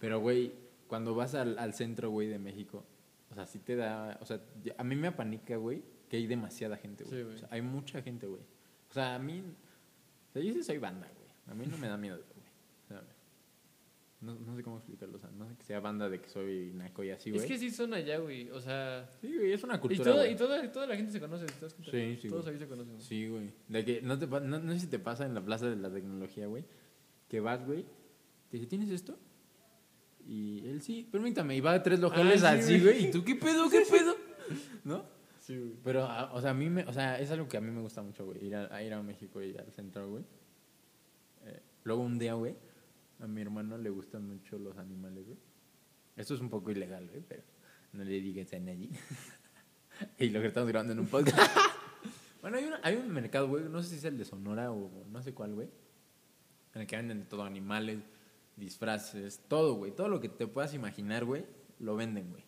Pero, 0.00 0.18
güey, 0.18 0.52
cuando 0.88 1.14
vas 1.14 1.36
al, 1.36 1.56
al 1.56 1.72
centro, 1.72 2.10
güey, 2.10 2.26
de 2.26 2.40
México, 2.40 2.84
o 3.30 3.34
sea, 3.36 3.46
sí 3.46 3.60
te 3.60 3.76
da. 3.76 4.18
O 4.20 4.26
sea, 4.26 4.40
a 4.76 4.82
mí 4.82 4.96
me 4.96 5.06
apanica, 5.06 5.54
güey, 5.54 5.84
que 6.08 6.16
hay 6.16 6.26
demasiada 6.26 6.76
gente, 6.76 7.04
güey. 7.04 7.16
Sí, 7.16 7.22
güey. 7.22 7.36
o 7.36 7.38
sea, 7.38 7.48
hay 7.52 7.62
mucha 7.62 8.02
gente, 8.02 8.26
güey. 8.26 8.42
O 8.90 8.92
sea, 8.92 9.14
a 9.14 9.20
mí. 9.20 9.44
O 10.30 10.32
sea, 10.32 10.42
yo 10.42 10.52
sí 10.52 10.64
soy 10.64 10.78
banda, 10.78 11.08
güey. 11.16 11.28
A 11.46 11.54
mí 11.54 11.64
no 11.70 11.78
me 11.78 11.86
da 11.86 11.96
miedo, 11.96 12.16
güey. 12.16 12.48
O 12.86 12.88
sea, 12.88 13.04
no, 14.20 14.34
no 14.34 14.56
sé 14.56 14.62
cómo 14.62 14.76
explicarlo. 14.78 15.16
O 15.16 15.20
sea, 15.20 15.30
no 15.30 15.46
sé 15.48 15.56
que 15.56 15.64
sea 15.64 15.80
banda 15.80 16.08
de 16.08 16.20
que 16.20 16.28
soy 16.28 16.72
naco 16.74 17.04
y 17.04 17.10
así, 17.10 17.30
güey. 17.30 17.42
Es 17.42 17.48
que 17.48 17.58
sí 17.58 17.70
son 17.70 17.92
allá, 17.94 18.18
güey, 18.18 18.50
o 18.50 18.60
sea... 18.60 19.08
Sí, 19.20 19.34
güey, 19.36 19.52
es 19.52 19.62
una 19.64 19.76
Y, 19.76 19.78
cultura. 19.78 20.04
todo, 20.04 20.16
güey. 20.16 20.32
y 20.32 20.36
toda, 20.36 20.72
toda 20.72 20.86
la 20.86 20.96
gente 20.96 21.12
se 21.12 21.20
conoce, 21.20 21.46
¿te 21.46 21.60
das 21.60 21.74
cuenta? 21.74 21.90
Sí, 21.92 22.18
sí, 22.22 22.28
Todos 22.28 22.44
güey. 22.44 22.54
ahí 22.54 22.60
se 22.60 22.66
conocen. 22.68 22.94
güey. 22.94 23.04
Sí, 23.06 23.28
güey. 23.28 23.50
De 23.68 23.84
que 23.84 24.02
no, 24.02 24.18
te, 24.18 24.26
no, 24.26 24.40
no 24.40 24.72
sé 24.72 24.80
si 24.80 24.86
te 24.86 24.98
pasa 24.98 25.26
en 25.26 25.34
la 25.34 25.44
plaza 25.44 25.68
de 25.68 25.76
la 25.76 25.90
tecnología, 25.92 26.46
güey. 26.46 26.64
Que 27.28 27.40
vas, 27.40 27.64
güey. 27.66 27.84
Te 28.50 28.56
dice, 28.56 28.66
¿tienes 28.68 28.90
esto? 28.90 29.18
Y 30.26 30.66
él 30.68 30.82
sí, 30.82 31.08
permítame. 31.10 31.56
Y 31.56 31.60
va 31.60 31.72
a 31.74 31.82
tres 31.82 32.00
locales 32.00 32.42
Ah, 32.42 32.54
sí, 32.56 32.58
así, 32.74 32.80
güey. 32.80 32.94
güey. 32.98 33.06
¿Y 33.06 33.10
tú 33.10 33.24
qué 33.24 33.36
pedo, 33.36 33.68
qué 33.70 33.82
pedo? 33.90 34.16
¿No? 34.84 35.04
Sí, 35.40 35.56
güey. 35.56 35.72
Pero, 35.84 36.04
a- 36.04 36.32
o 36.32 36.40
sea, 36.40 36.50
a 36.50 36.54
mí 36.54 36.68
me, 36.68 36.82
o 36.84 36.92
sea, 36.92 37.20
es 37.20 37.30
algo 37.30 37.46
que 37.48 37.56
a 37.56 37.60
mí 37.60 37.70
me 37.70 37.80
gusta 37.80 38.02
mucho, 38.02 38.24
güey. 38.24 38.44
Ir 38.44 38.56
a, 38.56 38.74
a 38.74 38.82
ir 38.82 38.92
a 38.92 39.02
México 39.02 39.40
y 39.42 39.56
al 39.56 39.70
centro, 39.72 40.08
güey. 40.10 40.24
Eh, 41.44 41.60
luego 41.84 42.02
un 42.02 42.18
día, 42.18 42.34
güey, 42.34 42.56
a 43.20 43.26
mi 43.26 43.40
hermano 43.42 43.78
le 43.78 43.90
gustan 43.90 44.26
mucho 44.26 44.58
los 44.58 44.76
animales, 44.78 45.24
güey. 45.26 45.38
Esto 46.16 46.34
es 46.34 46.40
un 46.40 46.50
poco 46.50 46.70
ilegal, 46.70 47.08
güey, 47.08 47.22
pero 47.26 47.42
no 47.92 48.04
le 48.04 48.20
digas 48.20 48.52
a 48.52 48.58
nadie. 48.58 48.90
y 50.18 50.28
lo 50.30 50.40
que 50.40 50.48
estamos 50.48 50.68
grabando 50.68 50.92
en 50.92 51.00
un 51.00 51.06
podcast. 51.06 51.38
bueno, 52.42 52.56
hay, 52.58 52.64
una- 52.64 52.80
hay 52.82 52.96
un 52.96 53.10
mercado, 53.12 53.48
güey, 53.48 53.64
no 53.64 53.82
sé 53.82 53.90
si 53.90 53.94
es 53.96 54.04
el 54.04 54.18
de 54.18 54.24
Sonora 54.24 54.70
o 54.72 54.90
no 55.10 55.22
sé 55.22 55.32
cuál, 55.34 55.54
güey. 55.54 55.68
En 56.74 56.82
el 56.82 56.86
que 56.86 56.96
venden 56.96 57.26
todo, 57.28 57.42
animales, 57.44 58.00
disfraces, 58.56 59.40
todo, 59.48 59.74
güey. 59.74 59.92
Todo 59.92 60.08
lo 60.08 60.20
que 60.20 60.28
te 60.28 60.46
puedas 60.46 60.74
imaginar, 60.74 61.24
güey, 61.24 61.46
lo 61.78 61.96
venden, 61.96 62.30
güey. 62.30 62.44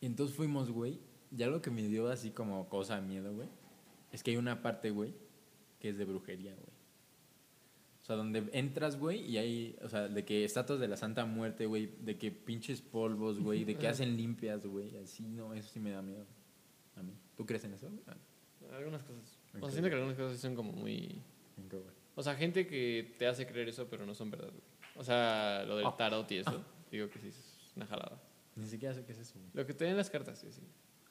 Y 0.00 0.06
entonces 0.06 0.34
fuimos, 0.34 0.70
güey. 0.70 0.98
Y 1.36 1.42
algo 1.42 1.60
que 1.62 1.70
me 1.70 1.82
dio 1.82 2.08
así 2.08 2.30
como 2.30 2.68
cosa, 2.68 3.00
miedo, 3.00 3.32
güey. 3.34 3.48
Es 4.10 4.22
que 4.22 4.30
hay 4.32 4.36
una 4.38 4.62
parte, 4.62 4.90
güey, 4.90 5.14
que 5.78 5.90
es 5.90 5.98
de 5.98 6.04
brujería, 6.04 6.54
güey. 6.54 6.69
O 8.10 8.12
sea, 8.12 8.16
donde 8.16 8.50
entras, 8.54 8.98
güey, 8.98 9.20
y 9.20 9.38
hay, 9.38 9.76
o 9.82 9.88
sea, 9.88 10.08
de 10.08 10.24
que 10.24 10.42
estatuas 10.44 10.80
de 10.80 10.88
la 10.88 10.96
Santa 10.96 11.26
Muerte, 11.26 11.66
güey, 11.66 11.86
de 12.00 12.18
que 12.18 12.32
pinches 12.32 12.80
polvos, 12.82 13.38
güey, 13.38 13.62
de 13.64 13.76
que 13.76 13.86
hacen 13.86 14.16
limpias, 14.16 14.66
güey, 14.66 14.96
así, 14.96 15.22
no, 15.28 15.54
eso 15.54 15.68
sí 15.72 15.78
me 15.78 15.92
da 15.92 16.02
miedo. 16.02 16.26
A 16.96 17.02
mí. 17.04 17.12
¿Tú 17.36 17.46
crees 17.46 17.62
en 17.62 17.74
eso? 17.74 17.88
güey? 17.88 18.00
Ah, 18.08 18.16
Algunas 18.76 19.04
cosas. 19.04 19.38
O 19.54 19.60
sea, 19.60 19.70
siento 19.70 19.88
que 19.90 19.94
algunas 19.94 20.16
cosas 20.16 20.40
son 20.40 20.56
como 20.56 20.72
muy... 20.72 21.22
¿en 21.56 21.68
qué, 21.68 21.76
güey? 21.76 21.90
O 22.16 22.22
sea, 22.24 22.34
gente 22.34 22.66
que 22.66 23.14
te 23.16 23.28
hace 23.28 23.46
creer 23.46 23.68
eso, 23.68 23.86
pero 23.88 24.04
no 24.04 24.12
son 24.12 24.28
verdad, 24.32 24.48
güey. 24.48 24.62
O 24.96 25.04
sea, 25.04 25.62
lo 25.68 25.76
del 25.76 25.86
Ah. 25.86 25.94
tarot 25.96 26.28
y 26.32 26.38
eso, 26.38 26.64
digo 26.90 27.08
que 27.10 27.20
sí 27.20 27.28
es 27.28 27.72
una 27.76 27.86
jalada. 27.86 28.20
Ni 28.56 28.66
siquiera 28.66 28.92
sé 28.92 29.04
qué 29.04 29.12
es 29.12 29.20
eso, 29.20 29.34
güey. 29.38 29.50
Lo 29.54 29.64
que 29.64 29.72
te 29.72 29.84
den 29.84 29.96
las 29.96 30.10
cartas, 30.10 30.36
sí, 30.40 30.48
sí. 30.50 30.62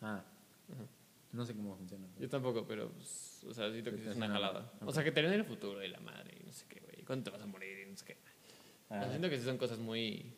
Ah, 0.01 0.21
Ajá. 0.69 0.83
no 1.31 1.45
sé 1.45 1.55
cómo 1.55 1.77
funciona. 1.77 2.07
Yo 2.19 2.27
tampoco, 2.27 2.67
pero, 2.67 2.89
pues, 2.91 3.45
o 3.47 3.53
sea, 3.53 3.71
siento 3.71 3.89
que 3.91 3.99
sí 3.99 4.09
es 4.09 4.17
una 4.17 4.27
jalada. 4.27 4.73
O 4.85 4.91
sea, 4.91 5.01
que 5.01 5.13
te 5.13 5.21
den 5.21 5.31
el 5.31 5.45
futuro 5.45 5.81
y 5.81 5.87
la 5.87 6.01
madre 6.01 6.37
y 6.41 6.43
no 6.45 6.51
sé 6.51 6.65
qué, 6.67 6.79
güey. 6.81 6.88
¿Cuándo 7.09 7.23
te 7.23 7.31
vas 7.31 7.41
a 7.41 7.47
morir 7.47 7.87
y 7.87 7.89
no 7.89 7.97
sé 7.97 8.05
qué? 8.05 8.17
Ah. 8.91 9.07
siento 9.09 9.31
que 9.31 9.37
sí 9.39 9.43
son 9.43 9.57
cosas 9.57 9.79
muy... 9.79 10.31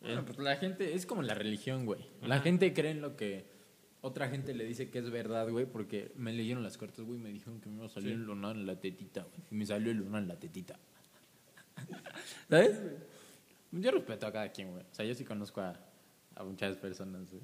Bueno, 0.00 0.22
¿eh? 0.22 0.24
pues 0.26 0.38
la 0.40 0.56
gente, 0.56 0.92
es 0.92 1.06
como 1.06 1.22
la 1.22 1.34
religión, 1.34 1.86
güey. 1.86 2.04
La 2.22 2.34
Ajá. 2.34 2.42
gente 2.42 2.74
cree 2.74 2.90
en 2.90 3.00
lo 3.00 3.14
que 3.16 3.44
otra 4.00 4.28
gente 4.28 4.52
le 4.52 4.64
dice 4.64 4.90
que 4.90 4.98
es 4.98 5.08
verdad, 5.08 5.48
güey, 5.48 5.66
porque 5.66 6.10
me 6.16 6.32
leyeron 6.32 6.64
las 6.64 6.76
cartas, 6.78 7.04
güey, 7.04 7.20
y 7.20 7.22
me 7.22 7.28
dijeron 7.28 7.60
que 7.60 7.68
me 7.68 7.76
iba 7.76 7.86
a 7.86 7.88
salir 7.88 8.08
Sí. 8.08 8.14
el 8.14 8.24
lunar 8.24 8.56
en 8.56 8.66
la 8.66 8.74
tetita, 8.80 9.22
güey. 9.22 9.40
Y 9.52 9.54
me 9.54 9.64
salió 9.64 9.92
el 9.92 9.98
lunar 9.98 10.22
en 10.22 10.28
la 10.28 10.36
tetita. 10.36 10.80
¿Sabes? 12.50 12.80
Yo 13.70 13.92
respeto 13.92 14.26
a 14.26 14.32
cada 14.32 14.50
quien, 14.50 14.72
güey. 14.72 14.82
O 14.82 14.92
sea, 14.94 15.04
yo 15.04 15.14
sí 15.14 15.24
conozco 15.24 15.60
a, 15.60 15.78
a 16.34 16.42
muchas 16.42 16.76
personas, 16.76 17.30
güey. 17.30 17.42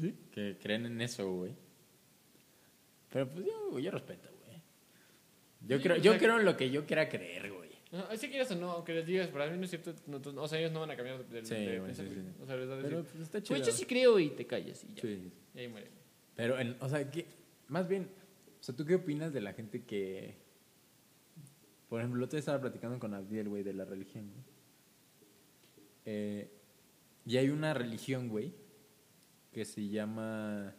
¿Sí? 0.00 0.14
Que 0.32 0.56
creen 0.60 0.86
en 0.86 1.00
eso, 1.02 1.30
güey. 1.30 1.54
Pero 3.10 3.28
pues 3.28 3.44
yo, 3.44 3.78
yo 3.78 3.90
respeto, 3.90 4.28
güey. 4.30 4.33
Yo, 5.66 5.80
creo, 5.80 5.96
yo 5.96 6.16
creo 6.18 6.38
en 6.38 6.44
lo 6.44 6.56
que 6.56 6.70
yo 6.70 6.84
quiera 6.86 7.08
creer, 7.08 7.52
güey. 7.52 7.70
No, 7.92 8.04
si 8.16 8.28
quieres 8.28 8.50
o 8.50 8.56
no, 8.56 8.70
aunque 8.72 8.92
les 8.92 9.06
digas, 9.06 9.28
para 9.28 9.48
mí 9.48 9.56
no 9.56 9.64
es 9.64 9.70
cierto, 9.70 9.94
no, 10.08 10.20
tú- 10.20 10.38
o 10.38 10.48
sea, 10.48 10.58
ellos 10.58 10.72
no 10.72 10.80
van 10.80 10.90
a 10.90 10.96
cambiar 10.96 11.24
de, 11.26 11.40
de, 11.42 11.46
Sí, 11.46 11.54
de 11.54 11.64
güey, 11.78 11.86
pensar, 11.86 12.06
sí, 12.06 12.12
güey. 12.14 12.26
sí. 12.26 12.32
O 12.42 12.46
sea, 12.46 12.56
les 12.56 12.68
a 12.68 12.76
decir, 12.76 12.90
Pero 12.90 13.04
pues 13.04 13.22
está 13.22 13.42
chido. 13.42 13.56
pues 13.56 13.66
yo 13.68 13.72
sí 13.72 13.84
creo 13.84 14.18
y 14.18 14.30
te 14.30 14.46
callas 14.46 14.84
y 14.84 14.94
ya. 14.94 15.02
Sí. 15.02 15.32
Y 15.54 15.58
ahí 15.60 15.68
muere. 15.68 15.90
Pero, 16.34 16.58
en- 16.58 16.76
o 16.80 16.88
sea, 16.88 17.08
¿qué- 17.10 17.26
más 17.68 17.86
bien, 17.88 18.08
o 18.58 18.62
sea, 18.62 18.74
¿tú 18.74 18.84
qué 18.84 18.96
opinas 18.96 19.32
de 19.32 19.40
la 19.40 19.52
gente 19.52 19.84
que, 19.84 20.34
por 21.88 22.00
ejemplo, 22.00 22.18
el 22.18 22.24
otro 22.24 22.36
día 22.36 22.40
estaba 22.40 22.60
platicando 22.60 22.98
con 22.98 23.14
Abdiel, 23.14 23.48
güey, 23.48 23.62
de 23.62 23.72
la 23.74 23.84
religión, 23.84 24.28
güey. 24.32 24.44
Eh, 26.06 26.50
y 27.26 27.36
hay 27.36 27.48
una 27.50 27.72
religión, 27.74 28.28
güey, 28.28 28.52
que 29.52 29.64
se 29.64 29.86
llama 29.88 30.74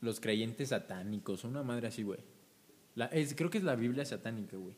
los 0.00 0.20
creyentes 0.20 0.70
satánicos, 0.70 1.44
una 1.44 1.62
madre 1.62 1.88
así, 1.88 2.02
güey. 2.02 2.18
La, 3.00 3.06
es, 3.06 3.34
creo 3.34 3.48
que 3.48 3.56
es 3.56 3.64
la 3.64 3.76
Biblia 3.76 4.04
satánica, 4.04 4.58
güey. 4.58 4.74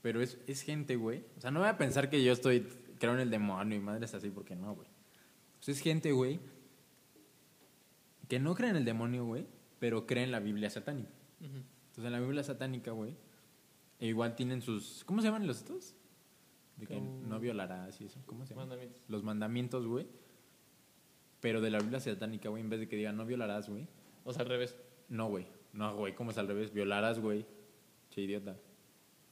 Pero 0.00 0.22
es, 0.22 0.38
es 0.46 0.62
gente, 0.62 0.94
güey. 0.94 1.24
O 1.36 1.40
sea, 1.40 1.50
no 1.50 1.58
voy 1.58 1.68
a 1.68 1.76
pensar 1.76 2.08
que 2.08 2.22
yo 2.22 2.32
estoy 2.32 2.60
creo 3.00 3.14
en 3.14 3.18
el 3.18 3.30
demonio 3.30 3.76
y 3.76 3.80
madres 3.80 4.14
así, 4.14 4.30
porque 4.30 4.54
no, 4.54 4.76
güey. 4.76 4.86
O 4.86 5.62
sea, 5.64 5.74
es 5.74 5.80
gente, 5.80 6.12
güey, 6.12 6.38
que 8.28 8.38
no 8.38 8.54
cree 8.54 8.70
en 8.70 8.76
el 8.76 8.84
demonio, 8.84 9.24
güey, 9.24 9.44
pero 9.80 10.06
cree 10.06 10.22
en 10.22 10.30
la 10.30 10.38
Biblia 10.38 10.70
satánica. 10.70 11.10
Entonces, 11.40 12.04
en 12.04 12.12
la 12.12 12.20
Biblia 12.20 12.44
satánica, 12.44 12.92
güey, 12.92 13.16
e 13.98 14.06
igual 14.06 14.36
tienen 14.36 14.62
sus. 14.62 15.02
¿Cómo 15.04 15.20
se 15.20 15.26
llaman 15.26 15.48
los 15.48 15.56
estos? 15.56 15.96
De 16.76 16.86
que 16.86 17.00
no 17.00 17.40
violarás 17.40 18.00
y 18.00 18.04
eso. 18.04 18.22
¿Cómo 18.24 18.46
se 18.46 18.50
llaman? 18.54 18.68
Mandamientos. 18.68 19.02
Los 19.08 19.24
mandamientos, 19.24 19.84
güey. 19.84 20.06
Pero 21.40 21.60
de 21.60 21.70
la 21.70 21.80
Biblia 21.80 21.98
satánica, 21.98 22.50
güey, 22.50 22.62
en 22.62 22.70
vez 22.70 22.78
de 22.78 22.88
que 22.88 22.94
diga 22.94 23.10
no 23.10 23.26
violarás, 23.26 23.68
güey. 23.68 23.88
O 24.22 24.32
sea, 24.32 24.42
al 24.42 24.48
revés. 24.48 24.76
No, 25.08 25.28
güey. 25.28 25.57
No, 25.72 25.96
güey, 25.96 26.14
¿cómo 26.14 26.30
es 26.30 26.38
al 26.38 26.48
revés? 26.48 26.72
Violarás, 26.72 27.20
güey. 27.20 27.46
Che, 28.10 28.22
idiota. 28.22 28.56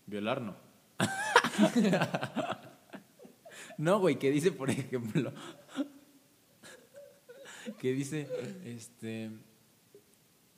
Violar 0.07 0.41
no. 0.41 0.57
no, 3.79 3.99
güey, 3.99 4.19
que 4.19 4.31
dice, 4.31 4.53
por 4.53 4.71
ejemplo. 4.71 5.33
que 7.79 7.93
dice, 7.93 8.29
este. 8.65 9.31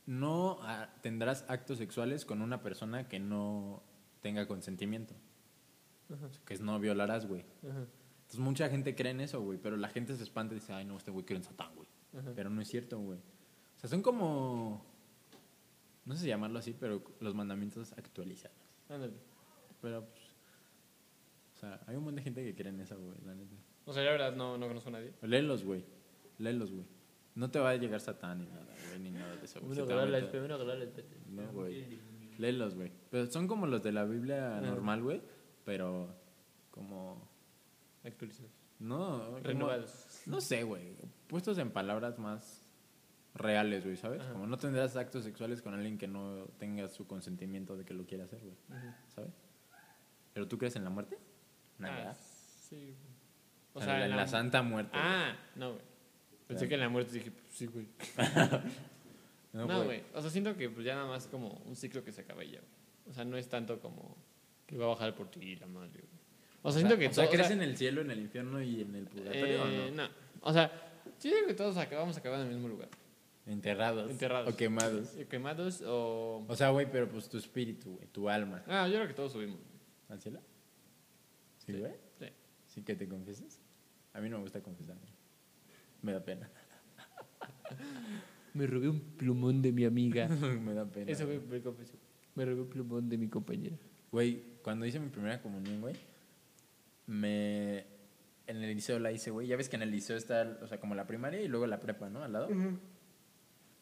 No 0.07 0.59
ah, 0.63 0.89
tendrás 1.03 1.45
actos 1.49 1.79
sexuales 1.79 2.25
con 2.25 2.41
una 2.41 2.63
persona 2.63 3.09
que 3.09 3.19
no 3.19 3.83
tenga 4.21 4.47
consentimiento. 4.47 5.15
Ajá. 6.13 6.29
Que 6.47 6.55
es 6.55 6.61
no 6.61 6.79
violarás, 6.81 7.27
güey. 7.27 7.45
Entonces 7.63 8.41
mucha 8.41 8.69
gente 8.69 8.95
cree 8.95 9.13
en 9.13 9.21
eso, 9.21 9.41
güey. 9.43 9.59
Pero 9.59 9.77
la 9.77 9.89
gente 9.89 10.17
se 10.17 10.23
espanta 10.23 10.55
y 10.55 10.61
dice, 10.61 10.73
ay, 10.73 10.85
no, 10.85 10.97
este 10.97 11.11
güey 11.11 11.25
cree 11.25 11.39
en 11.39 11.45
Satán, 11.45 11.75
güey. 11.75 11.89
Pero 12.35 12.51
no 12.51 12.61
es 12.63 12.69
cierto, 12.69 12.99
güey. 12.99 13.19
O 13.19 13.81
sea, 13.81 13.91
son 13.91 14.03
como. 14.03 14.85
No 16.09 16.15
sé 16.15 16.23
si 16.23 16.29
llamarlo 16.29 16.59
así, 16.59 16.75
pero 16.79 17.03
los 17.21 17.35
mandamientos 17.35 17.93
actualizados. 17.93 18.57
Ándale. 18.89 19.13
Pero, 19.83 20.05
pues. 20.07 20.23
O 21.55 21.61
sea, 21.61 21.81
hay 21.87 21.97
un 21.97 22.05
montón 22.05 22.17
de 22.17 22.23
gente 22.23 22.43
que 22.45 22.55
cree 22.55 22.71
en 22.73 22.81
eso, 22.81 22.99
güey, 22.99 23.19
la 23.27 23.35
neta. 23.35 23.55
O 23.85 23.93
sea, 23.93 24.03
la 24.05 24.11
verdad 24.13 24.35
no, 24.35 24.57
no 24.57 24.69
conozco 24.69 24.89
a 24.89 24.93
nadie. 24.93 25.13
Léelos, 25.23 25.65
güey. 25.65 25.85
Léelos, 26.39 26.73
güey. 26.73 26.87
No 27.35 27.51
te 27.51 27.59
va 27.59 27.71
a 27.71 27.77
llegar 27.77 28.01
Satán 28.01 28.39
ni 28.41 28.47
nada, 28.47 28.75
güey, 28.89 29.01
ni 29.01 29.11
nada 29.11 29.37
de 29.37 29.45
eso. 29.45 29.61
güey. 29.61 29.75
Se 29.75 29.83
te 29.85 29.93
va 29.95 30.03
a 30.03 30.07
meter. 30.07 30.25
No, 31.29 31.53
güey. 31.53 32.01
Léelos, 32.39 32.75
güey. 32.75 32.91
Pero 33.11 33.27
son 33.31 33.47
como 33.47 33.67
los 33.67 33.83
de 33.83 33.93
la 33.93 34.05
Biblia 34.07 34.57
Ajá. 34.59 34.67
normal, 34.67 35.03
güey. 35.03 35.21
Pero 35.67 36.15
como. 36.71 37.29
Actualizados. 38.03 38.51
No. 38.79 39.25
como- 39.27 39.39
Renovados. 39.41 40.23
No 40.27 40.41
sé, 40.41 40.63
güey. 40.63 40.97
Puestos 41.27 41.59
en 41.59 41.71
palabras 41.71 42.19
más 42.19 42.58
reales, 43.39 43.85
güey, 43.85 43.97
¿sabes? 43.97 44.23
Ajá. 44.23 44.33
Como 44.33 44.47
no 44.47 44.57
tendrás 44.59 44.97
actos 44.97 45.25
sexuales 45.25 45.63
con 45.63 45.75
alguien 45.75 45.99
que 45.99 46.09
no 46.09 46.47
tenga 46.59 46.89
su 46.89 47.07
consentimiento 47.07 47.77
de 47.77 47.85
que 47.85 47.95
lo 47.95 48.05
quiera 48.05 48.25
hacer, 48.25 48.41
güey. 48.41 48.57
¿Sabes? 49.09 49.33
¿Pero 50.33 50.47
tú 50.47 50.59
crees 50.59 50.77
en 50.77 50.85
la 50.85 50.91
muerte? 50.91 51.19
Nada. 51.79 52.11
Ah, 52.11 52.15
sí. 52.15 52.95
O 53.73 53.81
sea, 53.81 54.05
en 54.05 54.17
la, 54.17 54.27
santa 54.27 54.63
muerte. 54.63 54.93
Ah, 54.95 55.37
no, 55.55 55.73
güey. 55.73 55.85
Pensé 56.47 56.69
que 56.69 56.75
en 56.75 56.81
la 56.81 56.89
muerte 56.89 57.13
dije, 57.13 57.31
pues 57.31 57.45
sí, 57.51 57.67
güey. 57.67 57.87
güey. 59.53 59.67
No, 59.67 59.85
güey. 59.85 60.03
O 60.15 60.21
sea, 60.21 60.31
siento 60.31 60.57
que 60.57 60.69
pues 60.71 60.85
ya 60.85 60.95
nada 60.95 61.07
más 61.07 61.27
como 61.27 61.63
un 61.67 61.77
ciclo 61.77 62.05
que 62.05 62.13
se 62.13 62.23
acaba 62.23 62.45
y 62.45 62.53
ya, 62.53 62.61
güey. 62.61 62.73
O 63.11 63.13
sea, 63.13 63.25
no 63.25 63.37
es 63.37 63.49
tanto 63.49 63.81
como 63.81 64.17
que 64.67 64.77
va 64.77 64.87
a 64.87 64.89
bajar 64.89 65.15
por 65.15 65.31
ti 65.31 65.57
la 65.57 65.67
madre, 65.67 66.01
güey. 66.01 66.19
O 66.63 66.73
sea, 66.73 66.81
siento 66.81 66.99
que 66.99 67.07
o 67.07 67.13
sea, 67.13 67.29
¿crees 67.29 67.51
en 67.51 67.63
el 67.63 67.77
cielo, 67.77 68.01
en 68.01 68.11
el 68.11 68.19
infierno 68.19 68.61
y 68.63 68.81
en 68.83 68.95
el 68.95 69.07
purgatorio 69.07 69.47
eh, 69.47 69.61
o 69.61 69.91
no? 69.91 70.03
no. 70.03 70.09
O 70.41 70.53
sea, 70.53 70.71
digo 71.23 71.37
que 71.47 71.55
todos 71.55 71.77
acabamos 71.77 72.17
a 72.17 72.21
acabar 72.21 72.41
en 72.41 72.47
el 72.49 72.55
mismo 72.55 72.69
lugar. 72.69 72.89
Enterrados. 73.49 74.11
Enterrados. 74.11 74.53
O 74.53 74.57
quemados. 74.57 75.17
Quemados 75.29 75.83
o... 75.83 76.45
O 76.47 76.57
sea, 76.57 76.69
güey, 76.69 76.91
pero 76.91 77.09
pues 77.09 77.29
tu 77.29 77.39
espíritu, 77.39 77.97
güey, 77.97 78.07
tu 78.09 78.29
alma. 78.29 78.63
Ah, 78.67 78.87
yo 78.87 78.97
creo 78.97 79.09
que 79.09 79.15
todos 79.15 79.33
subimos. 79.33 79.59
¿Al 80.09 80.21
cielo? 80.21 80.41
¿Sí, 81.65 81.73
güey? 81.73 81.93
Sí. 82.19 82.27
¿Sí 82.67 82.83
que 82.83 82.95
te 82.95 83.09
confieses? 83.09 83.61
A 84.13 84.21
mí 84.21 84.29
no 84.29 84.37
me 84.37 84.43
gusta 84.43 84.63
confesarme. 84.63 85.09
Me 86.03 86.13
da 86.13 86.23
pena. 86.23 86.49
Me 88.55 88.67
robé 88.67 88.89
un 88.89 89.01
plumón 89.01 89.63
de 89.63 89.73
mi 89.73 89.85
amiga. 89.85 90.27
me 90.29 90.75
da 90.75 90.85
pena. 90.85 91.11
Eso 91.11 91.27
fue 91.27 91.39
me 91.39 91.61
confesó. 91.61 91.97
Me 92.35 92.45
robé 92.45 92.63
un 92.63 92.69
plumón 92.69 93.09
de 93.09 93.17
mi 93.17 93.29
compañera. 93.29 93.77
Güey, 94.11 94.43
cuando 94.63 94.85
hice 94.85 94.99
mi 94.99 95.11
primera 95.11 95.41
comunión, 95.41 95.81
güey, 95.81 95.95
me... 97.07 97.87
En 98.47 98.57
el 98.57 98.75
liceo 98.75 98.99
la 98.99 99.13
hice, 99.13 99.31
güey. 99.31 99.47
Ya 99.47 99.57
ves 99.57 99.69
que 99.69 99.77
en 99.77 99.83
el 99.83 99.91
liceo 99.91 100.17
está, 100.17 100.59
o 100.63 100.67
sea, 100.67 100.81
como 100.81 100.95
la 100.95 101.07
primaria 101.07 101.43
y 101.43 101.49
luego 101.49 101.67
la 101.67 101.79
prepa, 101.79 102.09
¿no? 102.09 102.23
Al 102.23 102.33
lado. 102.33 102.49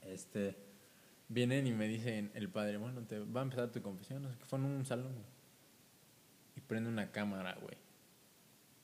Este... 0.08 0.56
Vienen 1.28 1.66
y 1.66 1.72
me 1.72 1.88
dicen, 1.88 2.30
el 2.34 2.48
padre, 2.48 2.76
bueno, 2.76 3.02
te 3.02 3.18
va 3.18 3.40
a 3.40 3.42
empezar 3.42 3.72
tu 3.72 3.82
confesión. 3.82 4.22
No 4.22 4.30
sé 4.30 4.38
qué, 4.38 4.44
fue 4.44 4.58
en 4.60 4.66
un 4.66 4.84
salón. 4.84 5.12
Y 6.54 6.60
prende 6.60 6.88
una 6.88 7.10
cámara, 7.10 7.56
güey. 7.60 7.76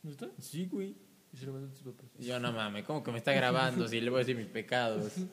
¿No 0.03 0.11
está? 0.11 0.29
Sí, 0.39 0.67
güey. 0.67 0.97
Y 1.33 1.37
se 1.37 1.47
lo 1.47 1.53
mandó 1.53 1.69
a 1.69 1.71
tus 1.71 1.83
papás. 1.83 2.11
Y 2.19 2.25
yo, 2.25 2.41
no 2.41 2.53
mames, 2.53 2.85
¿cómo 2.85 3.03
que 3.05 3.13
me 3.13 3.19
está 3.19 3.33
grabando 3.33 3.87
si 3.87 4.01
le 4.01 4.11
voy 4.11 4.19
a 4.19 4.21
decir 4.21 4.37
mis 4.37 4.49
pecados? 4.49 5.15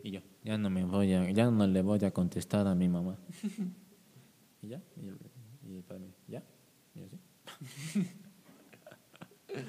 Y 0.00 0.12
yo, 0.12 0.20
ya 0.44 0.56
no 0.56 0.70
me 0.70 0.84
voy 0.84 1.12
a, 1.12 1.28
ya 1.32 1.50
no 1.50 1.66
le 1.66 1.82
voy 1.82 2.04
a 2.04 2.12
contestar 2.12 2.68
a 2.68 2.74
mi 2.76 2.88
mamá. 2.88 3.18
Y 4.62 4.68
ya, 4.68 4.80
y 4.96 5.08
el, 5.08 5.18
y 5.68 5.76
el 5.76 5.82
padre, 5.82 6.14
¿ya? 6.28 6.42
Y 6.94 7.00
yo, 7.00 7.06
sí. 7.08 8.08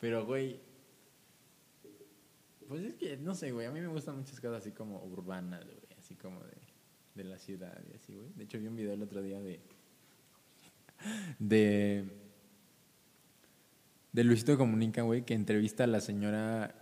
Pero, 0.00 0.24
güey, 0.24 0.60
pues 2.68 2.82
es 2.82 2.94
que, 2.94 3.16
no 3.16 3.34
sé, 3.34 3.52
güey, 3.52 3.66
a 3.66 3.70
mí 3.70 3.80
me 3.80 3.88
gustan 3.88 4.16
muchas 4.16 4.40
cosas 4.40 4.58
así 4.62 4.72
como 4.72 5.02
urbanas, 5.04 5.64
güey, 5.64 5.78
así 5.98 6.14
como 6.14 6.40
de, 6.40 6.56
de 7.14 7.24
la 7.24 7.38
ciudad 7.38 7.78
y 7.90 7.94
así, 7.94 8.14
güey. 8.14 8.32
De 8.34 8.44
hecho, 8.44 8.58
vi 8.58 8.66
un 8.66 8.76
video 8.76 8.94
el 8.94 9.02
otro 9.02 9.22
día 9.22 9.40
de, 9.40 9.60
de, 11.38 12.04
de 14.12 14.24
Luisito 14.24 14.56
Comunica, 14.56 15.02
güey, 15.02 15.24
que 15.24 15.34
entrevista 15.34 15.84
a 15.84 15.86
la 15.86 16.00
señora, 16.00 16.74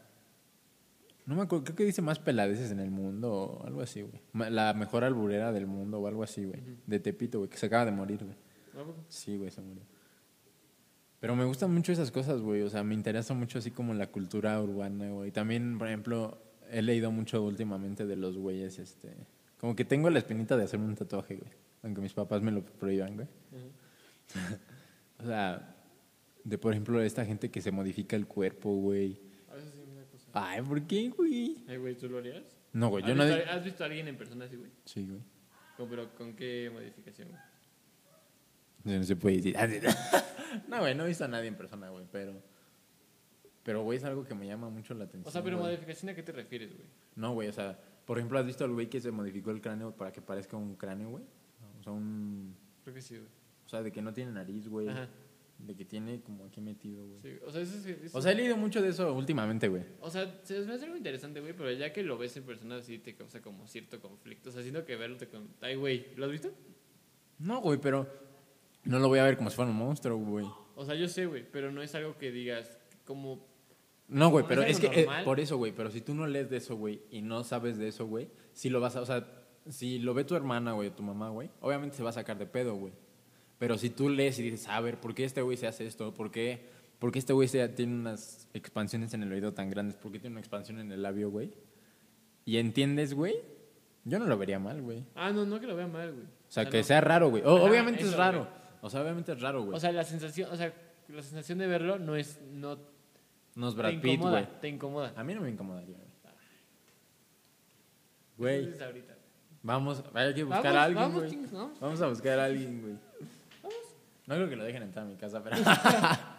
no 1.27 1.35
me 1.37 1.43
acuerdo, 1.43 1.65
creo 1.65 1.77
que 1.77 1.85
dice 1.85 2.03
más 2.03 2.19
peladeces 2.19 2.71
en 2.71 2.81
el 2.81 2.91
mundo 2.91 3.33
o 3.33 3.67
algo 3.67 3.81
así, 3.81 4.03
güey. 4.03 4.21
La 4.51 4.75
mejor 4.75 5.05
alburera 5.05 5.53
del 5.53 5.67
mundo 5.67 6.01
o 6.01 6.07
algo 6.07 6.23
así, 6.23 6.45
güey. 6.45 6.63
De 6.87 7.01
Tepito, 7.01 7.39
güey, 7.39 7.51
que 7.51 7.57
se 7.57 7.67
acaba 7.67 7.87
de 7.87 7.93
morir, 7.93 8.25
güey. 8.25 8.37
Sí, 9.09 9.37
güey, 9.37 9.51
se 9.51 9.63
murió. 9.63 9.83
Pero 11.25 11.37
me 11.37 11.47
gustan 11.47 11.73
mucho 11.73 11.91
esas 11.91 12.11
cosas, 12.11 12.43
güey. 12.43 12.61
O 12.61 12.69
sea, 12.69 12.85
me 12.85 12.93
interesa 12.93 13.33
mucho 13.33 13.59
así 13.59 13.71
como 13.71 13.95
la 13.95 14.09
cultura 14.09 14.61
urbana, 14.61 15.09
güey. 15.09 15.31
También, 15.31 15.79
por 15.79 15.89
ejemplo, 15.89 16.37
he 16.71 16.83
leído 16.83 17.11
mucho 17.11 17.43
últimamente 17.43 18.05
de 18.05 18.15
los 18.15 18.37
güeyes, 18.37 18.79
este... 18.79 19.17
Como 19.57 19.75
que 19.75 19.87
tengo 19.87 20.11
la 20.11 20.19
espinita 20.19 20.55
de 20.59 20.65
hacerme 20.65 20.85
un 20.85 20.97
tatuaje, 20.97 21.37
güey. 21.37 21.51
Aunque 21.83 22.03
mis 22.03 22.13
papás 22.13 22.43
me 22.43 22.53
lo 22.53 22.63
prohíban, 22.63 23.15
güey. 23.15 23.29
O 25.19 25.25
sea, 25.25 25.75
de 26.45 26.59
por 26.59 26.75
ejemplo, 26.75 27.01
esta 27.01 27.25
gente 27.25 27.51
que 27.51 27.63
se 27.63 27.71
modifica 27.71 28.17
el 28.17 28.27
cuerpo, 28.27 28.75
güey. 28.75 29.19
A 29.51 29.55
veces 29.55 29.73
sí 29.73 29.95
da 29.97 30.05
cosa. 30.05 30.31
Ay, 30.35 30.61
¿por 30.61 30.87
qué, 30.87 31.09
güey? 31.09 31.65
Ay, 31.67 31.79
güey, 31.79 31.95
¿tú 31.95 32.07
lo 32.07 32.19
harías? 32.19 32.45
No, 32.75 32.91
güey, 32.91 33.03
¿Has, 33.03 33.09
yo 33.09 33.15
no... 33.15 33.25
visto, 33.25 33.51
¿Has 33.51 33.65
visto 33.65 33.83
a 33.83 33.87
alguien 33.87 34.09
en 34.09 34.19
persona 34.19 34.45
así, 34.45 34.57
güey? 34.57 34.71
Sí, 34.85 35.07
güey. 35.07 35.23
¿Cómo, 35.79 35.89
pero 35.89 36.15
con 36.17 36.37
qué 36.37 36.71
modificación, 36.71 37.29
güey? 37.29 37.41
No, 38.85 38.93
no 38.99 39.05
se 39.05 39.17
puede 39.17 39.37
decir. 39.37 39.57
no, 40.69 40.79
güey, 40.81 40.95
no 40.95 41.05
he 41.05 41.09
visto 41.09 41.25
a 41.25 41.29
nadie 41.29 41.49
en 41.49 41.57
persona, 41.57 41.89
güey, 41.91 42.05
pero... 42.13 42.35
Pero, 43.63 43.83
güey, 43.83 43.97
es 43.97 44.05
algo 44.05 44.25
que 44.25 44.35
me 44.35 44.47
llama 44.47 44.69
mucho 44.69 44.93
la 44.95 45.05
atención. 45.05 45.27
O 45.27 45.31
sea, 45.31 45.43
pero 45.43 45.57
güey. 45.59 45.71
modificación 45.71 46.11
a 46.11 46.15
qué 46.15 46.23
te 46.23 46.33
refieres, 46.33 46.75
güey? 46.77 46.87
No, 47.17 47.33
güey, 47.33 47.49
o 47.49 47.53
sea, 47.53 47.79
por 48.05 48.19
ejemplo, 48.19 48.39
¿has 48.39 48.45
visto 48.45 48.63
al 48.65 48.73
güey 48.73 48.89
que 48.91 49.01
se 49.01 49.11
modificó 49.11 49.51
el 49.53 49.63
cráneo 49.63 49.93
para 49.97 50.13
que 50.13 50.21
parezca 50.21 50.57
un 50.59 50.77
cráneo, 50.77 51.09
güey? 51.09 51.25
O 51.81 51.83
sea, 51.83 51.93
un... 51.93 52.55
Creo 52.83 52.95
que 52.95 53.01
sí, 53.01 53.17
güey. 53.17 53.29
O 53.65 53.69
sea, 53.69 53.83
de 53.83 53.91
que 53.91 54.03
no 54.03 54.13
tiene 54.13 54.33
nariz, 54.33 54.69
güey. 54.69 54.89
Ajá. 54.91 55.09
De 55.59 55.75
que 55.75 55.87
tiene 55.87 56.21
como 56.21 56.45
aquí 56.45 56.61
metido, 56.61 57.07
güey. 57.07 57.21
Sí, 57.23 57.39
o 57.47 57.51
sea, 57.51 57.63
eso 57.63 57.75
es... 57.79 57.87
eso- 57.87 58.19
O 58.19 58.21
sea, 58.21 58.33
he 58.33 58.35
leído 58.35 58.59
mucho 58.59 58.83
de 58.83 58.89
eso 58.91 59.15
últimamente, 59.15 59.69
güey. 59.69 59.83
O 60.03 60.11
sea, 60.11 60.41
se 60.43 60.61
me 60.61 60.75
hace 60.75 60.85
algo 60.85 60.97
interesante, 60.99 61.41
güey, 61.41 61.55
pero 61.55 61.73
ya 61.73 61.91
que 61.91 62.03
lo 62.03 62.19
ves 62.19 62.37
en 62.37 62.43
persona 62.45 62.83
sí 62.83 62.99
te 62.99 63.15
causa 63.15 63.41
como 63.41 63.67
cierto 63.67 63.99
conflicto. 63.99 64.51
O 64.51 64.53
sea, 64.53 64.61
siento 64.61 64.85
que 64.85 64.97
verlo 64.97 65.17
te... 65.17 65.29
con- 65.29 65.49
Ay, 65.63 65.77
güey, 65.77 66.15
¿lo 66.17 66.27
has 66.27 66.33
visto? 66.33 66.51
No, 67.39 67.63
güey, 67.63 67.81
pero 67.81 68.07
no 68.85 68.99
lo 68.99 69.09
voy 69.09 69.19
a 69.19 69.25
ver 69.25 69.37
como 69.37 69.51
si 69.51 69.57
fuera 69.57 69.71
un 69.71 69.77
monstruo, 69.77 70.17
güey. 70.19 70.47
O 70.77 70.85
sea, 70.85 70.95
yo 70.95 71.09
sé, 71.09 71.27
güey, 71.27 71.45
pero 71.51 71.71
no 71.73 71.83
es 71.83 71.95
algo 71.95 72.17
que 72.19 72.31
digas 72.31 72.79
como... 73.05 73.47
No, 74.09 74.29
güey, 74.31 74.43
¿No 74.45 74.49
pero 74.49 74.63
es 74.63 74.79
es 74.79 74.81
que 74.91 75.01
eh, 75.03 75.07
por 75.25 75.41
eso, 75.41 75.57
güey, 75.57 75.73
pero 75.73 75.91
si 75.91 76.01
tú 76.03 76.15
no 76.15 76.27
lees 76.27 76.51
de 76.51 76.59
eso, 76.59 76.77
güey, 76.77 77.01
y 77.11 77.23
no 77.23 77.43
sabes 77.45 77.79
de 77.79 77.89
eso, 77.89 78.07
güey, 78.07 78.29
si 78.53 78.69
lo 78.69 78.81
vas 78.81 78.97
a, 78.97 79.01
o 79.01 79.07
sea, 79.07 79.27
si 79.69 79.99
lo 79.99 80.13
ve 80.13 80.25
tu 80.25 80.35
hermana, 80.37 80.73
güey, 80.73 80.89
o 80.89 80.93
tu 80.93 81.03
mamá, 81.03 81.31
güey, 81.31 81.49
obviamente 81.61 81.97
se 81.97 82.03
va 82.03 82.11
a 82.11 82.13
sacar 82.13 82.37
de 82.39 82.45
pedo, 82.47 82.75
güey. 82.75 82.93
Pero 83.59 83.79
si 83.79 83.89
tú 83.89 84.11
lees 84.11 84.39
y 84.39 84.43
dices, 84.43 84.69
a 84.69 84.79
ver, 84.81 85.01
¿por 85.01 85.15
qué 85.15 85.25
este 85.25 85.41
güey 85.41 85.57
se 85.57 85.67
hace 85.67 85.87
esto? 85.87 86.13
¿Por 86.13 86.31
qué, 86.31 86.67
por 86.99 87.13
qué 87.13 87.19
este 87.19 87.33
güey 87.33 87.49
tiene 87.75 87.95
unas 87.95 88.47
expansiones 88.53 89.15
en 89.15 89.23
el 89.23 89.33
oído 89.33 89.55
tan 89.55 89.71
grandes? 89.71 89.97
¿Por 89.97 90.13
qué 90.13 90.19
tiene 90.19 90.35
una 90.35 90.41
expansión 90.41 90.81
en 90.81 90.93
el 90.93 91.03
labio, 91.03 91.31
güey? 91.31 91.53
Y 92.45 92.59
entiendes, 92.59 93.15
güey, 93.15 93.37
yo 94.05 94.19
no 94.19 94.27
lo 94.27 94.37
vería 94.37 94.59
mal, 94.59 94.83
güey. 94.83 95.05
Ah, 95.15 95.31
no, 95.33 95.47
no 95.47 95.59
que 95.61 95.67
lo 95.67 95.77
vea 95.77 95.87
mal, 95.87 96.13
güey. 96.13 96.25
O 96.27 96.51
sea, 96.51 96.69
que 96.69 96.79
no. 96.79 96.85
sea 96.85 97.01
raro, 97.01 97.31
güey. 97.31 97.43
O- 97.43 97.65
obviamente 97.65 98.03
es 98.03 98.09
eso, 98.09 98.19
raro. 98.19 98.41
güey. 98.41 98.64
O 98.85 98.91
sea, 98.91 99.01
obviamente 99.01 99.33
es 99.33 99.41
raro, 99.41 99.63
güey. 99.63 99.75
O 99.77 99.81
sea, 99.81 99.91
la 99.93 100.05
sensación, 100.05 100.51
o 100.53 100.57
sea, 100.57 100.71
la 101.09 101.23
sensación 101.23 101.57
de 101.59 101.67
verlo 101.67 101.99
no 101.99 102.17
es... 102.17 102.39
No 102.53 102.79
no 103.55 103.69
es 103.69 103.75
te 103.75 103.81
Brad 103.81 103.91
Pitt, 103.93 104.05
incomoda, 104.05 104.43
güey. 104.43 104.61
te 104.61 104.69
incomoda. 104.69 105.13
A 105.17 105.25
mí 105.25 105.35
no 105.35 105.41
me 105.41 105.49
incomodaría, 105.51 105.97
güey. 105.97 106.09
Güey, 108.37 108.59
Entonces, 108.59 108.83
ahorita. 108.83 109.15
vamos, 109.63 110.05
hay 110.13 110.35
que 110.35 110.45
buscar 110.45 110.63
Vamos, 110.65 110.77
a 110.77 110.85
alguien, 110.85 111.03
vamos, 111.03 111.23
güey. 111.63 111.71
Vamos 111.81 112.03
a 112.03 112.09
buscar 112.09 112.39
a 112.41 112.45
alguien, 112.45 112.83
güey. 112.83 112.95
No 114.27 114.35
creo 114.35 114.49
que 114.51 114.57
lo 114.57 114.65
dejen 114.65 114.83
entrar 114.83 115.07
a 115.07 115.09
mi 115.09 115.17
casa, 115.17 115.43
pero. 115.43 115.57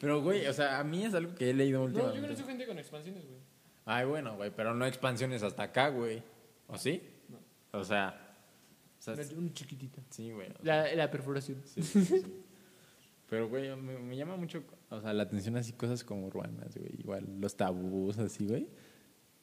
Pero, 0.00 0.22
güey, 0.22 0.46
o 0.46 0.52
sea, 0.52 0.78
a 0.78 0.84
mí 0.84 1.04
es 1.04 1.12
algo 1.12 1.34
que 1.34 1.50
he 1.50 1.54
leído 1.54 1.80
No, 1.80 1.86
últimamente. 1.86 2.20
yo 2.20 2.26
conozco 2.28 2.46
gente 2.46 2.66
con 2.68 2.78
expansiones, 2.78 3.26
güey. 3.26 3.40
Ay, 3.84 4.06
bueno, 4.06 4.36
güey, 4.36 4.52
pero 4.54 4.72
no 4.72 4.86
expansiones 4.86 5.42
hasta 5.42 5.64
acá, 5.64 5.88
güey. 5.88 6.22
¿O 6.68 6.78
sí? 6.78 7.02
No. 7.28 7.38
O 7.80 7.82
sea, 7.82 8.27
o 8.98 9.02
sea, 9.02 9.14
Un 9.36 9.52
chiquitito. 9.52 10.00
sí, 10.10 10.30
güey. 10.32 10.48
o 10.48 10.52
La, 10.64 10.94
la 10.94 11.10
perforación. 11.10 11.60
Sí, 11.64 11.82
sí, 11.82 12.04
sí. 12.04 12.22
Pero, 13.30 13.48
güey, 13.48 13.68
me, 13.76 13.98
me 13.98 14.16
llama 14.16 14.36
mucho, 14.36 14.62
o 14.90 15.00
sea, 15.00 15.12
la 15.12 15.24
atención 15.24 15.56
así 15.56 15.72
cosas 15.74 16.02
como 16.02 16.26
urbanas, 16.26 16.76
güey. 16.76 16.90
Igual 16.98 17.26
los 17.40 17.56
tabús, 17.56 18.16
así, 18.18 18.46
güey. 18.46 18.66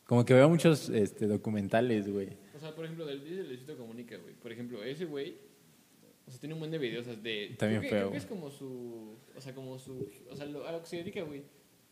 Como 0.06 0.26
que 0.26 0.34
veo 0.34 0.50
muchos 0.50 0.90
este, 0.90 1.28
documentales, 1.28 2.12
güey. 2.12 2.30
O 2.56 2.60
sea, 2.60 2.74
por 2.76 2.86
ejemplo, 2.86 3.06
del 3.06 3.24
dice 3.24 3.44
Luisito 3.44 3.78
Comunica, 3.78 4.18
güey. 4.18 4.34
Por 4.36 4.52
ejemplo, 4.52 4.84
ese 4.84 5.06
güey, 5.06 5.36
o 6.28 6.32
sea, 6.32 6.40
tiene 6.40 6.54
un 6.56 6.60
buen 6.60 6.72
de 6.72 6.78
videos 6.80 7.08
o 7.08 7.12
sea, 7.12 7.22
de... 7.22 7.32
Bien 7.48 7.58
creo 7.60 7.82
que, 7.82 7.90
feo, 7.90 8.00
Creo 8.00 8.12
que 8.12 8.18
es 8.18 8.26
como 8.26 8.50
su... 8.50 9.16
O 9.36 9.42
sea, 9.42 9.54
como 9.54 9.78
su... 9.78 10.10
O 10.32 10.36
sea, 10.36 10.46
lo- 10.48 10.68
a 10.68 10.72
lo 10.72 10.82
que 10.82 10.88
se 10.88 10.98
dedica, 10.98 11.22
güey. 11.22 11.44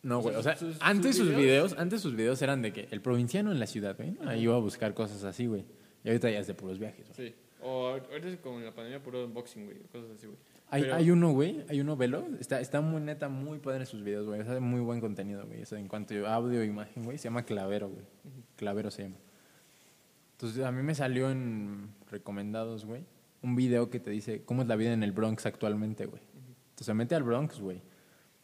No, 0.02 0.20
güey, 0.22 0.36
o 0.36 0.42
sea, 0.44 0.56
sus- 0.56 0.74
sus 0.74 0.82
antes 0.82 1.16
sus 1.16 1.28
videos- 1.30 1.38
videos, 1.38 1.74
antes 1.78 2.02
sus 2.02 2.16
videos 2.16 2.42
eran 2.42 2.62
de 2.64 2.74
que 2.74 2.88
el 2.92 3.02
provinciano 3.02 3.52
en 3.52 3.60
la 3.60 3.68
ciudad, 3.68 3.96
güey. 3.96 4.16
Ahí 4.26 4.42
iba 4.44 4.56
a 4.56 4.60
buscar 4.60 4.94
cosas 4.96 5.24
así, 5.24 5.46
güey. 5.46 5.64
Y 6.04 6.08
ahorita 6.10 6.30
ya 6.32 6.40
es 6.40 6.48
de 6.48 6.54
puros 6.56 6.78
viajes, 6.80 7.08
güey. 7.16 7.30
Sí. 7.30 7.36
O 7.64 7.88
ahorita 7.88 8.28
en 8.28 8.66
la 8.66 8.74
pandemia 8.74 9.02
puro 9.02 9.24
unboxing, 9.26 9.66
güey. 9.66 9.78
Cosas 9.92 10.12
así, 10.12 10.28
güey. 10.28 10.38
Hay, 10.70 10.82
Pero- 10.82 10.96
hay 10.96 11.12
uno, 11.12 11.32
güey, 11.32 11.64
hay 11.70 11.80
uno, 11.82 11.96
velo. 11.96 12.26
Está, 12.40 12.60
está 12.60 12.82
muy 12.82 13.00
neta, 13.00 13.30
muy 13.30 13.60
padre 13.60 13.86
sus 13.86 14.04
videos, 14.04 14.26
güey. 14.26 14.44
Sea, 14.44 14.60
muy 14.60 14.82
buen 14.82 15.00
contenido, 15.00 15.46
güey. 15.46 15.62
O 15.62 15.66
sea, 15.66 15.80
en 15.80 15.88
cuanto 15.88 16.14
a 16.28 16.34
audio 16.34 16.62
e 16.62 16.66
imagen, 16.66 17.04
güey, 17.04 17.18
se 17.18 17.26
llama 17.26 17.44
Clavero, 17.44 17.90
güey. 17.90 18.06
Clavero 18.56 18.92
se 18.92 19.04
llama. 19.04 19.16
Entonces, 20.34 20.66
a 20.66 20.72
mí 20.72 20.82
me 20.84 20.96
salió 20.96 21.30
en 21.30 21.90
recomendados, 22.10 22.86
güey, 22.86 23.06
un 23.42 23.56
video 23.56 23.90
que 23.90 24.00
te 24.00 24.10
dice 24.10 24.44
cómo 24.44 24.64
es 24.64 24.68
la 24.68 24.76
vida 24.76 24.92
en 24.92 25.04
el 25.04 25.12
Bronx 25.12 25.46
actualmente, 25.46 26.06
güey. 26.06 26.22
Entonces, 26.72 26.88
se 26.88 26.94
mete 26.94 27.16
al 27.16 27.24
Bronx, 27.24 27.60
güey. 27.62 27.82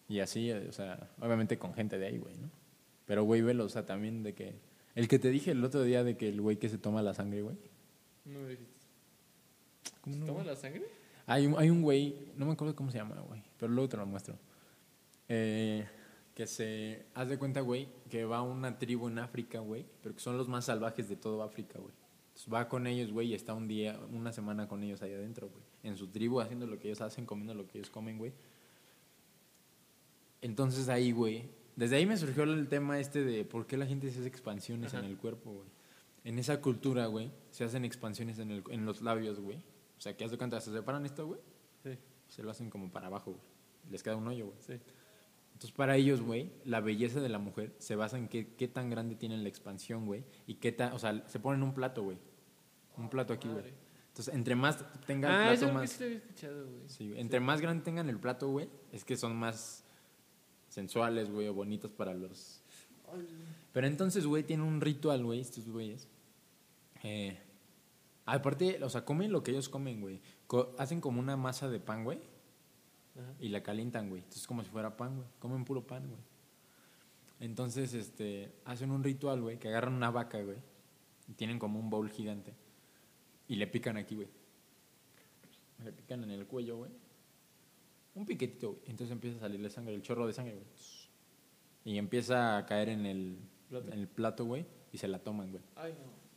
Y 0.08 0.20
así, 0.20 0.52
o 0.52 0.72
sea, 0.72 1.10
obviamente 1.20 1.58
con 1.58 1.74
gente 1.74 1.98
de 1.98 2.08
ahí, 2.08 2.20
güey, 2.20 2.38
¿no? 2.38 2.50
Pero, 3.06 3.24
güey, 3.24 3.42
velo, 3.42 3.66
o 3.66 3.70
sea, 3.70 3.86
también 3.86 4.24
de 4.24 4.34
que... 4.34 4.54
El 4.96 5.08
que 5.08 5.20
te 5.20 5.30
dije 5.30 5.52
el 5.52 5.64
otro 5.64 5.84
día 5.84 6.04
de 6.04 6.16
que 6.16 6.30
el 6.30 6.42
güey 6.42 6.58
que 6.58 6.70
se 6.70 6.78
toma 6.78 7.02
la 7.02 7.14
sangre, 7.14 7.42
güey. 7.42 7.58
No 8.26 8.48
dijiste. 8.48 8.79
¿Cómo 10.02 10.14
¿Se 10.14 10.20
no, 10.20 10.26
toma 10.28 10.44
la 10.44 10.56
sangre? 10.56 10.88
Hay 11.26 11.46
un, 11.46 11.56
hay 11.58 11.70
un 11.70 11.82
güey, 11.82 12.32
no 12.36 12.46
me 12.46 12.54
acuerdo 12.54 12.76
cómo 12.76 12.92
se 12.92 12.98
llama, 12.98 13.16
güey, 13.28 13.44
pero 13.58 13.72
luego 13.72 13.90
te 13.90 13.98
lo 13.98 14.06
muestro. 14.06 14.36
Eh, 15.28 15.88
que 16.34 16.48
se, 16.48 17.06
haz 17.14 17.30
de 17.30 17.38
cuenta, 17.38 17.62
güey, 17.62 17.90
que 18.10 18.26
va 18.26 18.38
a 18.38 18.42
una 18.42 18.80
tribu 18.80 19.08
en 19.10 19.20
África, 19.20 19.60
güey, 19.60 19.86
pero 20.02 20.16
que 20.16 20.22
son 20.22 20.38
los 20.38 20.48
más 20.48 20.66
salvajes 20.66 21.10
de 21.10 21.16
todo 21.16 21.44
África, 21.44 21.78
güey. 21.80 21.94
Entonces 22.30 22.54
va 22.54 22.70
con 22.70 22.88
ellos, 22.88 23.12
güey, 23.12 23.28
y 23.28 23.34
está 23.34 23.54
un 23.54 23.68
día, 23.68 24.00
una 24.12 24.32
semana 24.32 24.68
con 24.68 24.82
ellos 24.82 25.02
ahí 25.02 25.14
adentro, 25.14 25.50
güey. 25.50 25.64
En 25.84 25.98
su 25.98 26.08
tribu, 26.08 26.40
haciendo 26.40 26.66
lo 26.66 26.80
que 26.80 26.88
ellos 26.88 27.02
hacen, 27.02 27.26
comiendo 27.26 27.54
lo 27.54 27.68
que 27.68 27.78
ellos 27.78 27.90
comen, 27.90 28.18
güey. 28.18 28.34
Entonces 30.42 30.88
ahí, 30.90 31.12
güey, 31.12 31.50
desde 31.76 31.98
ahí 31.98 32.06
me 32.06 32.18
surgió 32.18 32.44
el 32.44 32.68
tema 32.68 33.00
este 33.00 33.24
de 33.24 33.46
por 33.46 33.68
qué 33.68 33.78
la 33.78 33.86
gente 33.86 34.10
se 34.10 34.20
hace 34.20 34.28
expansiones 34.28 34.94
Ajá. 34.94 35.04
en 35.04 35.12
el 35.12 35.18
cuerpo, 35.18 35.52
güey. 35.52 35.68
En 36.24 36.40
esa 36.40 36.62
cultura, 36.62 37.06
güey, 37.08 37.32
se 37.52 37.64
hacen 37.64 37.86
expansiones 37.86 38.40
en, 38.40 38.52
el, 38.52 38.64
en 38.70 38.86
los 38.86 39.02
labios, 39.02 39.40
güey. 39.40 39.62
O 40.00 40.02
sea, 40.02 40.16
que 40.18 40.24
haz 40.26 40.32
de 40.32 40.38
cuenta, 40.38 40.60
se 40.62 40.72
separan 40.72 41.06
esto, 41.06 41.28
güey, 41.28 41.40
Sí. 41.84 41.98
se 42.30 42.42
lo 42.42 42.50
hacen 42.50 42.70
como 42.72 42.90
para 42.92 43.08
abajo, 43.08 43.32
güey. 43.34 43.44
Les 43.92 44.02
queda 44.02 44.16
un 44.16 44.28
hoyo, 44.28 44.48
güey. 44.48 44.58
Sí. 44.60 44.74
Entonces, 45.54 45.72
para 45.76 45.98
ellos, 45.98 46.22
güey, 46.22 46.52
la 46.64 46.80
belleza 46.80 47.20
de 47.20 47.28
la 47.30 47.38
mujer 47.38 47.76
se 47.80 47.96
basa 47.98 48.18
en 48.18 48.30
qué, 48.30 48.56
qué 48.56 48.68
tan 48.70 48.90
grande 48.90 49.16
tienen 49.16 49.44
la 49.44 49.50
expansión, 49.50 50.06
güey. 50.06 50.24
Y 50.48 50.56
qué 50.56 50.72
tan, 50.72 50.94
o 50.94 51.00
sea, 51.00 51.28
se 51.28 51.40
ponen 51.40 51.62
un 51.64 51.74
plato, 51.74 52.02
güey. 52.04 52.18
Un 52.98 53.10
plato 53.10 53.34
aquí, 53.34 53.50
güey. 53.50 53.66
Entonces, 54.08 54.34
entre 54.34 54.56
más 54.56 54.84
tenga 55.06 55.28
el 55.28 55.36
Ah, 55.36 55.50
plato, 55.52 55.66
que 55.68 55.72
más... 55.74 56.00
lo 56.00 56.06
había 56.06 56.18
escuchado, 56.18 56.66
güey. 56.66 56.88
Sí. 56.90 57.14
Entre 57.18 57.40
más 57.42 57.60
grande 57.62 57.84
tengan 57.84 58.10
el 58.10 58.20
plato, 58.20 58.50
güey, 58.50 58.70
es 58.94 59.04
que 59.04 59.18
son 59.18 59.36
más 59.36 59.84
sensuales, 60.70 61.30
güey, 61.30 61.48
o 61.48 61.54
bonitos 61.54 61.92
para 61.92 62.14
los... 62.14 62.64
Pero 63.74 63.88
entonces, 63.88 64.26
güey, 64.26 64.44
tienen 64.44 64.66
un 64.66 64.80
ritual, 64.82 65.24
güey, 65.26 65.42
estos 65.42 65.68
güeyes. 65.68 66.08
Eh, 67.04 67.38
aparte, 68.34 68.84
o 68.84 68.90
sea, 68.90 69.06
comen 69.06 69.32
lo 69.32 69.44
que 69.44 69.52
ellos 69.52 69.70
comen, 69.70 70.02
güey. 70.02 70.22
Co- 70.48 70.76
hacen 70.78 71.02
como 71.02 71.20
una 71.20 71.38
masa 71.38 71.70
de 71.70 71.80
pan, 71.80 72.04
güey, 72.04 72.20
Ajá. 73.16 73.34
y 73.40 73.50
la 73.50 73.62
calientan, 73.64 74.10
güey. 74.10 74.22
Entonces, 74.22 74.46
como 74.48 74.64
si 74.64 74.70
fuera 74.70 74.96
pan, 74.98 75.16
güey. 75.18 75.28
Comen 75.40 75.66
puro 75.66 75.86
pan, 75.86 76.08
güey. 76.08 76.20
Entonces, 77.40 77.94
este, 77.94 78.52
hacen 78.66 78.92
un 78.92 79.04
ritual, 79.04 79.42
güey, 79.42 79.58
que 79.60 79.70
agarran 79.70 79.94
una 79.94 80.12
vaca, 80.12 80.42
güey, 80.42 80.58
y 81.28 81.34
tienen 81.34 81.58
como 81.60 81.80
un 81.80 81.90
bowl 81.90 82.10
gigante, 82.10 82.54
y 83.48 83.56
le 83.56 83.66
pican 83.68 83.96
aquí, 83.98 84.16
güey. 84.16 84.28
Le 85.84 85.94
pican 85.94 86.24
en 86.26 86.32
el 86.32 86.46
cuello, 86.46 86.78
güey. 86.78 86.92
Un 88.16 88.26
piquetito, 88.26 88.72
güey. 88.74 88.82
Entonces 88.88 89.12
empieza 89.14 89.38
a 89.38 89.40
salirle 89.42 89.70
sangre, 89.70 89.94
el 89.96 90.02
chorro 90.02 90.28
de 90.28 90.34
sangre, 90.34 90.56
güey. 90.56 90.66
Y 91.86 91.98
empieza 91.98 92.58
a 92.58 92.66
caer 92.66 92.90
en 92.90 93.06
el 93.06 93.38
Plato. 93.70 93.88
en 93.94 94.00
el 94.00 94.08
plato, 94.08 94.46
güey, 94.46 94.66
y 94.92 94.98
se 94.98 95.08
la 95.08 95.20
toman, 95.20 95.52
güey. 95.52 95.64
Ay, 95.76 95.94
no. 95.94 96.29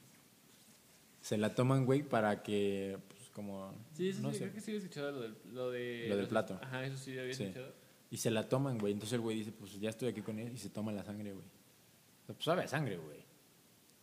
Se 1.23 1.39
la 1.39 1.55
toman, 1.55 1.87
güey, 1.87 2.03
para 2.03 2.43
que, 2.43 2.99
pues, 3.09 3.31
como... 3.31 3.75
Sí, 3.95 4.11
eso 4.11 4.20
no 4.20 4.29
sí, 4.33 4.35
sé. 4.39 4.41
creo 4.45 4.55
que 4.55 4.61
sí 4.61 4.70
había 4.73 4.83
escuchado 4.83 5.12
lo 5.12 5.20
del, 5.23 5.37
lo 5.55 5.70
de... 5.70 6.07
Lo 6.11 6.16
del 6.18 6.29
plato. 6.29 6.59
Ajá, 6.62 6.85
eso 6.85 6.99
sí 6.99 7.16
había 7.18 7.33
Sí. 7.35 7.45
escuchado. 7.45 7.73
Y 8.11 8.18
se 8.18 8.31
la 8.31 8.47
toman, 8.49 8.77
güey. 8.77 8.93
Entonces 8.93 9.14
el 9.14 9.20
güey 9.23 9.39
dice, 9.39 9.53
pues 9.53 9.81
ya 9.81 9.89
estoy 9.89 10.09
aquí 10.09 10.20
con 10.20 10.39
él, 10.39 10.53
y 10.53 10.59
se 10.59 10.68
toma 10.68 10.93
la 10.93 11.03
sangre, 11.05 11.33
güey. 11.33 11.45
O 11.45 12.27
sea, 12.27 12.35
pues 12.35 12.45
sabe 12.45 12.62
a 12.64 12.68
sangre, 12.68 12.99
güey. 12.99 13.20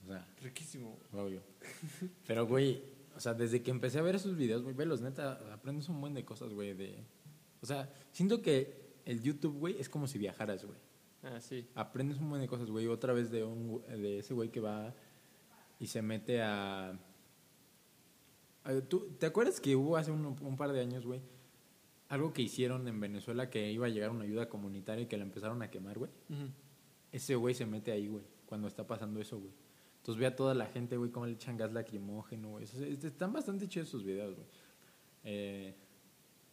O 0.03 0.07
sea, 0.07 0.25
Riquísimo. 0.41 0.97
obvio. 1.13 1.41
Pero, 2.25 2.47
güey, 2.47 2.81
o 3.15 3.19
sea, 3.19 3.33
desde 3.35 3.61
que 3.61 3.69
empecé 3.69 3.99
a 3.99 4.01
ver 4.01 4.15
esos 4.15 4.35
videos, 4.35 4.63
güey, 4.63 4.73
velos, 4.73 5.01
neta, 5.01 5.33
aprendes 5.53 5.89
un 5.89 5.99
buen 6.01 6.13
de 6.15 6.25
cosas, 6.25 6.53
güey, 6.53 6.73
de... 6.73 7.03
O 7.61 7.65
sea, 7.65 7.91
siento 8.13 8.41
que 8.41 8.93
el 9.05 9.21
YouTube, 9.21 9.57
güey, 9.59 9.79
es 9.79 9.89
como 9.89 10.07
si 10.07 10.17
viajaras, 10.17 10.63
güey. 10.65 10.79
Ah, 11.21 11.41
sí. 11.41 11.67
Aprendes 11.75 12.17
un 12.19 12.29
buen 12.29 12.41
de 12.41 12.47
cosas, 12.47 12.69
güey. 12.71 12.87
Otra 12.87 13.11
vez 13.11 13.29
de, 13.29 13.43
un, 13.43 13.83
de 13.87 14.19
ese 14.19 14.33
güey 14.33 14.49
que 14.49 14.61
va 14.61 14.93
y 15.79 15.87
se 15.87 16.01
mete 16.01 16.41
a... 16.41 16.97
¿tú, 18.87 19.07
¿Te 19.19 19.25
acuerdas 19.25 19.59
que 19.59 19.75
hubo 19.75 19.97
hace 19.97 20.11
un, 20.11 20.25
un 20.25 20.57
par 20.57 20.71
de 20.71 20.81
años, 20.81 21.05
güey? 21.05 21.21
Algo 22.09 22.33
que 22.33 22.41
hicieron 22.41 22.87
en 22.87 22.99
Venezuela 22.99 23.49
que 23.49 23.71
iba 23.71 23.85
a 23.85 23.89
llegar 23.89 24.09
una 24.09 24.23
ayuda 24.23 24.49
comunitaria 24.49 25.03
y 25.03 25.07
que 25.07 25.17
la 25.17 25.23
empezaron 25.23 25.61
a 25.61 25.69
quemar, 25.69 25.99
güey. 25.99 26.11
Ese 27.11 27.35
güey 27.35 27.53
se 27.53 27.65
mete 27.65 27.91
ahí, 27.91 28.07
güey, 28.07 28.23
cuando 28.45 28.67
está 28.67 28.85
pasando 28.87 29.19
eso, 29.19 29.39
güey. 29.39 29.51
Entonces 29.97 30.19
ve 30.19 30.25
a 30.27 30.35
toda 30.35 30.53
la 30.53 30.65
gente, 30.65 30.97
güey, 30.97 31.11
cómo 31.11 31.25
le 31.25 31.33
echan 31.33 31.57
gas 31.57 31.71
lacrimógeno, 31.71 32.49
güey. 32.49 32.65
Están 32.65 33.33
bastante 33.33 33.67
chidos 33.67 33.89
sus 33.89 34.03
videos, 34.03 34.35
güey. 34.35 34.47
Eh, 35.23 35.75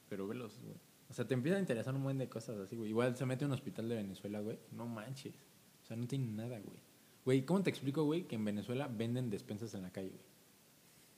pero 0.09 0.27
velos, 0.27 0.61
güey. 0.63 0.77
O 1.09 1.15
sea, 1.15 1.27
te 1.27 1.35
empieza 1.35 1.57
a 1.57 1.61
interesar 1.61 1.95
un 1.95 2.03
buen 2.03 2.19
de 2.19 2.29
cosas 2.29 2.59
así, 2.59 2.77
güey. 2.77 2.91
Igual 2.91 3.17
se 3.17 3.25
mete 3.25 3.45
a 3.45 3.47
un 3.47 3.53
hospital 3.53 3.89
de 3.89 3.97
Venezuela, 3.97 4.41
güey. 4.41 4.59
No 4.73 4.87
manches. 4.87 5.35
O 5.83 5.87
sea, 5.87 5.97
no 5.97 6.07
tiene 6.07 6.27
nada, 6.27 6.59
güey. 6.59 6.81
Güey, 7.25 7.45
¿cómo 7.45 7.63
te 7.63 7.71
explico, 7.71 8.05
güey, 8.05 8.25
que 8.25 8.35
en 8.35 8.45
Venezuela 8.45 8.89
venden 8.89 9.31
despensas 9.31 9.73
en 9.75 9.83
la 9.83 9.91
calle, 9.93 10.11
güey? 10.11 10.26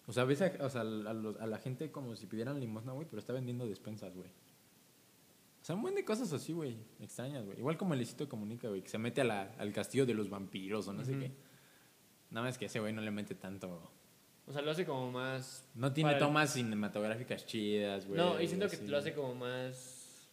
O 0.08 0.12
sea, 0.12 0.24
ves 0.24 0.42
a, 0.42 0.52
o 0.60 0.68
sea, 0.70 0.80
a, 0.80 0.84
los- 0.84 1.38
a 1.38 1.46
la 1.46 1.58
gente 1.58 1.92
como 1.92 2.16
si 2.16 2.26
pidieran 2.26 2.58
limosna, 2.58 2.92
güey, 2.92 3.06
pero 3.06 3.20
está 3.20 3.32
vendiendo 3.32 3.66
despensas, 3.66 4.14
güey. 4.16 4.28
O 5.60 5.64
sea, 5.64 5.74
un 5.76 5.82
buen 5.82 5.94
de 5.94 6.04
cosas 6.04 6.32
así, 6.32 6.52
güey. 6.52 6.76
Extrañas, 7.00 7.44
güey. 7.44 7.58
Igual 7.58 7.76
como 7.76 7.92
el 7.94 8.00
Licito 8.00 8.28
Comunica, 8.28 8.68
güey, 8.68 8.82
que 8.82 8.88
se 8.88 8.98
mete 8.98 9.20
a 9.20 9.24
la- 9.24 9.54
al 9.58 9.72
castillo 9.72 10.06
de 10.06 10.14
los 10.14 10.28
vampiros 10.30 10.88
o 10.88 10.92
no 10.92 11.04
sé 11.04 11.12
Ujú. 11.12 11.20
qué. 11.20 11.32
Nada 12.30 12.46
más 12.46 12.56
que 12.58 12.64
ese 12.66 12.80
güey 12.80 12.92
no 12.92 13.02
le 13.02 13.10
mete 13.10 13.34
tanto. 13.34 13.92
O 14.46 14.52
sea, 14.52 14.62
lo 14.62 14.70
hace 14.70 14.86
como 14.86 15.10
más... 15.12 15.62
No 15.74 15.92
tiene 15.92 16.08
para 16.12 16.18
tomas 16.24 16.54
cinematográficas 16.54 17.44
chidas, 17.44 18.06
güey. 18.06 18.18
No, 18.18 18.40
y 18.40 18.46
siento 18.48 18.66
que 18.68 18.76
así. 18.76 18.86
lo 18.88 18.96
hace 18.96 19.12
como 19.12 19.34
más... 19.34 20.26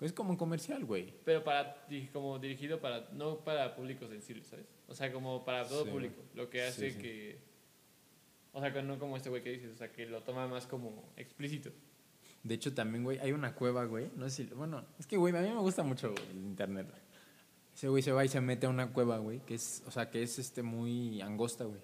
Es 0.00 0.12
como 0.12 0.30
un 0.30 0.36
comercial, 0.36 0.84
güey. 0.84 1.12
Pero 1.24 1.42
para, 1.42 1.84
como 2.12 2.38
dirigido 2.38 2.78
para, 2.80 3.08
no 3.12 3.38
para 3.40 3.74
público 3.74 4.06
sensible, 4.06 4.44
¿sabes? 4.44 4.66
O 4.86 4.94
sea, 4.94 5.12
como 5.12 5.44
para 5.44 5.66
todo 5.66 5.84
Sí. 5.84 5.90
público. 5.90 6.22
Lo 6.34 6.48
que 6.48 6.62
hace 6.62 6.90
Sí, 6.90 6.96
sí. 6.96 7.02
que... 7.02 7.47
O 8.52 8.60
sea, 8.60 8.72
que 8.72 8.82
no 8.82 8.98
como 8.98 9.16
este 9.16 9.28
güey 9.28 9.42
que 9.42 9.52
dices, 9.52 9.72
o 9.74 9.76
sea, 9.76 9.92
que 9.92 10.06
lo 10.06 10.22
toma 10.22 10.46
más 10.48 10.66
como 10.66 11.12
explícito. 11.16 11.70
De 12.42 12.54
hecho, 12.54 12.72
también, 12.72 13.04
güey, 13.04 13.18
hay 13.18 13.32
una 13.32 13.54
cueva, 13.54 13.84
güey. 13.84 14.10
No 14.16 14.28
sé 14.28 14.44
si. 14.44 14.54
Bueno, 14.54 14.84
es 14.98 15.06
que, 15.06 15.16
güey, 15.16 15.36
a 15.36 15.40
mí 15.40 15.48
me 15.48 15.60
gusta 15.60 15.82
mucho 15.82 16.12
güey, 16.12 16.30
el 16.30 16.38
internet. 16.38 16.88
Ese 17.74 17.88
güey 17.88 18.02
se 18.02 18.12
va 18.12 18.24
y 18.24 18.28
se 18.28 18.40
mete 18.40 18.66
a 18.66 18.70
una 18.70 18.92
cueva, 18.92 19.18
güey, 19.18 19.40
que 19.40 19.54
es, 19.54 19.84
o 19.86 19.90
sea, 19.90 20.10
que 20.10 20.22
es 20.22 20.38
este 20.38 20.62
muy 20.62 21.20
angosta, 21.20 21.64
güey. 21.64 21.80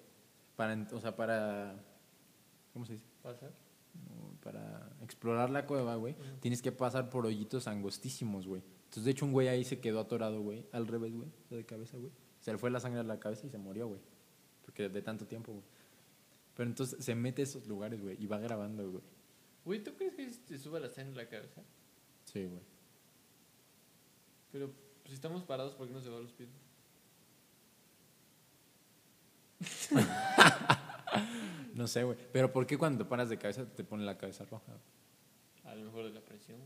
Para, 0.55 0.87
o 0.91 0.99
sea, 0.99 1.15
para. 1.15 1.75
¿Cómo 2.73 2.85
se 2.85 2.93
dice? 2.93 3.05
¿Pasa? 3.21 3.49
No, 3.93 4.37
Para 4.43 4.91
explorar 5.03 5.49
la 5.49 5.65
cueva, 5.65 5.95
güey, 5.95 6.15
tienes 6.41 6.61
que 6.61 6.73
pasar 6.73 7.09
por 7.09 7.25
hoyitos 7.25 7.67
angostísimos, 7.67 8.45
güey. 8.45 8.61
Entonces, 8.85 9.05
de 9.05 9.11
hecho, 9.11 9.25
un 9.25 9.31
güey 9.31 9.47
ahí 9.47 9.63
se 9.63 9.79
quedó 9.79 10.01
atorado, 10.01 10.41
güey, 10.41 10.65
al 10.73 10.87
revés, 10.87 11.15
güey, 11.15 11.29
de 11.49 11.65
cabeza, 11.65 11.97
güey. 11.97 12.11
Se 12.41 12.51
le 12.51 12.57
fue 12.57 12.69
la 12.69 12.79
sangre 12.79 12.99
a 12.99 13.03
la 13.03 13.19
cabeza 13.19 13.47
y 13.47 13.49
se 13.49 13.57
murió, 13.57 13.87
güey. 13.87 14.01
Porque 14.65 14.89
de 14.89 15.01
tanto 15.01 15.25
tiempo, 15.25 15.53
güey. 15.53 15.63
Pero 16.55 16.69
entonces 16.69 17.03
se 17.03 17.15
mete 17.15 17.41
a 17.41 17.43
esos 17.45 17.67
lugares, 17.67 18.01
güey, 18.01 18.15
y 18.21 18.27
va 18.27 18.39
grabando, 18.39 18.89
güey. 18.89 19.03
Güey, 19.65 19.83
¿tú 19.83 19.93
crees 19.95 20.13
que 20.15 20.25
te 20.47 20.57
suba 20.57 20.79
la 20.79 20.89
sangre 20.89 21.11
en 21.11 21.17
la 21.17 21.27
cabeza? 21.27 21.61
Sí, 22.25 22.45
güey. 22.45 22.61
Pero 24.51 24.67
pues, 24.67 25.09
si 25.09 25.13
estamos 25.15 25.43
parados, 25.43 25.73
¿por 25.73 25.87
qué 25.87 25.93
no 25.93 26.01
se 26.01 26.09
va 26.09 26.17
a 26.17 26.21
los 26.21 26.31
pies? 26.33 26.49
No 31.73 31.87
sé, 31.87 32.03
güey. 32.03 32.17
Pero 32.31 32.53
¿por 32.53 32.65
qué 32.65 32.77
cuando 32.77 33.03
te 33.03 33.09
paras 33.09 33.29
de 33.29 33.37
cabeza 33.37 33.65
te 33.65 33.83
pone 33.83 34.05
la 34.05 34.17
cabeza 34.17 34.45
roja? 34.45 34.71
A 35.65 35.75
lo 35.75 35.83
mejor 35.85 36.05
de 36.05 36.11
la 36.11 36.21
presión. 36.21 36.57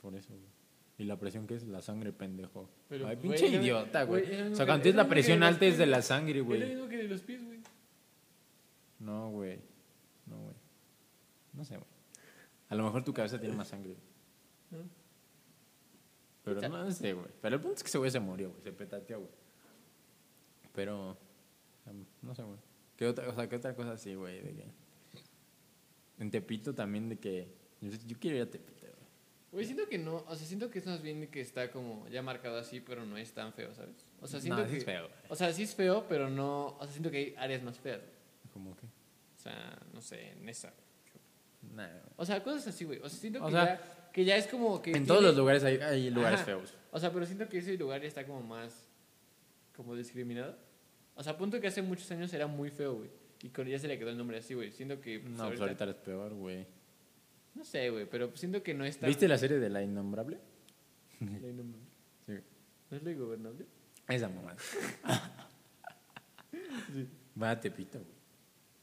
Por 0.00 0.14
eso, 0.14 0.28
güey. 0.30 0.46
¿Y 0.98 1.04
la 1.04 1.18
presión 1.18 1.48
qué 1.48 1.56
es? 1.56 1.64
La 1.64 1.82
sangre, 1.82 2.12
pendejo. 2.12 2.68
Pero, 2.88 3.08
Ay, 3.08 3.16
güey, 3.16 3.36
pinche 3.38 3.48
idiota, 3.48 4.04
güey. 4.04 4.24
güey, 4.24 4.52
O 4.52 4.54
sea, 4.54 4.64
cuando 4.66 4.74
es 4.76 4.82
tienes 4.84 4.94
la 4.96 5.08
presión 5.08 5.42
alta 5.42 5.66
es 5.66 5.78
de 5.78 5.86
la 5.86 5.96
güey. 5.96 6.02
sangre, 6.06 6.32
Es 6.32 6.38
lo 6.38 6.44
güey. 6.44 6.64
mismo 6.68 6.88
que 6.88 6.96
de 6.96 7.08
los 7.08 7.22
pies, 7.22 7.44
güey. 7.44 7.58
No, 9.02 9.30
güey. 9.30 9.58
No, 10.26 10.40
güey. 10.40 10.54
No 11.52 11.64
sé, 11.64 11.76
güey. 11.76 11.88
A 12.68 12.74
lo 12.74 12.84
mejor 12.84 13.04
tu 13.04 13.12
cabeza 13.12 13.38
tiene 13.38 13.54
más 13.54 13.68
sangre. 13.68 13.96
Pero 16.44 16.68
no 16.68 16.90
sé, 16.90 17.12
güey. 17.12 17.26
Pero 17.40 17.56
el 17.56 17.60
punto 17.60 17.76
es 17.76 17.82
que 17.82 17.88
ese 17.88 17.98
güey 17.98 18.10
se 18.10 18.20
murió, 18.20 18.50
güey. 18.50 18.62
Se 18.62 18.72
petateó, 18.72 19.18
güey. 19.18 19.30
Pero. 20.72 21.18
um, 21.86 22.04
No 22.22 22.34
sé, 22.34 22.42
güey. 22.42 22.58
¿Qué 22.96 23.06
otra, 23.06 23.28
o 23.28 23.34
sea, 23.34 23.48
¿qué 23.48 23.56
otra 23.56 23.74
cosa 23.74 23.92
así, 23.92 24.14
güey? 24.14 24.40
De 24.40 24.54
que. 24.54 24.64
En 26.18 26.30
Tepito 26.30 26.74
también, 26.74 27.08
de 27.08 27.18
que. 27.18 27.48
Yo, 27.80 28.16
quiero 28.18 28.36
ir 28.36 28.42
a 28.44 28.50
Tepito, 28.50 28.80
güey. 28.80 28.92
Güey, 29.50 29.66
siento 29.66 29.86
que 29.88 29.98
no, 29.98 30.24
o 30.26 30.34
sea, 30.34 30.46
siento 30.46 30.70
que 30.70 30.78
es 30.78 30.86
más 30.86 31.02
bien 31.02 31.28
que 31.30 31.40
está 31.40 31.70
como 31.70 32.08
ya 32.08 32.22
marcado 32.22 32.56
así, 32.56 32.80
pero 32.80 33.04
no 33.04 33.18
es 33.18 33.34
tan 33.34 33.52
feo, 33.52 33.74
¿sabes? 33.74 34.06
O 34.20 34.26
sea, 34.26 34.40
siento 34.40 34.62
No, 34.62 34.66
sí 34.66 34.72
que 34.72 34.78
es 34.78 34.84
feo. 34.84 35.10
O 35.28 35.36
sea, 35.36 35.52
sí 35.52 35.64
es 35.64 35.74
feo, 35.74 36.06
pero 36.08 36.30
no, 36.30 36.68
o 36.78 36.84
sea, 36.84 36.92
siento 36.92 37.10
que 37.10 37.18
hay 37.18 37.34
áreas 37.36 37.62
más 37.62 37.78
feas. 37.78 38.00
¿Cómo 38.52 38.74
que? 38.76 38.86
O 39.42 39.44
sea, 39.44 39.76
no 39.92 40.00
sé, 40.00 40.30
en 40.30 40.48
esa. 40.48 40.72
O 42.16 42.24
sea, 42.24 42.40
cosas 42.44 42.68
así, 42.68 42.84
güey. 42.84 43.00
O 43.00 43.08
sea, 43.08 43.18
siento 43.18 43.42
O 43.42 43.46
que, 43.46 43.52
sea, 43.52 43.64
ya, 43.64 44.10
que 44.12 44.24
ya 44.24 44.36
es 44.36 44.46
como 44.46 44.80
que 44.80 44.92
En 44.92 45.04
todos 45.04 45.20
los 45.20 45.36
lugares 45.36 45.64
hay, 45.64 45.78
hay 45.78 46.10
lugares 46.10 46.38
Ajá. 46.38 46.46
feos. 46.46 46.72
O 46.92 47.00
sea, 47.00 47.12
pero 47.12 47.26
siento 47.26 47.48
que 47.48 47.58
ese 47.58 47.76
lugar 47.76 48.00
ya 48.02 48.06
está 48.06 48.24
como 48.24 48.40
más 48.40 48.86
como 49.74 49.96
discriminado. 49.96 50.56
O 51.16 51.24
sea, 51.24 51.32
a 51.32 51.38
punto 51.38 51.60
que 51.60 51.66
hace 51.66 51.82
muchos 51.82 52.08
años 52.12 52.32
era 52.32 52.46
muy 52.46 52.70
feo, 52.70 52.94
güey. 52.98 53.10
Y 53.42 53.48
con 53.48 53.66
ya 53.66 53.80
se 53.80 53.88
le 53.88 53.98
quedó 53.98 54.10
el 54.10 54.16
nombre 54.16 54.38
así, 54.38 54.54
güey. 54.54 54.70
Siento 54.70 55.00
que 55.00 55.18
pues, 55.18 55.32
No, 55.32 55.38
pues 55.48 55.60
ahorita- 55.60 55.64
ahorita 55.64 55.84
eres 55.84 55.96
peor, 55.96 56.34
güey. 56.34 56.64
no 57.56 57.64
sé, 57.64 57.90
güey, 57.90 58.06
pero 58.08 58.30
siento 58.36 58.62
que 58.62 58.74
no 58.74 58.84
está 58.84 59.08
¿Viste 59.08 59.26
la 59.26 59.38
serie 59.38 59.58
de 59.58 59.70
La 59.70 59.82
Innombrable? 59.82 60.38
La 61.20 61.48
innombrable. 61.48 61.88
Sí. 62.26 62.34
¿No 62.90 62.96
es 62.96 63.02
lo 63.02 63.10
ingobernable? 63.10 63.66
Esa 64.06 64.28
mamá. 64.28 64.54
Va 67.42 67.50
a 67.50 67.60
Tepito, 67.60 67.98
güey. 67.98 68.21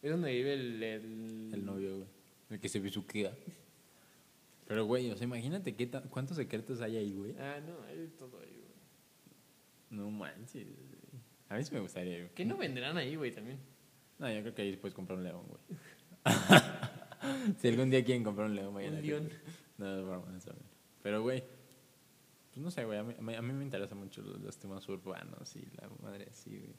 Es 0.01 0.11
donde 0.11 0.31
vive 0.31 0.53
el 0.53 0.81
el, 0.83 1.51
El 1.53 1.65
novio, 1.65 1.95
güey. 1.97 2.07
El 2.51 2.59
que 2.59 2.69
se 2.69 2.79
besuquea. 2.79 3.33
Pero, 4.67 4.85
güey, 4.85 5.09
o 5.11 5.17
sea, 5.17 5.25
imagínate 5.25 5.75
qué 5.75 5.89
cuántos 6.09 6.37
secretos 6.37 6.81
hay 6.81 6.97
ahí, 6.97 7.13
güey. 7.15 7.35
Ah, 7.39 7.59
no, 7.65 7.83
hay 7.87 8.07
todo 8.17 8.39
ahí, 8.39 8.51
güey. 8.51 8.69
No 9.89 10.09
manches. 10.11 10.65
güey. 10.67 11.21
A 11.49 11.57
mí 11.57 11.63
sí 11.63 11.73
me 11.73 11.79
gustaría, 11.79 12.17
güey. 12.17 12.29
¿Qué 12.35 12.45
no 12.45 12.57
venderán 12.57 12.95
ahí, 12.97 13.15
güey, 13.15 13.31
también? 13.31 13.57
No, 14.19 14.31
yo 14.31 14.41
creo 14.41 14.53
que 14.55 14.61
ahí 14.61 14.75
puedes 14.77 14.93
comprar 14.93 15.17
un 15.17 15.23
león, 15.23 15.43
güey. 15.47 15.79
si 17.59 17.67
algún 17.67 17.89
día 17.89 18.03
quieren 18.03 18.23
comprar 18.23 18.47
un 18.47 18.55
león, 18.55 18.73
vayan 18.73 18.95
Un 18.95 19.01
león. 19.01 19.29
No, 19.77 19.97
es 19.97 20.05
broma, 20.05 20.37
es 20.37 20.45
broma. 20.45 20.61
Pero, 21.01 21.21
güey, 21.23 21.43
pues 22.51 22.57
no 22.63 22.69
sé, 22.71 22.85
güey. 22.85 22.99
A 22.99 23.03
mí, 23.03 23.15
a 23.17 23.21
mí- 23.21 23.35
a 23.35 23.41
mí 23.41 23.53
me 23.53 23.63
interesan 23.63 23.97
mucho 23.97 24.21
los, 24.21 24.39
los 24.41 24.57
temas 24.57 24.87
urbanos 24.89 25.55
y 25.55 25.61
la 25.81 25.89
madre 26.03 26.27
así, 26.29 26.57
güey. 26.57 26.75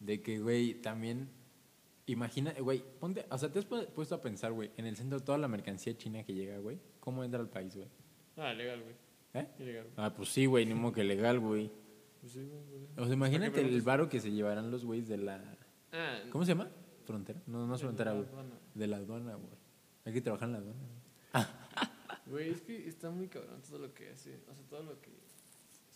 De 0.00 0.22
que, 0.22 0.38
güey, 0.40 0.74
también. 0.74 1.28
Imagina, 2.06 2.52
güey, 2.60 2.82
ponte. 2.98 3.24
O 3.30 3.38
sea, 3.38 3.50
te 3.50 3.58
has 3.60 3.68
pu- 3.68 3.86
puesto 3.88 4.14
a 4.16 4.20
pensar, 4.20 4.52
güey, 4.52 4.70
en 4.76 4.86
el 4.86 4.96
centro 4.96 5.20
toda 5.20 5.38
la 5.38 5.46
mercancía 5.48 5.96
china 5.96 6.24
que 6.24 6.34
llega, 6.34 6.58
güey. 6.58 6.78
¿Cómo 7.00 7.22
entra 7.24 7.40
al 7.40 7.48
país, 7.48 7.76
güey? 7.76 7.88
Ah, 8.36 8.52
legal, 8.52 8.82
güey. 8.82 8.94
¿Eh? 9.34 9.48
Ilegal. 9.60 9.86
Ah, 9.96 10.12
pues 10.14 10.28
sí, 10.30 10.46
güey, 10.46 10.66
ni 10.66 10.74
modo 10.74 10.92
que 10.92 11.04
legal, 11.04 11.38
güey. 11.38 11.70
Pues 12.20 12.32
sí, 12.32 12.44
güey. 12.44 12.86
O 12.98 13.04
sea, 13.04 13.14
imagínate 13.14 13.60
el 13.60 13.80
varo 13.82 14.08
que 14.08 14.20
se 14.20 14.30
llevarán 14.32 14.70
los 14.70 14.84
güeyes 14.84 15.08
de 15.08 15.18
la. 15.18 15.42
Ah, 15.92 16.20
¿Cómo 16.30 16.44
se 16.44 16.52
llama? 16.52 16.70
¿Frontera? 17.04 17.40
No, 17.46 17.66
no 17.66 17.74
es 17.74 17.80
de 17.80 17.86
frontera, 17.86 18.12
güey. 18.12 18.26
De 18.74 18.86
la 18.86 18.96
aduana, 18.96 19.34
güey. 19.36 19.52
Hay 20.04 20.12
que 20.12 20.20
trabajar 20.20 20.48
en 20.48 20.52
la 20.54 20.58
aduana. 20.58 21.58
Güey, 22.26 22.50
es 22.50 22.62
que 22.62 22.88
está 22.88 23.10
muy 23.10 23.28
cabrón 23.28 23.60
todo 23.62 23.78
lo 23.78 23.92
que 23.94 24.10
hace. 24.10 24.40
O 24.50 24.54
sea, 24.54 24.64
todo 24.68 24.82
lo 24.82 25.00
que 25.00 25.10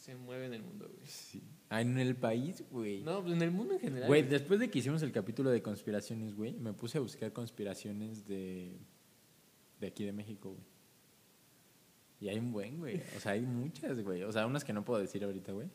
se 0.06 0.14
mueve 0.14 0.46
en 0.46 0.54
el 0.54 0.62
mundo, 0.62 0.88
güey. 0.88 1.04
Sí. 1.04 1.42
Ah, 1.68 1.80
en 1.80 1.98
el 1.98 2.14
país, 2.14 2.62
güey. 2.70 3.02
No, 3.02 3.22
pues 3.22 3.34
en 3.34 3.42
el 3.42 3.50
mundo 3.50 3.74
en 3.74 3.80
general. 3.80 4.06
Güey, 4.06 4.22
después 4.22 4.60
de 4.60 4.70
que 4.70 4.78
hicimos 4.78 5.02
el 5.02 5.10
capítulo 5.10 5.50
de 5.50 5.60
conspiraciones, 5.60 6.36
güey, 6.36 6.54
me 6.54 6.72
puse 6.72 6.98
a 6.98 7.00
buscar 7.00 7.32
conspiraciones 7.32 8.24
de, 8.24 8.78
de 9.80 9.86
aquí 9.88 10.04
de 10.04 10.12
México, 10.12 10.50
güey. 10.50 10.64
Y 12.20 12.28
hay 12.28 12.38
un 12.38 12.52
buen, 12.52 12.78
güey. 12.78 13.02
O 13.16 13.20
sea, 13.20 13.32
hay 13.32 13.42
muchas, 13.42 14.00
güey. 14.00 14.22
O 14.22 14.30
sea, 14.30 14.46
unas 14.46 14.64
que 14.64 14.72
no 14.72 14.84
puedo 14.84 15.00
decir 15.00 15.24
ahorita, 15.24 15.50
güey. 15.50 15.68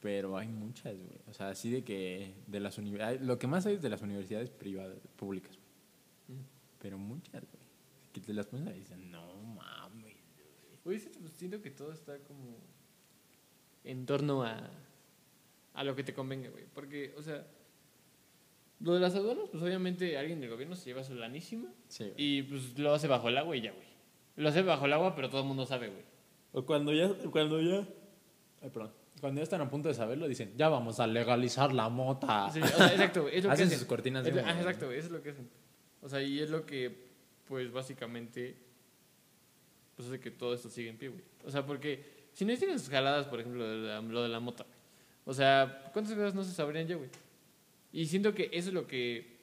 Pero 0.00 0.36
hay 0.36 0.48
muchas, 0.48 0.96
güey. 0.96 1.20
O 1.28 1.32
sea, 1.32 1.50
así 1.50 1.70
de 1.70 1.84
que 1.84 2.34
de 2.48 2.58
las 2.58 2.76
universidades... 2.76 3.22
Lo 3.22 3.38
que 3.38 3.46
más 3.46 3.66
hay 3.66 3.76
es 3.76 3.82
de 3.82 3.88
las 3.88 4.02
universidades 4.02 4.50
privadas, 4.50 4.98
públicas, 5.14 5.56
güey. 6.26 6.40
Pero 6.80 6.98
muchas, 6.98 7.40
güey. 7.40 7.62
Que 8.12 8.20
te 8.20 8.34
las 8.34 8.46
pones 8.46 8.66
a 8.66 8.72
decir, 8.72 8.96
no 8.98 9.42
mames. 9.42 10.16
Güey, 10.84 10.98
pues, 10.98 11.32
siento 11.36 11.62
que 11.62 11.70
todo 11.70 11.92
está 11.92 12.18
como 12.18 12.75
en 13.86 14.04
torno 14.04 14.42
a, 14.42 14.70
a 15.74 15.84
lo 15.84 15.94
que 15.96 16.04
te 16.04 16.12
convenga, 16.12 16.50
güey. 16.50 16.64
Porque, 16.74 17.14
o 17.16 17.22
sea, 17.22 17.46
lo 18.80 18.94
de 18.94 19.00
las 19.00 19.14
aduanas, 19.14 19.44
pues 19.50 19.62
obviamente 19.62 20.18
alguien 20.18 20.40
del 20.40 20.50
gobierno 20.50 20.74
se 20.76 20.84
lleva 20.86 21.02
su 21.02 21.14
lanísima 21.14 21.72
Sí, 21.88 22.12
y 22.16 22.42
pues 22.42 22.78
lo 22.78 22.92
hace 22.92 23.06
bajo 23.08 23.28
el 23.28 23.38
agua 23.38 23.56
y 23.56 23.62
ya, 23.62 23.72
güey. 23.72 23.86
Lo 24.36 24.48
hace 24.50 24.60
bajo 24.62 24.84
el 24.84 24.92
agua, 24.92 25.14
pero 25.14 25.30
todo 25.30 25.40
el 25.40 25.46
mundo 25.46 25.64
sabe, 25.64 25.88
güey. 25.88 26.04
O 26.52 26.66
cuando 26.66 26.92
ya, 26.92 27.10
cuando 27.30 27.60
ya... 27.60 27.88
Ay, 28.60 28.70
perdón. 28.70 28.92
Cuando 29.20 29.38
ya 29.40 29.44
están 29.44 29.62
a 29.62 29.70
punto 29.70 29.88
de 29.88 29.94
saberlo, 29.94 30.28
dicen, 30.28 30.52
ya 30.56 30.68
vamos 30.68 31.00
a 31.00 31.06
legalizar 31.06 31.72
la 31.72 31.88
mota. 31.88 32.50
Sí, 32.50 32.60
o 32.60 32.66
sea, 32.66 32.88
exacto, 32.92 33.22
güey. 33.22 33.36
Es 33.38 33.44
lo 33.44 33.48
que 33.48 33.52
Hacen 33.54 33.66
hacen. 33.68 33.78
sus 33.78 33.88
cortinas 33.88 34.24
de 34.24 34.32
humo, 34.32 34.40
ah, 34.40 34.52
güey. 34.52 34.58
exacto, 34.58 34.86
güey. 34.86 34.98
Eso 34.98 35.06
es 35.06 35.12
lo 35.12 35.22
que 35.22 35.30
hacen. 35.30 35.48
O 36.02 36.08
sea, 36.10 36.22
y 36.22 36.38
es 36.40 36.50
lo 36.50 36.66
que, 36.66 37.08
pues 37.46 37.72
básicamente, 37.72 38.58
pues 39.96 40.08
hace 40.08 40.20
que 40.20 40.30
todo 40.30 40.52
esto 40.52 40.68
siga 40.68 40.90
en 40.90 40.98
pie, 40.98 41.08
güey. 41.08 41.22
O 41.46 41.50
sea, 41.50 41.64
porque 41.64 42.15
si 42.36 42.44
no 42.44 42.52
hicieran 42.52 42.78
sus 42.78 42.90
jaladas, 42.90 43.26
por 43.26 43.40
ejemplo, 43.40 43.66
de 43.66 43.88
la- 43.88 44.00
lo 44.02 44.22
de 44.22 44.28
la 44.28 44.40
mota, 44.40 44.64
güey. 44.64 44.76
O 45.24 45.32
sea, 45.34 45.90
¿cuántas 45.92 46.14
cosas 46.14 46.34
no 46.34 46.44
se 46.44 46.52
sabrían 46.52 46.86
ya, 46.86 46.96
güey? 46.96 47.08
Y 47.92 48.04
siento 48.06 48.34
que 48.34 48.50
eso 48.52 48.68
es 48.68 48.74
lo 48.74 48.86
que 48.86 49.38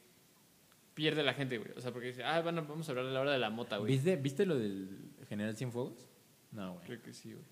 pierde 0.94 1.24
la 1.24 1.34
gente, 1.34 1.58
güey. 1.58 1.72
O 1.76 1.82
sea, 1.82 1.92
porque 1.92 2.10
dice, 2.10 2.24
ah, 2.24 2.40
van 2.42 2.60
a- 2.60 2.62
vamos 2.62 2.88
a 2.88 2.92
hablar 2.92 3.06
de 3.08 3.12
la 3.12 3.22
hora 3.22 3.32
de 3.32 3.40
la 3.40 3.50
mota, 3.50 3.78
güey. 3.78 3.92
¿Viste, 3.94 4.16
¿Viste 4.16 4.46
lo 4.46 4.58
del 4.58 5.10
General 5.28 5.56
Cienfuegos? 5.58 6.08
No, 6.52 6.76
güey. 6.76 6.86
Creo 6.86 7.02
que 7.02 7.14
sí, 7.14 7.34
güey. 7.34 7.44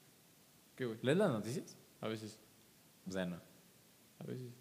¿Qué, 0.76 0.86
güey? 0.86 1.00
¿Lees 1.02 1.18
las 1.18 1.32
noticias? 1.32 1.76
A 2.02 2.08
veces. 2.08 2.40
O 3.08 3.12
sea, 3.12 3.26
no. 3.26 3.42
A 4.20 4.24
veces. 4.24 4.54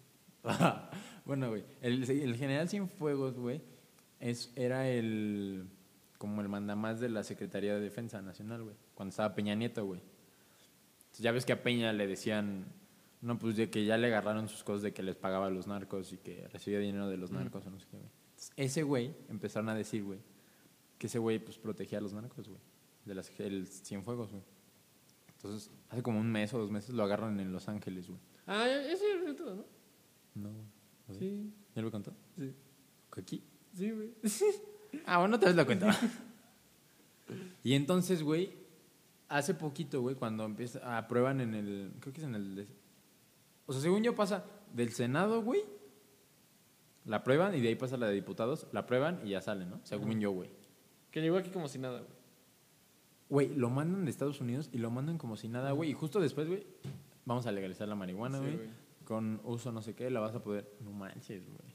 bueno, 1.25 1.49
güey. 1.49 1.63
El, 1.81 2.09
el 2.09 2.35
General 2.35 2.67
Cienfuegos, 2.67 3.37
güey, 3.37 3.61
es, 4.19 4.51
era 4.55 4.89
el... 4.89 5.67
Como 6.17 6.41
el 6.41 6.49
mandamás 6.49 6.99
de 6.99 7.09
la 7.09 7.23
Secretaría 7.23 7.73
de 7.75 7.79
Defensa 7.81 8.21
Nacional, 8.21 8.63
güey. 8.63 8.75
Cuando 8.95 9.09
estaba 9.11 9.33
Peña 9.33 9.55
Nieto, 9.55 9.85
güey. 9.85 10.01
Entonces, 11.11 11.23
ya 11.23 11.31
ves 11.31 11.45
que 11.45 11.53
a 11.53 11.61
Peña 11.63 11.93
le 11.93 12.07
decían... 12.07 12.65
No, 13.21 13.37
pues 13.37 13.55
de 13.55 13.69
que 13.69 13.85
ya 13.85 13.97
le 13.97 14.07
agarraron 14.07 14.47
sus 14.49 14.63
cosas 14.63 14.81
de 14.81 14.93
que 14.93 15.03
les 15.03 15.15
pagaba 15.15 15.45
a 15.45 15.49
los 15.51 15.67
narcos 15.67 16.11
y 16.11 16.17
que 16.17 16.47
recibía 16.47 16.79
dinero 16.79 17.07
de 17.07 17.17
los 17.17 17.31
Mm. 17.31 17.35
narcos 17.35 17.65
o 17.67 17.69
no 17.69 17.79
sé 17.79 17.85
qué, 17.91 17.97
güey. 17.97 18.09
Entonces, 18.31 18.51
ese 18.57 18.81
güey 18.83 19.13
empezaron 19.29 19.69
a 19.69 19.75
decir, 19.75 20.03
güey, 20.03 20.17
que 20.97 21.05
ese 21.07 21.19
güey 21.19 21.37
pues 21.37 21.59
protegía 21.59 21.99
a 21.99 22.01
los 22.01 22.13
narcos, 22.13 22.47
güey. 22.49 22.59
De 23.05 23.13
las, 23.13 23.31
el 23.39 23.67
Cienfuegos, 23.67 24.31
güey. 24.31 24.41
Entonces, 25.35 25.69
hace 25.89 26.01
como 26.01 26.19
un 26.19 26.31
mes 26.31 26.51
o 26.55 26.57
dos 26.57 26.71
meses 26.71 26.95
lo 26.95 27.03
agarran 27.03 27.39
en 27.39 27.51
Los 27.53 27.67
Ángeles, 27.67 28.07
güey. 28.07 28.19
Ah, 28.47 28.67
eso 28.67 29.03
ya 29.07 29.27
lo 29.29 29.35
todo, 29.35 29.55
¿no? 29.55 29.65
No, 30.35 30.49
güey. 31.07 31.19
Sí, 31.19 31.51
¿Ya 31.75 31.81
lo 31.83 31.91
contó? 31.91 32.13
sí. 32.37 32.53
¿Aquí? 33.11 33.43
Sí, 33.75 33.91
güey. 33.91 34.13
Ah, 35.05 35.19
bueno, 35.19 35.35
otra 35.35 35.49
vez 35.49 35.55
lo 35.57 35.65
cuento. 35.65 35.85
y 37.63 37.73
entonces, 37.73 38.23
güey, 38.23 38.51
hace 39.31 39.53
poquito, 39.53 40.01
güey, 40.01 40.15
cuando 40.15 40.43
empieza, 40.43 40.97
aprueban 40.97 41.41
en 41.41 41.55
el, 41.55 41.93
creo 41.99 42.13
que 42.13 42.19
es 42.19 42.25
en 42.27 42.35
el, 42.35 42.67
o 43.65 43.73
sea, 43.73 43.81
según 43.81 44.03
yo 44.03 44.13
pasa 44.13 44.45
del 44.73 44.91
Senado, 44.91 45.41
güey, 45.41 45.61
la 47.05 47.17
aprueban 47.17 47.55
y 47.55 47.61
de 47.61 47.69
ahí 47.69 47.75
pasa 47.75 47.97
la 47.97 48.07
de 48.07 48.13
diputados, 48.13 48.67
la 48.71 48.81
aprueban 48.81 49.21
y 49.25 49.29
ya 49.29 49.41
sale, 49.41 49.65
¿no? 49.65 49.79
Según 49.83 50.11
Ajá. 50.11 50.19
yo, 50.19 50.31
güey. 50.31 50.49
Que 51.09 51.21
llegó 51.21 51.37
aquí 51.37 51.49
como 51.49 51.67
si 51.67 51.79
nada, 51.79 51.99
güey. 51.99 52.21
Güey, 53.29 53.55
lo 53.55 53.69
mandan 53.69 54.03
de 54.03 54.11
Estados 54.11 54.41
Unidos 54.41 54.69
y 54.73 54.77
lo 54.77 54.91
mandan 54.91 55.17
como 55.17 55.37
si 55.37 55.47
nada, 55.47 55.71
güey. 55.71 55.91
Y 55.91 55.93
justo 55.93 56.19
después, 56.19 56.47
güey, 56.47 56.67
vamos 57.25 57.45
a 57.45 57.51
legalizar 57.51 57.87
la 57.87 57.95
marihuana, 57.95 58.39
güey. 58.39 58.59
con 59.05 59.39
uso 59.45 59.71
no 59.71 59.81
sé 59.81 59.95
qué, 59.95 60.09
la 60.09 60.19
vas 60.19 60.35
a 60.35 60.43
poder. 60.43 60.69
No 60.81 60.91
manches, 60.91 61.47
güey. 61.47 61.73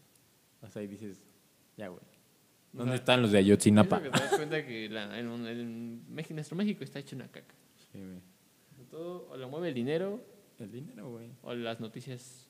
O 0.61 0.68
sea, 0.68 0.80
ahí 0.82 0.86
dices, 0.86 1.22
ya, 1.76 1.88
güey. 1.88 2.02
¿Dónde 2.77 2.93
sea, 2.93 2.95
están 2.97 3.22
los 3.22 3.33
de 3.33 3.39
Ayotzinapa? 3.39 3.97
Es 3.99 4.05
lo 4.05 4.11
que 4.12 4.18
te 4.18 4.24
das 4.24 4.37
cuenta 4.37 4.66
que 4.66 4.89
la- 4.89 5.18
el, 5.18 6.01
nuestro 6.35 6.57
México 6.57 6.85
está 6.85 6.99
hecho 6.99 7.16
una 7.16 7.29
caca. 7.29 7.55
Sí, 7.93 7.99
güey. 7.99 8.20
Todo 8.91 9.29
o 9.31 9.37
lo 9.37 9.49
mueve 9.49 9.68
el 9.68 9.74
dinero 9.74 10.22
El 10.59 10.70
dinero, 10.70 11.11
güey. 11.11 11.29
o 11.43 11.55
las 11.55 11.81
noticias. 11.81 12.47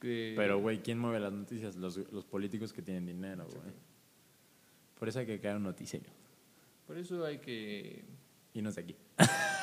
que- 0.00 0.34
Pero, 0.36 0.60
güey, 0.60 0.78
¿quién 0.82 0.98
mueve 0.98 1.20
las 1.20 1.32
noticias? 1.32 1.76
Los, 1.76 1.96
los 2.12 2.24
políticos 2.24 2.72
que 2.72 2.82
tienen 2.82 3.04
dinero, 3.06 3.46
güey. 3.46 3.72
Por 4.98 5.08
eso 5.08 5.18
hay 5.18 5.26
que 5.26 5.38
crear 5.40 5.56
un 5.56 5.64
noticiero. 5.64 6.06
Por 6.86 6.96
eso 6.96 7.24
hay 7.24 7.38
que. 7.38 8.04
Y 8.54 8.62
no 8.62 8.70
sé 8.70 8.80
aquí. 8.80 8.96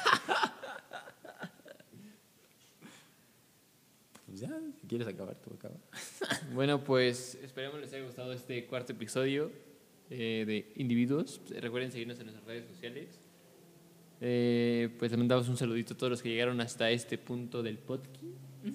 pues 4.34 4.42
ya, 4.42 4.60
si 4.82 4.88
quieres 4.88 5.08
acabar, 5.08 5.36
tú 5.36 5.54
acaba. 5.54 5.76
Bueno, 6.56 6.84
pues 6.84 7.36
esperemos 7.44 7.80
les 7.80 7.94
haya 7.94 8.04
gustado 8.04 8.34
este 8.34 8.66
cuarto 8.66 8.94
episodio 8.94 9.52
eh, 10.10 10.44
de 10.48 10.74
Individuos. 10.76 11.40
Recuerden 11.62 11.92
seguirnos 11.92 12.18
en 12.18 12.26
nuestras 12.26 12.48
redes 12.48 12.66
sociales. 12.66 13.20
Eh, 14.22 14.90
pues 14.98 15.12
le 15.12 15.18
mandamos 15.18 15.48
un 15.50 15.58
saludito 15.58 15.94
a 15.94 15.98
todos 15.98 16.10
los 16.10 16.24
que 16.24 16.30
llegaron 16.30 16.60
hasta 16.62 16.90
este 16.90 17.20
punto 17.20 17.62
del 17.62 17.78
podcast. 17.78 18.24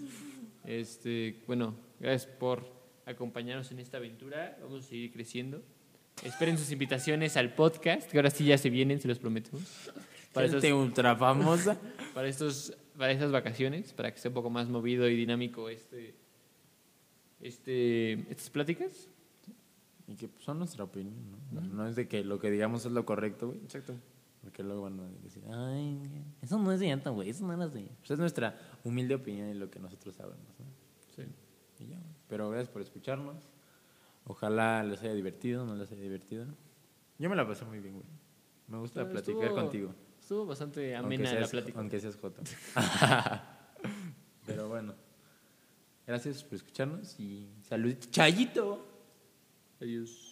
Este, 0.65 1.43
bueno, 1.47 1.75
gracias 1.99 2.31
por 2.31 2.71
acompañarnos 3.07 3.73
en 3.73 3.79
esta 3.79 3.97
aventura. 3.97 4.59
Vamos 4.61 4.85
a 4.85 4.89
seguir 4.89 5.11
creciendo. 5.11 5.63
Esperen 6.23 6.59
sus 6.59 6.71
invitaciones 6.71 7.39
al 7.39 7.55
podcast, 7.55 8.11
que 8.11 8.19
ahora 8.19 8.29
sí 8.29 8.45
ya 8.45 8.59
se 8.59 8.69
vienen, 8.69 9.01
se 9.01 9.09
los 9.09 9.19
prometemos. 9.19 9.63
Para, 10.35 10.47
estos- 10.47 10.61
Gente 10.63 10.75
ultra 10.75 11.17
famosa. 11.17 11.81
para, 12.13 12.29
estos, 12.29 12.77
para 12.99 13.13
estas 13.13 13.33
vacaciones, 13.33 13.93
para 13.95 14.13
que 14.13 14.19
sea 14.19 14.31
un 14.31 14.35
poco 14.35 14.51
más 14.51 14.69
movido 14.69 15.09
y 15.09 15.17
dinámico 15.17 15.69
este, 15.71 16.15
este, 17.41 18.13
estas 18.31 18.51
pláticas. 18.51 19.09
y 20.07 20.17
que 20.17 20.29
son 20.39 20.59
nuestra 20.59 20.85
opinión, 20.85 21.15
¿no? 21.53 21.61
No 21.61 21.87
es 21.87 21.95
de 21.97 22.09
que 22.09 22.25
lo 22.25 22.39
que 22.39 22.51
digamos 22.51 22.85
es 22.87 22.93
lo 22.93 23.05
correcto, 23.05 23.49
güey. 23.49 23.59
Exacto. 23.61 23.95
Porque 24.43 24.63
luego 24.63 24.83
van 24.83 24.99
a 25.01 25.09
decir, 25.23 25.43
ay, 25.51 26.01
eso 26.41 26.59
no 26.59 26.73
es 26.73 26.81
cierto, 26.81 27.13
güey, 27.13 27.31
eso 27.31 27.47
no 27.47 27.53
era 27.53 27.65
así. 27.65 27.91
Pues 27.99 28.13
es 28.13 28.19
nuestra 28.19 28.59
humilde 28.85 29.15
opinión 29.17 29.49
y 29.51 29.55
lo 29.55 29.71
que 29.71 29.79
nosotros 29.81 30.15
sabemos, 30.15 30.47
¿no? 30.59 30.67
Sí. 31.15 31.23
Y 31.85 31.89
ya. 31.89 31.99
Pero 32.29 32.49
gracias 32.49 32.71
por 32.71 32.81
escucharnos. 32.83 33.37
Ojalá 34.27 34.83
les 34.85 35.01
haya 35.03 35.15
divertido, 35.15 35.67
no 35.67 35.75
les 35.75 35.91
haya 35.93 36.03
divertido. 36.03 36.47
Yo 37.19 37.29
me 37.29 37.37
la 37.37 37.47
pasé 37.47 37.65
muy 37.65 37.81
bien, 37.81 37.95
güey. 37.95 38.07
Me 38.69 38.79
gusta 38.79 39.03
Estuvo- 39.03 39.13
platicar 39.41 39.51
contigo. 39.55 39.95
Estuvo 40.29 40.45
bastante 40.45 40.95
amena 40.95 41.33
la 41.33 41.49
plática. 41.49 41.79
Aunque 41.79 41.99
seas 41.99 42.15
joto. 42.17 42.43
Pero 44.47 44.69
bueno. 44.69 44.95
Gracias 46.07 46.45
por 46.45 46.57
escucharnos 46.57 47.19
y 47.19 47.49
salud. 47.67 47.97
Chayito. 48.11 48.87
Adiós. 49.81 50.28